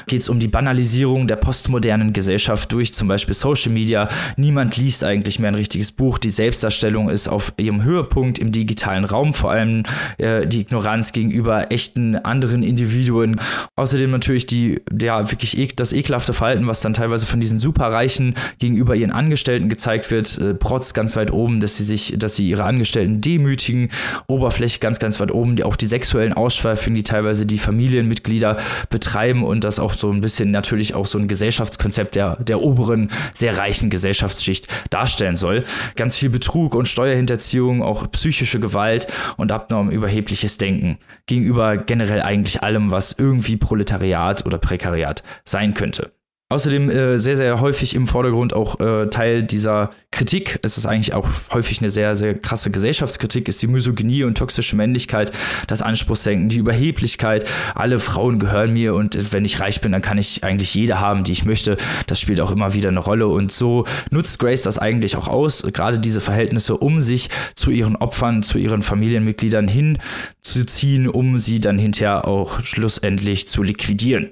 geht 0.07 0.21
es 0.21 0.29
um 0.29 0.39
die 0.39 0.47
Banalisierung 0.47 1.27
der 1.27 1.35
postmodernen 1.35 2.13
Gesellschaft 2.13 2.71
durch 2.71 2.93
zum 2.93 3.09
Beispiel 3.09 3.33
Social 3.33 3.73
Media. 3.73 4.07
Niemand 4.37 4.77
liest 4.77 5.03
eigentlich 5.03 5.39
mehr 5.39 5.51
ein 5.51 5.55
richtiges 5.55 5.91
Buch. 5.91 6.19
Die 6.19 6.29
Selbstdarstellung 6.29 7.09
ist 7.09 7.27
auf 7.27 7.51
ihrem 7.57 7.83
Höhepunkt 7.83 8.39
im 8.39 8.53
digitalen 8.53 9.03
Raum, 9.03 9.33
vor 9.33 9.51
allem 9.51 9.83
äh, 10.19 10.47
die 10.47 10.61
Ignoranz 10.61 11.11
gegenüber 11.11 11.69
echten 11.69 12.15
anderen 12.15 12.63
Individuen. 12.63 13.40
Außerdem 13.75 14.11
natürlich 14.11 14.47
die, 14.47 14.81
ja, 14.99 15.31
wirklich 15.31 15.57
ek 15.57 15.77
das 15.77 15.93
ekelhafte 15.93 16.33
Verhalten, 16.33 16.67
was 16.67 16.81
dann 16.81 16.93
teilweise 16.93 17.25
von 17.25 17.39
diesen 17.39 17.59
Superreichen 17.59 18.35
gegenüber 18.59 18.95
ihren 18.95 19.11
Angestellten 19.11 19.69
gezeigt 19.69 20.11
wird, 20.11 20.37
äh, 20.37 20.53
Protz 20.53 20.93
ganz 20.93 21.15
weit 21.15 21.31
oben, 21.31 21.59
dass 21.59 21.77
sie 21.77 21.83
sich, 21.83 22.15
dass 22.17 22.35
sie 22.35 22.49
ihre 22.49 22.63
Angestellten 22.63 23.21
demütigen, 23.21 23.89
Oberfläche 24.27 24.79
ganz, 24.79 24.99
ganz 24.99 25.19
weit 25.19 25.31
oben, 25.31 25.55
die 25.55 25.63
auch 25.63 25.75
die 25.75 25.87
sexuellen 25.87 26.33
Ausschweifungen, 26.33 26.95
die 26.95 27.03
teilweise 27.03 27.45
die 27.45 27.59
Familienmitglieder 27.59 28.57
betreiben 28.89 29.43
und 29.43 29.63
das 29.63 29.79
auch 29.79 29.93
so 29.93 30.11
ein 30.11 30.21
bisschen 30.21 30.51
natürlich 30.51 30.93
auch 30.95 31.05
so 31.05 31.17
ein 31.17 31.27
Gesellschaftskonzept 31.27 32.15
der, 32.15 32.37
der 32.37 32.61
oberen, 32.61 33.09
sehr 33.33 33.57
reichen 33.57 33.89
Gesellschaftsschicht 33.89 34.67
darstellen 34.89 35.35
soll. 35.35 35.63
Ganz 35.95 36.15
viel 36.15 36.29
Betrug 36.29 36.75
und 36.75 36.87
Steuerhinterziehung, 36.87 37.81
auch 37.83 38.09
psychische 38.11 38.59
Gewalt 38.59 39.07
und 39.37 39.51
abnorm 39.51 39.89
überhebliches 39.89 40.57
Denken 40.57 40.97
gegenüber 41.25 41.77
generell 41.77 42.21
eigentlich 42.21 42.63
allem, 42.63 42.91
was 42.91 43.15
irgendwie 43.17 43.30
Proletariat 43.57 44.45
oder 44.45 44.57
Prekariat 44.57 45.23
sein 45.43 45.73
könnte. 45.73 46.11
Außerdem 46.51 46.89
äh, 46.89 47.17
sehr, 47.17 47.37
sehr 47.37 47.61
häufig 47.61 47.95
im 47.95 48.07
Vordergrund 48.07 48.53
auch 48.53 48.81
äh, 48.81 49.07
Teil 49.07 49.43
dieser 49.43 49.91
Kritik. 50.11 50.59
Es 50.63 50.77
ist 50.77 50.85
eigentlich 50.85 51.13
auch 51.13 51.29
häufig 51.53 51.79
eine 51.79 51.89
sehr, 51.89 52.13
sehr 52.13 52.33
krasse 52.37 52.71
Gesellschaftskritik, 52.71 53.47
ist 53.47 53.61
die 53.61 53.67
Misogynie 53.67 54.25
und 54.25 54.37
toxische 54.37 54.75
Männlichkeit, 54.75 55.31
das 55.67 55.81
Anspruchsdenken, 55.81 56.49
die 56.49 56.57
Überheblichkeit. 56.57 57.49
Alle 57.73 57.99
Frauen 57.99 58.37
gehören 58.37 58.73
mir 58.73 58.95
und 58.95 59.31
wenn 59.31 59.45
ich 59.45 59.61
reich 59.61 59.79
bin, 59.79 59.93
dann 59.93 60.01
kann 60.01 60.17
ich 60.17 60.43
eigentlich 60.43 60.75
jede 60.75 60.99
haben, 60.99 61.23
die 61.23 61.31
ich 61.31 61.45
möchte. 61.45 61.77
Das 62.07 62.19
spielt 62.19 62.41
auch 62.41 62.51
immer 62.51 62.73
wieder 62.73 62.89
eine 62.89 62.99
Rolle 62.99 63.29
und 63.29 63.53
so 63.53 63.85
nutzt 64.09 64.37
Grace 64.37 64.63
das 64.63 64.77
eigentlich 64.77 65.15
auch 65.15 65.29
aus, 65.29 65.65
gerade 65.71 65.99
diese 65.99 66.19
Verhältnisse, 66.19 66.75
um 66.75 66.99
sich 66.99 67.29
zu 67.55 67.71
ihren 67.71 67.95
Opfern, 67.95 68.43
zu 68.43 68.57
ihren 68.57 68.81
Familienmitgliedern 68.81 69.69
hinzuziehen, 69.69 71.07
um 71.07 71.37
sie 71.37 71.59
dann 71.59 71.79
hinterher 71.79 72.27
auch 72.27 72.59
schlussendlich 72.59 73.47
zu 73.47 73.63
liquidieren 73.63 74.31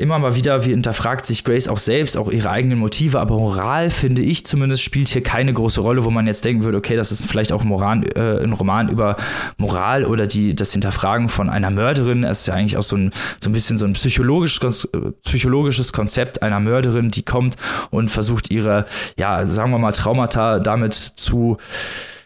immer 0.00 0.18
mal 0.18 0.34
wieder, 0.34 0.64
wie 0.64 0.70
hinterfragt 0.70 1.26
sich 1.26 1.44
Grace 1.44 1.68
auch 1.68 1.78
selbst, 1.78 2.16
auch 2.16 2.30
ihre 2.30 2.50
eigenen 2.50 2.78
Motive, 2.78 3.20
aber 3.20 3.36
Moral, 3.38 3.90
finde 3.90 4.22
ich 4.22 4.44
zumindest, 4.46 4.82
spielt 4.82 5.08
hier 5.08 5.22
keine 5.22 5.52
große 5.52 5.80
Rolle, 5.80 6.04
wo 6.04 6.10
man 6.10 6.26
jetzt 6.26 6.44
denken 6.44 6.64
würde, 6.64 6.78
okay, 6.78 6.96
das 6.96 7.12
ist 7.12 7.26
vielleicht 7.26 7.52
auch 7.52 7.62
Moran, 7.64 8.02
äh, 8.02 8.42
ein 8.42 8.52
Roman 8.52 8.88
über 8.88 9.16
Moral 9.58 10.04
oder 10.04 10.26
die, 10.26 10.54
das 10.54 10.72
Hinterfragen 10.72 11.28
von 11.28 11.48
einer 11.48 11.70
Mörderin. 11.70 12.24
Es 12.24 12.40
ist 12.40 12.46
ja 12.46 12.54
eigentlich 12.54 12.76
auch 12.76 12.82
so 12.82 12.96
ein, 12.96 13.10
so 13.40 13.50
ein 13.50 13.52
bisschen 13.52 13.76
so 13.76 13.86
ein 13.86 13.92
psychologisch, 13.92 14.58
psychologisches 15.24 15.92
Konzept 15.92 16.42
einer 16.42 16.60
Mörderin, 16.60 17.10
die 17.10 17.22
kommt 17.22 17.56
und 17.90 18.10
versucht 18.10 18.50
ihre, 18.50 18.86
ja, 19.16 19.46
sagen 19.46 19.70
wir 19.70 19.78
mal, 19.78 19.92
Traumata 19.92 20.58
damit 20.58 20.94
zu 20.94 21.56
äh, 21.58 22.19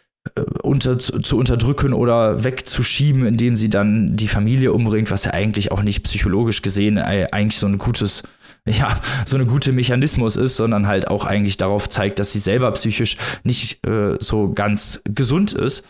unter, 0.63 0.99
zu 0.99 1.37
unterdrücken 1.37 1.93
oder 1.93 2.45
wegzuschieben, 2.45 3.27
indem 3.27 3.57
sie 3.57 3.69
dann 3.69 4.17
die 4.17 4.29
Familie 4.29 4.73
umbringt, 4.73 5.11
was 5.11 5.25
ja 5.25 5.33
eigentlich 5.33 5.71
auch 5.71 5.83
nicht 5.83 6.03
psychologisch 6.03 6.63
gesehen 6.63 6.99
eigentlich 6.99 7.59
so 7.59 7.67
ein 7.67 7.79
gutes, 7.79 8.23
ja, 8.67 8.99
so 9.27 9.37
eine 9.37 9.47
gute 9.47 9.73
Mechanismus 9.73 10.37
ist, 10.37 10.57
sondern 10.57 10.87
halt 10.87 11.09
auch 11.09 11.25
eigentlich 11.25 11.57
darauf 11.57 11.89
zeigt, 11.89 12.19
dass 12.19 12.33
sie 12.33 12.39
selber 12.39 12.71
psychisch 12.73 13.19
nicht 13.43 13.87
äh, 13.87 14.17
so 14.19 14.53
ganz 14.53 15.03
gesund 15.05 15.53
ist. 15.53 15.87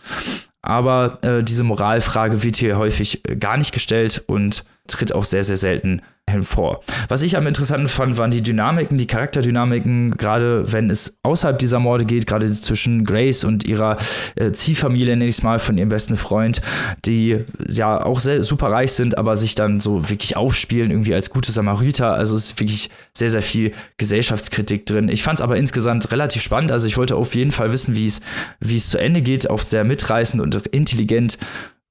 Aber 0.61 1.23
äh, 1.23 1.43
diese 1.43 1.63
Moralfrage 1.63 2.43
wird 2.43 2.57
hier 2.57 2.77
häufig 2.77 3.21
äh, 3.29 3.35
gar 3.35 3.55
nicht 3.55 3.71
gestellt 3.71 4.23
und 4.27 4.65
tritt 4.87 5.13
auch 5.13 5.25
sehr, 5.25 5.43
sehr 5.43 5.57
selten 5.57 6.01
hervor. 6.27 6.81
Was 7.07 7.21
ich 7.21 7.37
am 7.37 7.45
interessanten 7.45 7.87
fand, 7.87 8.17
waren 8.17 8.31
die 8.31 8.41
Dynamiken, 8.41 8.97
die 8.97 9.05
Charakterdynamiken, 9.05 10.17
gerade 10.17 10.71
wenn 10.71 10.89
es 10.89 11.19
außerhalb 11.21 11.59
dieser 11.59 11.79
Morde 11.79 12.05
geht, 12.05 12.25
gerade 12.25 12.51
zwischen 12.51 13.05
Grace 13.05 13.43
und 13.43 13.63
ihrer 13.63 13.97
äh, 14.35 14.51
Ziehfamilie, 14.51 15.15
nenne 15.15 15.25
ich 15.25 15.37
es 15.37 15.43
mal, 15.43 15.59
von 15.59 15.77
ihrem 15.77 15.89
besten 15.89 16.17
Freund, 16.17 16.61
die 17.05 17.43
ja 17.67 18.03
auch 18.03 18.19
sehr 18.19 18.41
super 18.41 18.71
reich 18.71 18.93
sind, 18.93 19.19
aber 19.19 19.35
sich 19.35 19.53
dann 19.53 19.79
so 19.79 20.09
wirklich 20.09 20.35
aufspielen, 20.35 20.89
irgendwie 20.89 21.13
als 21.13 21.29
gute 21.29 21.51
Samariter. 21.51 22.13
Also 22.13 22.35
es 22.35 22.45
ist 22.45 22.59
wirklich 22.59 22.89
sehr, 23.13 23.29
sehr 23.29 23.43
viel 23.43 23.73
Gesellschaftskritik 23.97 24.87
drin. 24.87 25.09
Ich 25.09 25.21
fand 25.21 25.39
es 25.39 25.43
aber 25.43 25.57
insgesamt 25.57 26.11
relativ 26.11 26.41
spannend. 26.41 26.71
Also 26.71 26.87
ich 26.87 26.97
wollte 26.97 27.15
auf 27.15 27.35
jeden 27.35 27.51
Fall 27.51 27.71
wissen, 27.71 27.93
wie 27.93 28.07
es, 28.07 28.21
wie 28.59 28.77
es 28.77 28.89
zu 28.89 28.97
Ende 28.97 29.21
geht, 29.21 29.47
auch 29.49 29.61
sehr 29.61 29.83
mitreißend 29.83 30.41
und 30.41 30.55
intelligent 30.67 31.37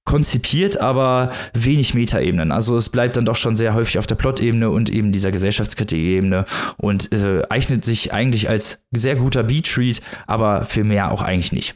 konzipiert, 0.04 0.80
aber 0.80 1.30
wenig 1.54 1.94
Metaebenen. 1.94 2.52
Also 2.52 2.76
es 2.76 2.88
bleibt 2.90 3.16
dann 3.16 3.24
doch 3.24 3.36
schon 3.36 3.56
sehr 3.56 3.74
häufig 3.74 3.98
auf 3.98 4.06
der 4.06 4.16
Plot-Ebene 4.16 4.70
und 4.70 4.90
eben 4.90 5.12
dieser 5.12 5.30
Gesellschaftskritik-Ebene 5.30 6.44
und 6.76 7.12
äh, 7.12 7.42
eignet 7.48 7.84
sich 7.84 8.12
eigentlich 8.12 8.48
als 8.48 8.84
sehr 8.92 9.16
guter 9.16 9.44
Beat-Read, 9.44 10.02
aber 10.26 10.64
für 10.64 10.84
mehr 10.84 11.10
auch 11.10 11.22
eigentlich 11.22 11.52
nicht. 11.52 11.74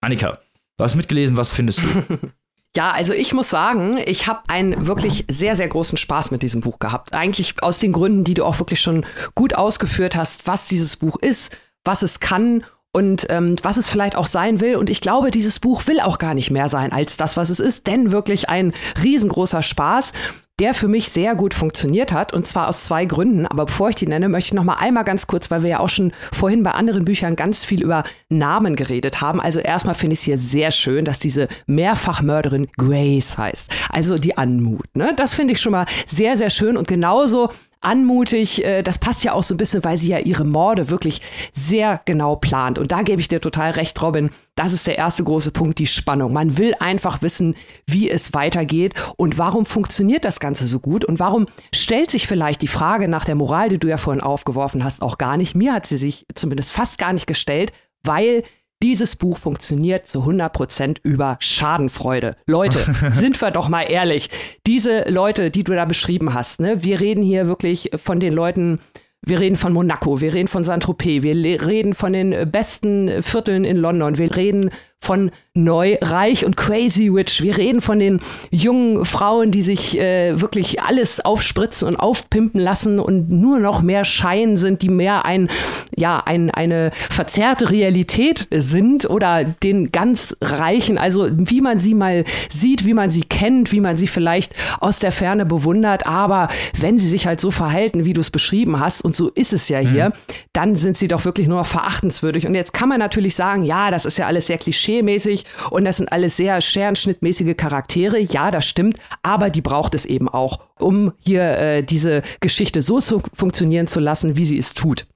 Annika, 0.00 0.38
du 0.78 0.84
hast 0.84 0.94
mitgelesen, 0.94 1.36
was 1.36 1.52
findest 1.52 1.80
du? 1.82 2.18
Ja, 2.76 2.90
also 2.90 3.14
ich 3.14 3.32
muss 3.32 3.48
sagen, 3.48 3.96
ich 4.04 4.26
habe 4.26 4.42
einen 4.48 4.86
wirklich 4.86 5.24
sehr, 5.30 5.56
sehr 5.56 5.66
großen 5.66 5.96
Spaß 5.96 6.30
mit 6.30 6.42
diesem 6.42 6.60
Buch 6.60 6.78
gehabt. 6.78 7.14
Eigentlich 7.14 7.54
aus 7.62 7.78
den 7.78 7.92
Gründen, 7.92 8.22
die 8.22 8.34
du 8.34 8.44
auch 8.44 8.58
wirklich 8.58 8.82
schon 8.82 9.06
gut 9.34 9.54
ausgeführt 9.54 10.14
hast, 10.14 10.46
was 10.46 10.66
dieses 10.66 10.98
Buch 10.98 11.16
ist, 11.16 11.56
was 11.86 12.02
es 12.02 12.20
kann 12.20 12.64
und 12.96 13.26
ähm, 13.28 13.56
was 13.62 13.76
es 13.76 13.90
vielleicht 13.90 14.16
auch 14.16 14.24
sein 14.24 14.60
will. 14.60 14.76
Und 14.76 14.88
ich 14.88 15.02
glaube, 15.02 15.30
dieses 15.30 15.60
Buch 15.60 15.86
will 15.86 16.00
auch 16.00 16.16
gar 16.16 16.32
nicht 16.32 16.50
mehr 16.50 16.70
sein 16.70 16.92
als 16.92 17.18
das, 17.18 17.36
was 17.36 17.50
es 17.50 17.60
ist, 17.60 17.86
denn 17.86 18.10
wirklich 18.10 18.48
ein 18.48 18.72
riesengroßer 19.02 19.62
Spaß 19.62 20.12
der 20.58 20.72
für 20.72 20.88
mich 20.88 21.10
sehr 21.10 21.34
gut 21.34 21.52
funktioniert 21.52 22.12
hat 22.12 22.32
und 22.32 22.46
zwar 22.46 22.68
aus 22.68 22.86
zwei 22.86 23.04
Gründen. 23.04 23.44
Aber 23.44 23.66
bevor 23.66 23.90
ich 23.90 23.94
die 23.94 24.06
nenne, 24.06 24.30
möchte 24.30 24.48
ich 24.48 24.54
noch 24.54 24.64
mal 24.64 24.76
einmal 24.76 25.04
ganz 25.04 25.26
kurz, 25.26 25.50
weil 25.50 25.62
wir 25.62 25.68
ja 25.68 25.80
auch 25.80 25.90
schon 25.90 26.12
vorhin 26.32 26.62
bei 26.62 26.70
anderen 26.70 27.04
Büchern 27.04 27.36
ganz 27.36 27.66
viel 27.66 27.82
über 27.82 28.04
Namen 28.30 28.74
geredet 28.74 29.20
haben. 29.20 29.38
Also 29.38 29.60
erstmal 29.60 29.94
finde 29.94 30.14
ich 30.14 30.20
es 30.20 30.24
hier 30.24 30.38
sehr 30.38 30.70
schön, 30.70 31.04
dass 31.04 31.18
diese 31.18 31.48
Mehrfachmörderin 31.66 32.68
Grace 32.78 33.36
heißt. 33.36 33.70
Also 33.90 34.16
die 34.16 34.38
Anmut. 34.38 34.86
Ne? 34.96 35.12
Das 35.16 35.34
finde 35.34 35.52
ich 35.52 35.60
schon 35.60 35.72
mal 35.72 35.84
sehr, 36.06 36.38
sehr 36.38 36.48
schön 36.48 36.78
und 36.78 36.88
genauso 36.88 37.50
anmutig. 37.80 38.64
Äh, 38.64 38.82
das 38.82 38.98
passt 38.98 39.24
ja 39.24 39.32
auch 39.32 39.42
so 39.42 39.54
ein 39.54 39.56
bisschen, 39.56 39.84
weil 39.84 39.96
sie 39.96 40.08
ja 40.08 40.18
ihre 40.18 40.44
Morde 40.44 40.90
wirklich 40.90 41.20
sehr 41.52 42.00
genau 42.04 42.36
plant. 42.36 42.78
Und 42.78 42.92
da 42.92 43.02
gebe 43.02 43.20
ich 43.20 43.28
dir 43.28 43.40
total 43.40 43.72
recht, 43.72 44.00
Robin. 44.02 44.30
Das 44.54 44.72
ist 44.72 44.86
der 44.86 44.98
erste 44.98 45.24
große 45.24 45.50
Punkt, 45.50 45.78
die 45.78 45.86
Spannung. 45.86 46.32
Man 46.32 46.58
will 46.58 46.74
einfach 46.80 47.22
wissen, 47.22 47.54
wie 47.86 48.10
es 48.10 48.32
weitergeht 48.34 48.94
und 49.16 49.38
warum 49.38 49.66
funktioniert 49.66 50.24
das 50.24 50.40
Ganze 50.40 50.66
so 50.66 50.80
gut 50.80 51.04
und 51.04 51.18
warum 51.18 51.46
stellt 51.74 52.10
sich 52.10 52.26
vielleicht 52.26 52.62
die 52.62 52.68
Frage 52.68 53.08
nach 53.08 53.24
der 53.24 53.34
Moral, 53.34 53.68
die 53.68 53.78
du 53.78 53.88
ja 53.88 53.98
vorhin 53.98 54.22
aufgeworfen 54.22 54.82
hast, 54.82 55.02
auch 55.02 55.18
gar 55.18 55.36
nicht. 55.36 55.54
Mir 55.54 55.72
hat 55.72 55.86
sie 55.86 55.96
sich 55.96 56.26
zumindest 56.34 56.72
fast 56.72 56.98
gar 56.98 57.12
nicht 57.12 57.26
gestellt, 57.26 57.72
weil 58.02 58.42
dieses 58.82 59.16
Buch 59.16 59.38
funktioniert 59.38 60.06
zu 60.06 60.24
100% 60.24 60.98
über 61.02 61.36
Schadenfreude. 61.40 62.36
Leute, 62.46 62.78
sind 63.12 63.40
wir 63.40 63.50
doch 63.50 63.68
mal 63.68 63.82
ehrlich. 63.82 64.28
Diese 64.66 65.08
Leute, 65.08 65.50
die 65.50 65.64
du 65.64 65.74
da 65.74 65.84
beschrieben 65.84 66.34
hast, 66.34 66.60
ne, 66.60 66.82
wir 66.84 67.00
reden 67.00 67.22
hier 67.22 67.46
wirklich 67.46 67.90
von 67.96 68.20
den 68.20 68.34
Leuten, 68.34 68.80
wir 69.22 69.40
reden 69.40 69.56
von 69.56 69.72
Monaco, 69.72 70.20
wir 70.20 70.34
reden 70.34 70.48
von 70.48 70.62
Saint-Tropez, 70.62 71.22
wir 71.22 71.66
reden 71.66 71.94
von 71.94 72.12
den 72.12 72.50
besten 72.50 73.22
Vierteln 73.22 73.64
in 73.64 73.76
London, 73.76 74.18
wir 74.18 74.36
reden 74.36 74.70
von 75.00 75.30
neu, 75.54 75.96
reich 76.02 76.44
und 76.44 76.56
crazy 76.56 77.08
rich. 77.08 77.42
Wir 77.42 77.56
reden 77.56 77.80
von 77.80 77.98
den 77.98 78.20
jungen 78.50 79.04
Frauen, 79.04 79.50
die 79.50 79.62
sich 79.62 79.98
äh, 79.98 80.40
wirklich 80.40 80.82
alles 80.82 81.24
aufspritzen 81.24 81.88
und 81.88 81.96
aufpimpen 81.96 82.60
lassen 82.60 82.98
und 82.98 83.30
nur 83.30 83.58
noch 83.58 83.82
mehr 83.82 84.04
Schein 84.04 84.56
sind, 84.56 84.82
die 84.82 84.88
mehr 84.88 85.24
ein, 85.24 85.48
ja, 85.96 86.22
ein, 86.24 86.50
eine 86.50 86.90
verzerrte 87.10 87.70
Realität 87.70 88.48
sind 88.52 89.08
oder 89.08 89.44
den 89.44 89.86
ganz 89.92 90.36
Reichen, 90.42 90.98
also 90.98 91.28
wie 91.32 91.60
man 91.60 91.78
sie 91.78 91.94
mal 91.94 92.24
sieht, 92.48 92.84
wie 92.84 92.94
man 92.94 93.10
sie 93.10 93.22
kennt, 93.22 93.72
wie 93.72 93.80
man 93.80 93.96
sie 93.96 94.08
vielleicht 94.08 94.52
aus 94.80 94.98
der 94.98 95.12
Ferne 95.12 95.46
bewundert, 95.46 96.06
aber 96.06 96.48
wenn 96.78 96.98
sie 96.98 97.08
sich 97.08 97.26
halt 97.26 97.40
so 97.40 97.50
verhalten, 97.50 98.04
wie 98.04 98.12
du 98.12 98.20
es 98.20 98.30
beschrieben 98.30 98.78
hast, 98.80 99.02
und 99.02 99.14
so 99.14 99.30
ist 99.30 99.52
es 99.52 99.68
ja 99.68 99.78
hier, 99.78 100.08
mhm. 100.08 100.12
dann 100.52 100.74
sind 100.74 100.96
sie 100.98 101.08
doch 101.08 101.24
wirklich 101.24 101.48
nur 101.48 101.58
noch 101.58 101.66
verachtenswürdig. 101.66 102.46
Und 102.46 102.54
jetzt 102.54 102.74
kann 102.74 102.88
man 102.88 102.98
natürlich 102.98 103.34
sagen, 103.34 103.62
ja, 103.62 103.90
das 103.90 104.04
ist 104.04 104.18
ja 104.18 104.26
alles 104.26 104.46
sehr 104.46 104.58
klischee-mäßig 104.86 105.44
und 105.70 105.84
das 105.84 105.98
sind 105.98 106.10
alles 106.12 106.36
sehr 106.36 106.60
scherenschnittmäßige 106.60 107.56
Charaktere. 107.56 108.18
Ja, 108.18 108.50
das 108.50 108.66
stimmt, 108.66 108.98
aber 109.22 109.50
die 109.50 109.62
braucht 109.62 109.94
es 109.94 110.06
eben 110.06 110.28
auch, 110.28 110.60
um 110.78 111.12
hier 111.18 111.58
äh, 111.58 111.82
diese 111.82 112.22
Geschichte 112.40 112.82
so 112.82 113.00
zu 113.00 113.22
funktionieren 113.34 113.86
zu 113.86 114.00
lassen, 114.00 114.36
wie 114.36 114.44
sie 114.44 114.58
es 114.58 114.74
tut. 114.74 115.06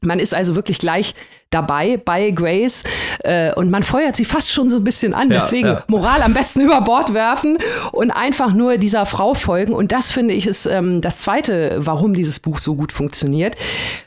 Man 0.00 0.18
ist 0.18 0.34
also 0.34 0.54
wirklich 0.54 0.78
gleich 0.78 1.14
dabei 1.50 1.96
bei 1.96 2.30
Grace 2.30 2.84
äh, 3.20 3.52
und 3.54 3.70
man 3.70 3.82
feuert 3.82 4.16
sie 4.16 4.24
fast 4.24 4.52
schon 4.52 4.68
so 4.68 4.76
ein 4.76 4.84
bisschen 4.84 5.14
an. 5.14 5.28
Ja, 5.28 5.34
Deswegen 5.34 5.68
ja. 5.68 5.84
Moral 5.88 6.22
am 6.22 6.34
besten 6.34 6.60
über 6.64 6.80
Bord 6.82 7.14
werfen 7.14 7.58
und 7.92 8.10
einfach 8.10 8.52
nur 8.52 8.76
dieser 8.78 9.06
Frau 9.06 9.34
folgen. 9.34 9.72
Und 9.72 9.92
das 9.92 10.12
finde 10.12 10.34
ich 10.34 10.46
ist 10.46 10.66
ähm, 10.66 11.00
das 11.00 11.20
Zweite, 11.20 11.76
warum 11.78 12.14
dieses 12.14 12.40
Buch 12.40 12.58
so 12.58 12.76
gut 12.76 12.92
funktioniert. 12.92 13.56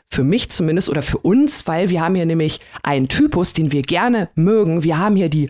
Für 0.10 0.24
mich 0.24 0.52
zumindest 0.52 0.90
oder 0.90 1.02
für 1.02 1.20
uns, 1.20 1.68
weil 1.68 1.90
wir 1.90 2.02
haben 2.02 2.16
hier 2.16 2.26
nämlich 2.26 2.60
einen 2.84 3.08
Typus, 3.08 3.54
den 3.54 3.72
wir 3.72 3.82
gerne 3.82 4.30
mögen. 4.36 4.84
Wir 4.84 5.00
haben 5.00 5.16
hier 5.16 5.30
die 5.30 5.50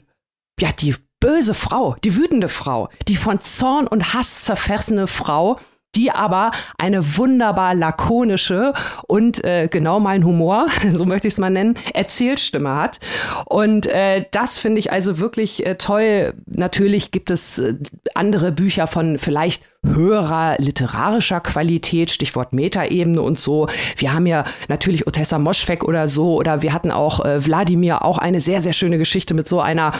ja, 0.60 0.72
die 0.72 0.94
böse 1.20 1.54
Frau, 1.54 1.96
die 2.04 2.16
wütende 2.16 2.48
Frau, 2.48 2.90
die 3.08 3.16
von 3.16 3.40
Zorn 3.40 3.88
und 3.88 4.14
Hass 4.14 4.44
zerfressene 4.44 5.08
Frau, 5.08 5.60
die 5.96 6.12
aber 6.12 6.52
eine 6.78 7.18
wunderbar 7.18 7.76
lakonische 7.76 8.74
und 9.08 9.44
äh, 9.44 9.68
genau 9.70 10.00
mein 10.00 10.26
Humor, 10.26 10.68
so 10.94 11.06
möchte 11.06 11.28
ich 11.28 11.34
es 11.34 11.38
mal 11.38 11.50
nennen, 11.50 11.78
Erzählstimme 11.94 12.76
hat. 12.76 13.00
Und 13.46 13.88
äh, 13.88 14.26
das 14.32 14.58
finde 14.58 14.80
ich 14.80 14.92
also 14.92 15.20
wirklich 15.20 15.66
äh, 15.66 15.76
toll. 15.76 16.34
Natürlich 16.46 17.12
gibt 17.12 17.32
es 17.32 17.60
äh, 17.60 17.76
andere 18.16 18.52
Bücher 18.52 18.88
von 18.88 19.18
vielleicht 19.18 19.64
höherer 19.84 20.56
literarischer 20.60 21.40
Qualität, 21.40 22.12
Stichwort 22.12 22.54
Metaebene 22.54 23.22
und 23.22 23.40
so. 23.40 23.68
Wir 23.98 24.14
haben 24.14 24.28
ja 24.28 24.46
natürlich 24.68 25.08
Otessa 25.08 25.40
Moschweg 25.40 25.84
oder 25.84 26.08
so, 26.08 26.36
oder 26.36 26.62
wir 26.62 26.74
hatten 26.74 26.92
auch 26.92 27.26
äh, 27.26 27.44
Wladimir, 27.46 28.06
auch 28.06 28.18
eine 28.18 28.40
sehr, 28.40 28.62
sehr 28.62 28.74
schöne 28.74 28.98
Geschichte 28.98 29.34
mit 29.34 29.48
so 29.48 29.60
einer 29.60 29.94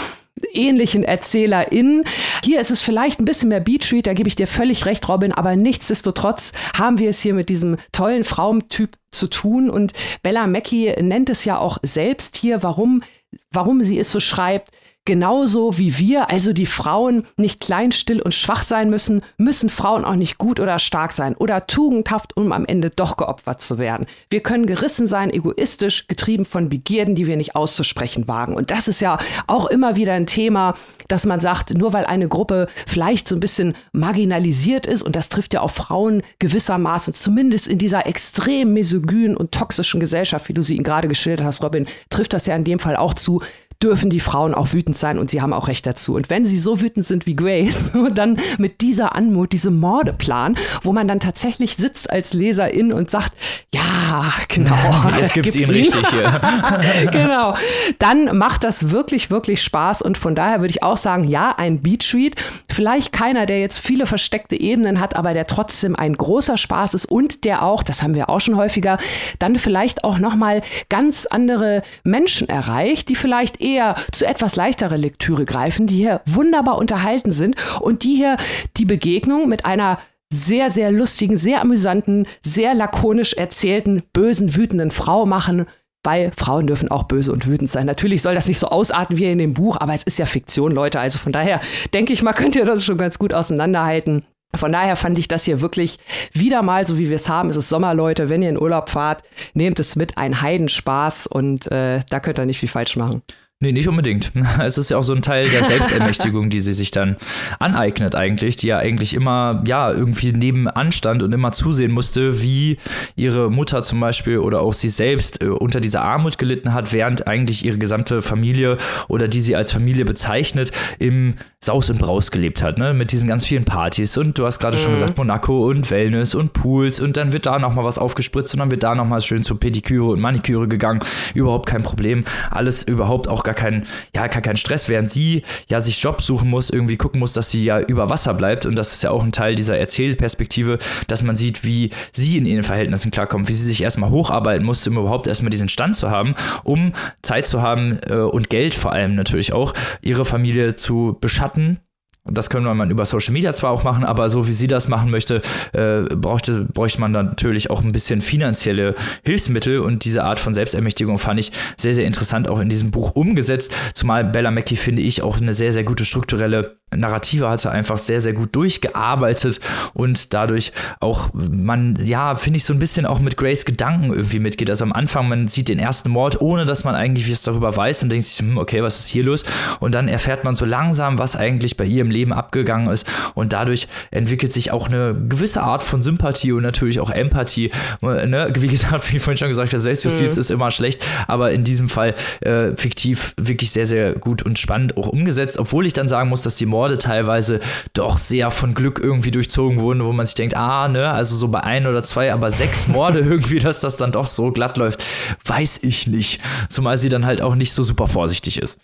ähnlichen 0.54 1.04
ErzählerInnen. 1.04 2.04
Hier 2.44 2.60
ist 2.60 2.72
es 2.72 2.82
vielleicht 2.82 3.20
ein 3.20 3.26
bisschen 3.26 3.50
mehr 3.50 3.60
Beatstreet, 3.60 4.08
da 4.08 4.14
gebe 4.14 4.28
ich 4.28 4.36
dir 4.36 4.48
völlig 4.48 4.86
recht, 4.86 5.08
Robin, 5.08 5.32
aber 5.32 5.56
nichtsdestotrotz 5.56 6.52
haben 6.78 7.00
wir 7.00 7.10
es 7.10 7.22
hier 7.22 7.34
mit 7.34 7.50
diesem 7.50 7.78
tollen 7.92 8.24
Frauentyp 8.24 8.98
zu 9.12 9.28
tun 9.28 9.70
und 9.70 9.94
Bella 10.24 10.48
Mackey 10.48 10.96
nennt 11.02 11.30
es 11.30 11.46
ja 11.46 11.58
auch 11.58 11.78
selbst 11.84 12.38
hier, 12.38 12.64
warum, 12.64 13.04
warum 13.52 13.84
sie 13.84 14.00
es 14.00 14.12
so 14.12 14.20
schreibt. 14.20 14.72
Genauso 15.06 15.78
wie 15.78 15.98
wir, 15.98 16.30
also 16.30 16.54
die 16.54 16.66
Frauen, 16.66 17.24
nicht 17.38 17.60
klein, 17.60 17.92
still 17.92 18.22
und 18.22 18.34
schwach 18.34 18.64
sein 18.64 18.90
müssen, 18.90 19.22
müssen 19.38 19.70
Frauen 19.70 20.06
auch 20.06 20.16
nicht 20.16 20.38
gut 20.38 20.60
oder 20.60 20.78
stark 20.80 21.12
sein 21.12 21.36
oder 21.36 21.66
tugendhaft, 21.66 22.38
um 22.38 22.52
am 22.52 22.66
Ende 22.66 22.92
doch 22.92 23.18
geopfert 23.18 23.62
zu 23.62 23.80
werden. 23.80 24.06
Wir 24.30 24.42
können 24.42 24.68
gerissen 24.68 25.08
sein, 25.08 25.32
egoistisch, 25.32 26.08
getrieben 26.08 26.46
von 26.46 26.70
Begierden, 26.70 27.16
die 27.16 27.26
wir 27.26 27.36
nicht 27.36 27.56
auszusprechen 27.56 28.28
wagen. 28.28 28.56
Und 28.56 28.70
das 28.70 28.88
ist 28.88 29.02
ja 29.02 29.18
auch 29.48 29.66
immer 29.66 29.96
wieder 29.96 30.14
ein 30.14 30.28
Thema, 30.28 30.76
dass 31.08 31.26
man 31.26 31.40
sagt, 31.40 31.74
nur 31.74 31.94
weil 31.94 32.06
eine 32.06 32.28
Gruppe 32.28 32.68
vielleicht 32.86 33.28
so 33.28 33.36
ein 33.36 33.40
bisschen 33.40 33.74
marginalisiert 33.94 34.86
ist, 34.86 35.02
und 35.02 35.16
das 35.16 35.30
trifft 35.30 35.54
ja 35.54 35.62
auch 35.62 35.72
Frauen 35.72 36.22
gewissermaßen, 36.40 37.14
zumindest 37.14 37.68
in 37.68 37.80
dieser 37.80 38.06
extrem 38.06 38.74
misogynen 38.74 39.36
und 39.36 39.52
toxischen 39.52 40.00
Gesellschaft, 40.00 40.48
wie 40.48 40.54
du 40.54 40.62
sie 40.62 40.78
gerade 40.78 41.08
geschildert 41.08 41.46
hast, 41.46 41.64
Robin, 41.64 41.88
trifft 42.10 42.34
das 42.34 42.46
ja 42.46 42.56
in 42.56 42.64
dem 42.64 42.80
Fall 42.80 42.96
auch 42.96 43.14
zu, 43.14 43.42
dürfen 43.82 44.10
die 44.10 44.20
Frauen 44.20 44.54
auch 44.54 44.74
wütend 44.74 44.96
sein 44.96 45.18
und 45.18 45.30
sie 45.30 45.42
haben 45.42 45.54
auch 45.54 45.68
Recht 45.68 45.86
dazu. 45.86 46.16
Und 46.16 46.30
wenn 46.30 46.46
sie 46.46 46.58
so 46.58 46.82
wütend 46.82 47.06
sind 47.06 47.26
wie 47.26 47.36
Grace 47.36 47.86
und 47.94 48.18
dann 48.18 48.38
mit 48.58 48.82
dieser 48.82 49.16
Anmut, 49.16 49.54
diesem 49.54 49.80
Mordeplan, 49.80 50.56
wo 50.84 50.94
man 50.94 51.08
dann 51.08 51.20
tatsächlich 51.20 51.76
sitzt 51.76 52.10
als 52.10 52.34
Leserin 52.34 52.94
und 52.94 53.10
sagt, 53.10 53.34
ja, 53.74 54.32
genau. 54.48 54.76
Jetzt 55.20 55.34
gibt's, 55.34 55.54
gibt's 55.54 55.70
ihn, 55.70 55.76
ihn 55.76 55.82
richtig 55.84 56.08
hier. 56.10 56.42
genau. 57.12 57.56
Dann 58.00 58.38
macht 58.38 58.64
das 58.64 58.92
wirklich, 58.92 59.32
wirklich 59.32 59.62
Spaß 59.64 60.02
und 60.02 60.18
von 60.18 60.36
daher 60.36 60.62
würde 60.62 60.72
ich 60.72 60.84
auch 60.84 60.98
sagen, 60.98 61.24
ja, 61.26 61.54
ein 61.58 61.82
Beatread. 61.82 62.36
Vielleicht 62.70 63.12
keiner, 63.12 63.46
der 63.46 63.60
jetzt 63.60 63.80
viele 63.80 64.06
versteckte 64.06 64.60
Ebenen 64.60 65.00
hat, 65.00 65.16
aber 65.16 65.34
der 65.34 65.48
trotzdem 65.48 65.96
ein 65.96 66.14
großer 66.14 66.58
Spaß 66.58 66.94
ist 66.94 67.06
und 67.06 67.44
der 67.44 67.64
auch, 67.64 67.84
das 67.84 68.04
haben 68.04 68.16
wir 68.16 68.30
auch 68.30 68.40
schon 68.40 68.56
häufiger, 68.56 68.98
dann 69.40 69.58
vielleicht 69.58 70.04
auch 70.04 70.20
nochmal 70.20 70.62
ganz 70.90 71.26
andere 71.26 71.82
Menschen 72.04 72.48
erreicht, 72.48 73.10
die 73.10 73.16
vielleicht 73.16 73.62
eher 73.62 73.71
eher 73.76 73.96
zu 74.12 74.26
etwas 74.26 74.56
leichterer 74.56 74.98
Lektüre 74.98 75.46
greifen, 75.46 75.88
die 75.88 75.98
hier 75.98 76.22
wunderbar 76.26 76.78
unterhalten 76.78 77.32
sind 77.32 77.56
und 77.80 78.04
die 78.04 78.16
hier 78.16 78.38
die 78.78 78.86
Begegnung 78.86 79.48
mit 79.48 79.66
einer 79.66 80.00
sehr, 80.34 80.72
sehr 80.72 80.92
lustigen, 80.92 81.36
sehr 81.36 81.62
amüsanten, 81.62 82.26
sehr 82.42 82.74
lakonisch 82.74 83.34
erzählten, 83.34 84.04
bösen, 84.14 84.56
wütenden 84.56 84.92
Frau 84.92 85.26
machen, 85.26 85.66
weil 86.04 86.32
Frauen 86.36 86.68
dürfen 86.68 86.90
auch 86.90 87.04
böse 87.04 87.32
und 87.32 87.48
wütend 87.48 87.70
sein. 87.70 87.86
Natürlich 87.86 88.22
soll 88.22 88.34
das 88.34 88.48
nicht 88.48 88.60
so 88.60 88.68
ausarten 88.68 89.18
wie 89.18 89.26
in 89.26 89.38
dem 89.38 89.54
Buch, 89.54 89.78
aber 89.80 89.94
es 89.94 90.04
ist 90.04 90.18
ja 90.18 90.26
Fiktion, 90.26 90.72
Leute. 90.72 91.00
Also 91.00 91.20
von 91.20 91.32
daher 91.32 91.60
denke 91.94 92.14
ich 92.14 92.24
mal, 92.24 92.34
könnt 92.34 92.56
ihr 92.56 92.66
das 92.66 92.84
schon 92.84 92.98
ganz 92.98 93.20
gut 93.20 93.34
auseinanderhalten. 93.34 94.24
Von 94.56 94.72
daher 94.72 94.96
fand 94.96 95.18
ich 95.18 95.28
das 95.28 95.46
hier 95.46 95.62
wirklich 95.62 95.98
wieder 96.34 96.62
mal, 96.62 96.86
so 96.86 96.98
wie 96.98 97.10
wir 97.10 97.16
es 97.16 97.30
haben, 97.30 97.50
es 97.50 97.56
ist 97.56 97.70
Sommer, 97.70 97.94
Leute, 97.94 98.28
wenn 98.28 98.42
ihr 98.42 98.50
in 98.50 98.60
Urlaub 98.60 98.90
fahrt, 98.90 99.24
nehmt 99.54 99.80
es 99.80 99.96
mit, 99.96 100.18
ein 100.18 100.42
Heidenspaß 100.42 101.28
und 101.28 101.72
äh, 101.72 102.02
da 102.10 102.20
könnt 102.20 102.38
ihr 102.38 102.46
nicht 102.46 102.60
viel 102.60 102.70
falsch 102.70 102.98
machen. 102.98 103.22
Nee, 103.64 103.72
nicht 103.72 103.88
unbedingt. 103.88 104.32
Es 104.62 104.78
ist 104.78 104.90
ja 104.90 104.98
auch 104.98 105.04
so 105.04 105.14
ein 105.14 105.22
Teil 105.22 105.50
der 105.50 105.64
Selbstermächtigung, 105.64 106.50
die 106.50 106.60
sie 106.60 106.74
sich 106.74 106.90
dann 106.92 107.16
aneignet 107.60 108.16
eigentlich, 108.16 108.56
die 108.56 108.68
ja 108.68 108.78
eigentlich 108.78 109.14
immer, 109.14 109.64
ja, 109.66 109.92
irgendwie 109.92 110.34
nebenan 110.34 110.92
stand 110.92 111.22
und 111.24 111.32
immer 111.32 111.52
zusehen 111.52 111.92
musste, 111.92 112.42
wie 112.42 112.78
ihre 113.16 113.52
Mutter 113.52 113.84
zum 113.84 114.00
Beispiel 114.00 114.40
oder 114.40 114.62
auch 114.62 114.74
sie 114.74 114.90
selbst 114.90 115.44
äh, 115.44 115.48
unter 115.48 115.80
dieser 115.80 116.02
Armut 116.02 116.40
gelitten 116.40 116.74
hat, 116.74 116.92
während 116.92 117.28
eigentlich 117.28 117.64
ihre 117.64 117.78
gesamte 117.78 118.22
Familie 118.22 118.78
oder 119.08 119.28
die 119.28 119.42
sie 119.42 119.56
als 119.56 119.72
Familie 119.72 120.06
bezeichnet, 120.06 120.72
im 120.98 121.36
Saus 121.64 121.92
und 121.92 122.00
Braus 122.00 122.32
gelebt 122.32 122.64
hat, 122.64 122.80
ne? 122.80 122.96
Mit 122.96 123.12
diesen 123.12 123.30
ganz 123.30 123.46
vielen 123.46 123.66
Partys 123.66 124.18
und 124.18 124.40
du 124.40 124.46
hast 124.48 124.58
gerade 124.58 124.78
mhm. 124.78 124.82
schon 124.82 124.92
gesagt, 124.94 125.18
Monaco 125.20 125.68
und 125.68 125.92
Wellness 125.92 126.34
und 126.34 126.54
Pools 126.54 127.00
und 127.00 127.18
dann 127.18 127.34
wird 127.34 127.46
da 127.46 127.60
nochmal 127.60 127.86
was 127.86 128.00
aufgespritzt 128.00 128.56
und 128.56 128.60
dann 128.62 128.72
wird 128.72 128.82
da 128.82 128.96
nochmal 128.96 129.22
schön 129.22 129.44
zu 129.44 129.56
Pediküre 129.56 130.08
und 130.08 130.20
Maniküre 130.20 130.68
gegangen. 130.68 131.02
Überhaupt 131.36 131.68
kein 131.68 131.84
Problem. 131.84 132.26
Alles 132.50 132.84
überhaupt 132.84 133.28
auch 133.28 133.44
gar 133.44 133.51
kein, 133.54 133.86
ja, 134.16 134.28
gar 134.28 134.42
kein 134.42 134.58
Stress, 134.58 134.90
während 134.90 135.10
sie 135.10 135.44
ja 135.68 135.82
sich 135.82 136.02
Job 136.02 136.22
suchen 136.22 136.50
muss, 136.50 136.70
irgendwie 136.70 136.98
gucken 136.98 137.20
muss, 137.20 137.34
dass 137.34 137.50
sie 137.50 137.64
ja 137.64 137.80
über 137.80 138.10
Wasser 138.10 138.34
bleibt. 138.34 138.66
Und 138.66 138.76
das 138.76 138.94
ist 138.94 139.04
ja 139.04 139.12
auch 139.12 139.24
ein 139.24 139.32
Teil 139.32 139.56
dieser 139.56 139.78
Erzählperspektive, 139.78 140.78
dass 141.08 141.24
man 141.24 141.36
sieht, 141.36 141.64
wie 141.64 141.92
sie 142.12 142.38
in 142.38 142.46
ihren 142.46 142.64
Verhältnissen 142.64 143.12
klarkommt, 143.12 143.48
wie 143.48 143.54
sie 143.54 143.66
sich 143.66 143.82
erstmal 143.82 144.10
hocharbeiten 144.10 144.66
musste, 144.66 144.90
um 144.90 144.98
überhaupt 144.98 145.28
erstmal 145.28 145.50
diesen 145.50 145.70
Stand 145.70 145.96
zu 145.96 146.10
haben, 146.10 146.36
um 146.64 146.94
Zeit 147.22 147.48
zu 147.48 147.62
haben 147.62 148.00
äh, 148.08 148.16
und 148.16 148.50
Geld 148.50 148.74
vor 148.74 148.92
allem 148.92 149.16
natürlich 149.16 149.54
auch, 149.54 149.74
ihre 150.02 150.26
Familie 150.26 150.76
zu 150.76 151.18
beschatten 151.20 151.80
hatten. 152.26 152.36
Das 152.36 152.50
können 152.50 152.66
wir 152.66 152.86
über 152.90 153.06
Social 153.06 153.34
Media 153.34 153.54
zwar 153.54 153.72
auch 153.72 153.84
machen, 153.84 154.04
aber 154.04 154.30
so 154.30 154.48
wie 154.48 154.54
sie 154.54 154.68
das 154.68 154.88
machen 154.88 155.12
möchte, 155.12 155.42
äh, 155.74 156.02
bräuchte, 156.16 156.68
bräuchte 156.74 157.00
man 157.00 157.14
dann 157.14 157.28
natürlich 157.28 157.70
auch 157.70 157.82
ein 157.82 157.92
bisschen 157.92 158.22
finanzielle 158.22 158.96
Hilfsmittel 159.24 159.80
und 159.80 160.06
diese 160.06 160.24
Art 160.24 160.40
von 160.40 160.54
Selbstermächtigung 160.54 161.18
fand 161.18 161.40
ich 161.40 161.52
sehr, 161.78 161.94
sehr 161.94 162.06
interessant 162.06 162.48
auch 162.48 162.60
in 162.60 162.70
diesem 162.70 162.92
Buch 162.92 163.12
umgesetzt. 163.12 163.74
Zumal 163.94 164.26
Bella 164.26 164.52
Mackey, 164.52 164.76
finde 164.76 165.02
ich, 165.02 165.22
auch 165.22 165.40
eine 165.40 165.54
sehr, 165.54 165.72
sehr 165.72 165.84
gute 165.84 166.06
strukturelle 166.06 166.81
Narrative 166.96 167.50
hatte, 167.50 167.72
einfach 167.72 167.98
sehr, 167.98 168.20
sehr 168.20 168.34
gut 168.34 168.56
durchgearbeitet 168.56 169.60
und 169.94 170.34
dadurch 170.34 170.74
auch 171.00 171.30
man, 171.34 171.98
ja, 172.04 172.36
finde 172.36 172.58
ich, 172.58 172.66
so 172.66 172.74
ein 172.74 172.80
bisschen 172.80 173.06
auch 173.06 173.20
mit 173.20 173.38
Grace 173.38 173.66
Gedanken 173.66 174.12
irgendwie 174.12 174.40
mitgeht. 174.40 174.70
Also 174.70 174.84
am 174.84 174.94
Anfang, 174.94 175.30
man 175.30 175.48
sieht 175.48 175.70
den 175.70 175.80
ersten 175.80 176.10
Mord, 176.10 176.42
ohne 176.42 176.66
dass 176.66 176.84
man 176.84 176.96
eigentlich 176.96 177.32
was 177.32 177.44
darüber 177.44 177.76
weiß 177.76 178.04
und 178.04 178.10
denkt 178.10 178.26
sich, 178.26 178.40
hm, 178.40 178.58
okay, 178.58 178.84
was 178.84 179.00
ist 179.00 179.08
hier 179.08 179.24
los? 179.24 179.44
Und 179.80 179.96
dann 179.96 180.08
erfährt 180.08 180.44
man 180.44 180.56
so 180.56 180.66
langsam, 180.66 181.18
was 181.18 181.36
eigentlich 181.36 181.78
bei 181.78 181.86
ihrem 181.86 182.12
Leben 182.12 182.34
abgegangen 182.34 182.92
ist 182.92 183.08
und 183.36 183.54
dadurch 183.54 183.88
entwickelt 184.12 184.52
sich 184.52 184.72
auch 184.72 184.88
eine 184.88 185.16
gewisse 185.16 185.62
Art 185.62 185.84
von 185.84 186.02
Sympathie 186.02 186.52
und 186.52 186.64
natürlich 186.64 187.00
auch 187.00 187.10
Empathie. 187.10 187.72
Ne? 188.02 188.52
Wie 188.58 188.68
gesagt, 188.68 188.92
wie 189.12 189.18
ich 189.18 189.22
vorhin 189.22 189.38
schon 189.38 189.48
gesagt 189.48 189.72
habe, 189.72 189.80
Selbstjustiz 189.80 190.36
mhm. 190.36 190.40
ist 190.40 190.52
immer 190.52 190.72
schlecht, 190.72 191.06
aber 191.28 191.52
in 191.52 191.64
diesem 191.64 191.88
Fall 191.88 192.16
äh, 192.42 192.76
fiktiv 192.76 193.34
wirklich 193.38 193.72
sehr, 193.72 193.86
sehr 193.86 194.14
gut 194.14 194.44
und 194.44 194.60
spannend 194.60 194.98
auch 194.98 195.08
umgesetzt, 195.08 195.58
obwohl 195.58 195.86
ich 195.86 195.94
dann 195.94 196.08
sagen 196.08 196.30
muss, 196.30 196.42
dass 196.42 196.56
die 196.56 196.66
Mord 196.66 196.81
Morde 196.82 196.98
teilweise 196.98 197.60
doch 197.94 198.18
sehr 198.18 198.50
von 198.50 198.74
Glück 198.74 199.00
irgendwie 199.00 199.30
durchzogen 199.30 199.82
wurden, 199.82 200.04
wo 200.04 200.12
man 200.14 200.26
sich 200.26 200.34
denkt, 200.34 200.56
ah, 200.56 200.88
ne, 200.88 201.12
also 201.12 201.36
so 201.36 201.48
bei 201.48 201.60
ein 201.60 201.86
oder 201.86 202.02
zwei, 202.02 202.34
aber 202.34 202.50
sechs 202.50 202.88
Morde 202.88 203.20
irgendwie, 203.20 203.60
dass 203.60 203.82
das 203.82 203.98
dann 203.98 204.12
doch 204.12 204.26
so 204.26 204.52
glatt 204.52 204.78
läuft, 204.78 205.04
weiß 205.46 205.82
ich 205.84 206.08
nicht. 206.08 206.42
Zumal 206.70 206.98
sie 206.98 207.10
dann 207.10 207.28
halt 207.28 207.44
auch 207.44 207.54
nicht 207.54 207.74
so 207.74 207.84
super 207.84 208.08
vorsichtig 208.08 208.58
ist. 208.58 208.80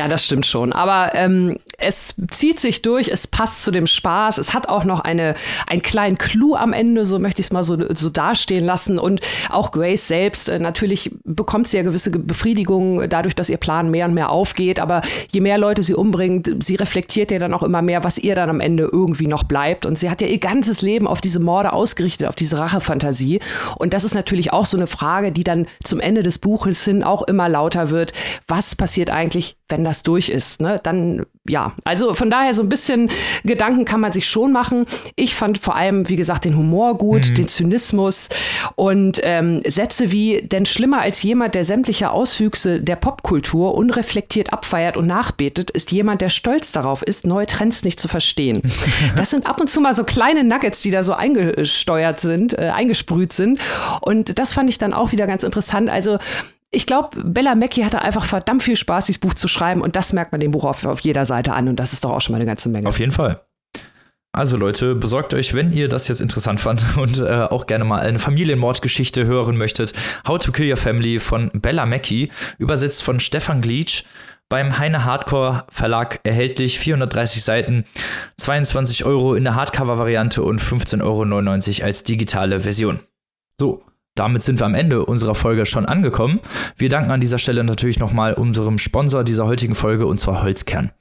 Ja, 0.00 0.08
das 0.08 0.24
stimmt 0.24 0.46
schon. 0.46 0.72
Aber 0.72 1.10
ähm, 1.14 1.58
es 1.76 2.14
zieht 2.30 2.58
sich 2.58 2.80
durch, 2.80 3.08
es 3.08 3.26
passt 3.26 3.62
zu 3.62 3.70
dem 3.70 3.86
Spaß. 3.86 4.38
Es 4.38 4.54
hat 4.54 4.70
auch 4.70 4.84
noch 4.84 5.00
eine, 5.00 5.34
einen 5.66 5.82
kleinen 5.82 6.16
Clou 6.16 6.54
am 6.54 6.72
Ende, 6.72 7.04
so 7.04 7.18
möchte 7.18 7.42
ich 7.42 7.48
es 7.48 7.52
mal 7.52 7.62
so, 7.62 7.76
so 7.94 8.08
dastehen 8.08 8.64
lassen. 8.64 8.98
Und 8.98 9.20
auch 9.50 9.72
Grace 9.72 10.08
selbst, 10.08 10.48
äh, 10.48 10.58
natürlich 10.58 11.10
bekommt 11.24 11.68
sie 11.68 11.76
ja 11.76 11.82
gewisse 11.82 12.10
Befriedigung 12.12 13.10
dadurch, 13.10 13.34
dass 13.34 13.50
ihr 13.50 13.58
Plan 13.58 13.90
mehr 13.90 14.06
und 14.06 14.14
mehr 14.14 14.30
aufgeht. 14.30 14.80
Aber 14.80 15.02
je 15.32 15.42
mehr 15.42 15.58
Leute 15.58 15.82
sie 15.82 15.92
umbringt, 15.92 16.50
sie 16.64 16.76
reflektiert 16.76 17.30
ja 17.30 17.38
dann 17.38 17.52
auch 17.52 17.62
immer 17.62 17.82
mehr, 17.82 18.02
was 18.02 18.16
ihr 18.16 18.34
dann 18.34 18.48
am 18.48 18.60
Ende 18.60 18.88
irgendwie 18.90 19.26
noch 19.26 19.44
bleibt. 19.44 19.84
Und 19.84 19.98
sie 19.98 20.08
hat 20.08 20.22
ja 20.22 20.28
ihr 20.28 20.38
ganzes 20.38 20.80
Leben 20.80 21.06
auf 21.06 21.20
diese 21.20 21.40
Morde 21.40 21.74
ausgerichtet, 21.74 22.26
auf 22.26 22.36
diese 22.36 22.58
Rachefantasie. 22.58 23.40
Und 23.76 23.92
das 23.92 24.04
ist 24.04 24.14
natürlich 24.14 24.50
auch 24.54 24.64
so 24.64 24.78
eine 24.78 24.86
Frage, 24.86 25.30
die 25.30 25.44
dann 25.44 25.66
zum 25.84 26.00
Ende 26.00 26.22
des 26.22 26.38
Buches 26.38 26.82
hin 26.86 27.04
auch 27.04 27.20
immer 27.24 27.50
lauter 27.50 27.90
wird. 27.90 28.14
Was 28.48 28.74
passiert 28.74 29.10
eigentlich, 29.10 29.56
wenn 29.70 29.84
das 29.84 30.02
durch 30.02 30.28
ist, 30.28 30.60
ne, 30.60 30.80
dann 30.82 31.24
ja, 31.48 31.72
also 31.84 32.14
von 32.14 32.30
daher 32.30 32.54
so 32.54 32.62
ein 32.62 32.68
bisschen 32.68 33.10
Gedanken 33.44 33.84
kann 33.84 34.00
man 34.00 34.12
sich 34.12 34.28
schon 34.28 34.52
machen. 34.52 34.86
Ich 35.16 35.34
fand 35.34 35.58
vor 35.58 35.74
allem, 35.74 36.08
wie 36.08 36.16
gesagt, 36.16 36.44
den 36.44 36.56
Humor 36.56 36.98
gut, 36.98 37.30
mhm. 37.30 37.34
den 37.34 37.48
Zynismus 37.48 38.28
und 38.76 39.20
ähm, 39.24 39.60
Sätze 39.66 40.12
wie, 40.12 40.42
denn 40.42 40.66
schlimmer 40.66 41.00
als 41.00 41.22
jemand, 41.22 41.54
der 41.54 41.64
sämtliche 41.64 42.10
Auswüchse 42.10 42.80
der 42.80 42.96
Popkultur 42.96 43.74
unreflektiert 43.74 44.52
abfeiert 44.52 44.96
und 44.96 45.06
nachbetet, 45.06 45.70
ist 45.70 45.92
jemand, 45.92 46.20
der 46.20 46.28
stolz 46.28 46.72
darauf 46.72 47.02
ist, 47.02 47.26
neue 47.26 47.46
Trends 47.46 47.84
nicht 47.84 47.98
zu 47.98 48.08
verstehen. 48.08 48.62
Das 49.16 49.30
sind 49.30 49.46
ab 49.46 49.60
und 49.60 49.68
zu 49.68 49.80
mal 49.80 49.92
so 49.92 50.04
kleine 50.04 50.44
Nuggets, 50.44 50.82
die 50.82 50.90
da 50.90 51.02
so 51.02 51.12
eingesteuert 51.12 52.20
sind, 52.20 52.56
äh, 52.56 52.70
eingesprüht 52.74 53.32
sind. 53.32 53.60
Und 54.02 54.38
das 54.38 54.52
fand 54.52 54.70
ich 54.70 54.78
dann 54.78 54.92
auch 54.92 55.12
wieder 55.12 55.26
ganz 55.26 55.42
interessant. 55.42 55.90
Also 55.90 56.18
ich 56.70 56.86
glaube, 56.86 57.20
Bella 57.22 57.54
Mackey 57.54 57.82
hatte 57.82 58.02
einfach 58.02 58.24
verdammt 58.24 58.62
viel 58.62 58.76
Spaß, 58.76 59.06
dieses 59.06 59.18
Buch 59.18 59.34
zu 59.34 59.48
schreiben 59.48 59.82
und 59.82 59.96
das 59.96 60.12
merkt 60.12 60.32
man 60.32 60.40
dem 60.40 60.52
Buch 60.52 60.64
auf, 60.64 60.84
auf 60.84 61.00
jeder 61.00 61.24
Seite 61.24 61.52
an 61.52 61.68
und 61.68 61.76
das 61.76 61.92
ist 61.92 62.04
doch 62.04 62.10
auch 62.10 62.20
schon 62.20 62.32
mal 62.32 62.36
eine 62.36 62.46
ganze 62.46 62.68
Menge. 62.68 62.88
Auf 62.88 63.00
jeden 63.00 63.12
Fall. 63.12 63.40
Also 64.32 64.56
Leute, 64.56 64.94
besorgt 64.94 65.34
euch, 65.34 65.54
wenn 65.54 65.72
ihr 65.72 65.88
das 65.88 66.06
jetzt 66.06 66.20
interessant 66.20 66.60
fand 66.60 66.84
und 66.96 67.18
äh, 67.18 67.48
auch 67.50 67.66
gerne 67.66 67.84
mal 67.84 68.00
eine 68.00 68.20
Familienmordgeschichte 68.20 69.26
hören 69.26 69.56
möchtet, 69.56 69.92
How 70.26 70.38
to 70.38 70.52
Kill 70.52 70.70
Your 70.70 70.76
Family 70.76 71.18
von 71.18 71.50
Bella 71.52 71.86
Mackey, 71.86 72.30
übersetzt 72.58 73.02
von 73.02 73.18
Stefan 73.18 73.60
Gleitsch, 73.60 74.04
beim 74.48 74.78
Heine 74.78 75.04
Hardcore 75.04 75.64
Verlag 75.70 76.20
erhältlich, 76.24 76.78
430 76.78 77.42
Seiten, 77.42 77.84
22 78.36 79.04
Euro 79.04 79.34
in 79.34 79.44
der 79.44 79.54
Hardcover-Variante 79.54 80.42
und 80.42 80.60
15,99 80.60 81.02
Euro 81.80 81.86
als 81.86 82.04
digitale 82.04 82.60
Version. 82.60 83.00
So, 83.58 83.82
damit 84.14 84.42
sind 84.42 84.60
wir 84.60 84.66
am 84.66 84.74
Ende 84.74 85.04
unserer 85.06 85.34
Folge 85.34 85.66
schon 85.66 85.86
angekommen. 85.86 86.40
Wir 86.76 86.88
danken 86.88 87.10
an 87.10 87.20
dieser 87.20 87.38
Stelle 87.38 87.64
natürlich 87.64 87.98
nochmal 87.98 88.34
unserem 88.34 88.78
Sponsor 88.78 89.24
dieser 89.24 89.46
heutigen 89.46 89.74
Folge 89.74 90.06
und 90.06 90.18
zwar 90.18 90.42
Holzkern. 90.42 90.92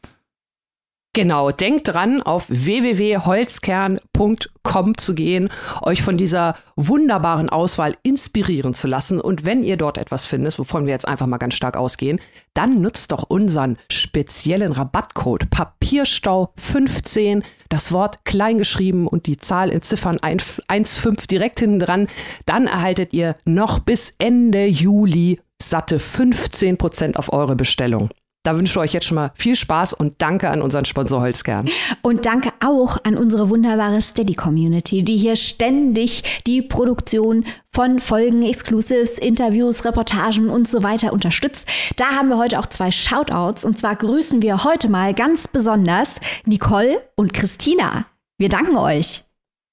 Genau, 1.13 1.49
denkt 1.49 1.87
dran, 1.87 2.21
auf 2.21 2.45
www.holzkern.com 2.49 4.95
zu 4.95 5.15
gehen, 5.15 5.49
euch 5.81 6.03
von 6.03 6.17
dieser 6.17 6.55
wunderbaren 6.75 7.49
Auswahl 7.49 7.95
inspirieren 8.03 8.75
zu 8.75 8.87
lassen. 8.87 9.19
Und 9.19 9.43
wenn 9.43 9.63
ihr 9.63 9.75
dort 9.75 9.97
etwas 9.97 10.27
findet, 10.27 10.59
wovon 10.59 10.85
wir 10.85 10.93
jetzt 10.93 11.07
einfach 11.07 11.25
mal 11.25 11.39
ganz 11.39 11.55
stark 11.55 11.77
ausgehen, 11.77 12.19
dann 12.53 12.79
nutzt 12.81 13.11
doch 13.11 13.23
unseren 13.23 13.79
speziellen 13.91 14.71
Rabattcode 14.71 15.45
Papierstau15, 15.45 17.41
das 17.69 17.91
Wort 17.91 18.23
kleingeschrieben 18.23 19.07
und 19.07 19.25
die 19.25 19.37
Zahl 19.37 19.69
in 19.69 19.81
Ziffern 19.81 20.17
1,5 20.17 21.25
direkt 21.25 21.59
hinten 21.59 21.79
dran. 21.79 22.05
Dann 22.45 22.67
erhaltet 22.67 23.13
ihr 23.13 23.35
noch 23.45 23.79
bis 23.79 24.13
Ende 24.19 24.67
Juli 24.67 25.39
satte 25.61 25.97
15% 25.97 27.15
auf 27.15 27.33
eure 27.33 27.55
Bestellung. 27.55 28.09
Da 28.43 28.55
wünsche 28.55 28.71
ich 28.71 28.77
euch 28.77 28.93
jetzt 28.93 29.05
schon 29.05 29.15
mal 29.15 29.31
viel 29.35 29.55
Spaß 29.55 29.93
und 29.93 30.13
danke 30.19 30.49
an 30.49 30.61
unseren 30.61 30.85
Sponsor 30.85 31.19
Holzkern. 31.21 31.67
Und 32.01 32.25
danke 32.25 32.51
auch 32.63 32.97
an 33.03 33.17
unsere 33.17 33.49
wunderbare 33.49 34.01
Steady-Community, 34.01 35.03
die 35.03 35.17
hier 35.17 35.35
ständig 35.35 36.41
die 36.47 36.61
Produktion 36.61 37.43
von 37.73 37.99
Folgen, 37.99 38.43
Exclusives, 38.43 39.19
Interviews, 39.19 39.83
Reportagen 39.83 40.49
und 40.49 40.69
so 40.69 40.83
weiter 40.83 41.11
unterstützt. 41.11 41.67
Da 41.97 42.05
haben 42.11 42.29
wir 42.29 42.37
heute 42.37 42.59
auch 42.59 42.67
zwei 42.67 42.91
Shoutouts 42.91 43.65
und 43.65 43.77
zwar 43.77 43.97
grüßen 43.97 44.41
wir 44.41 44.63
heute 44.63 44.89
mal 44.89 45.13
ganz 45.13 45.49
besonders 45.49 46.21
Nicole 46.45 47.01
und 47.15 47.33
Christina. 47.33 48.05
Wir 48.37 48.47
danken 48.47 48.77
euch. 48.77 49.23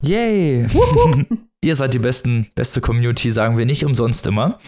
Yay! 0.02 0.66
Ihr 1.66 1.74
seid 1.74 1.94
die 1.94 1.98
besten, 1.98 2.46
beste 2.54 2.80
Community, 2.80 3.28
sagen 3.28 3.58
wir 3.58 3.66
nicht 3.66 3.84
umsonst 3.84 4.24
immer. 4.28 4.60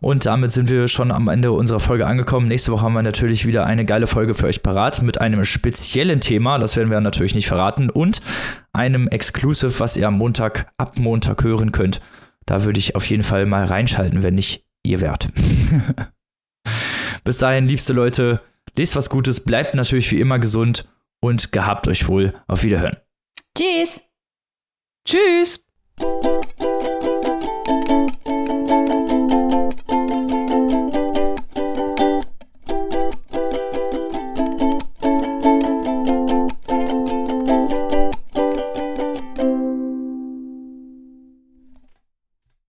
Und 0.00 0.24
damit 0.24 0.52
sind 0.52 0.70
wir 0.70 0.88
schon 0.88 1.10
am 1.10 1.28
Ende 1.28 1.52
unserer 1.52 1.80
Folge 1.80 2.06
angekommen. 2.06 2.48
Nächste 2.48 2.72
Woche 2.72 2.80
haben 2.80 2.94
wir 2.94 3.02
natürlich 3.02 3.44
wieder 3.44 3.66
eine 3.66 3.84
geile 3.84 4.06
Folge 4.06 4.32
für 4.32 4.46
euch 4.46 4.62
parat 4.62 5.02
mit 5.02 5.20
einem 5.20 5.44
speziellen 5.44 6.22
Thema. 6.22 6.56
Das 6.56 6.76
werden 6.76 6.90
wir 6.90 6.98
natürlich 7.02 7.34
nicht 7.34 7.46
verraten. 7.46 7.90
Und 7.90 8.22
einem 8.72 9.06
Exclusive, 9.06 9.80
was 9.80 9.98
ihr 9.98 10.08
am 10.08 10.16
Montag, 10.16 10.72
ab 10.78 10.98
Montag 10.98 11.44
hören 11.44 11.72
könnt. 11.72 12.00
Da 12.46 12.64
würde 12.64 12.78
ich 12.78 12.96
auf 12.96 13.04
jeden 13.04 13.22
Fall 13.22 13.44
mal 13.44 13.66
reinschalten, 13.66 14.22
wenn 14.22 14.36
nicht 14.36 14.64
ihr 14.82 15.02
wärt. 15.02 15.28
Bis 17.24 17.36
dahin, 17.36 17.68
liebste 17.68 17.92
Leute, 17.92 18.40
lest 18.78 18.96
was 18.96 19.10
Gutes, 19.10 19.40
bleibt 19.40 19.74
natürlich 19.74 20.10
wie 20.10 20.20
immer 20.20 20.38
gesund 20.38 20.88
und 21.20 21.52
gehabt 21.52 21.86
euch 21.86 22.08
wohl. 22.08 22.32
Auf 22.48 22.62
Wiederhören. 22.62 22.96
Tschüss. 23.54 24.00
Tschüss. 25.06 25.69
you 26.00 26.39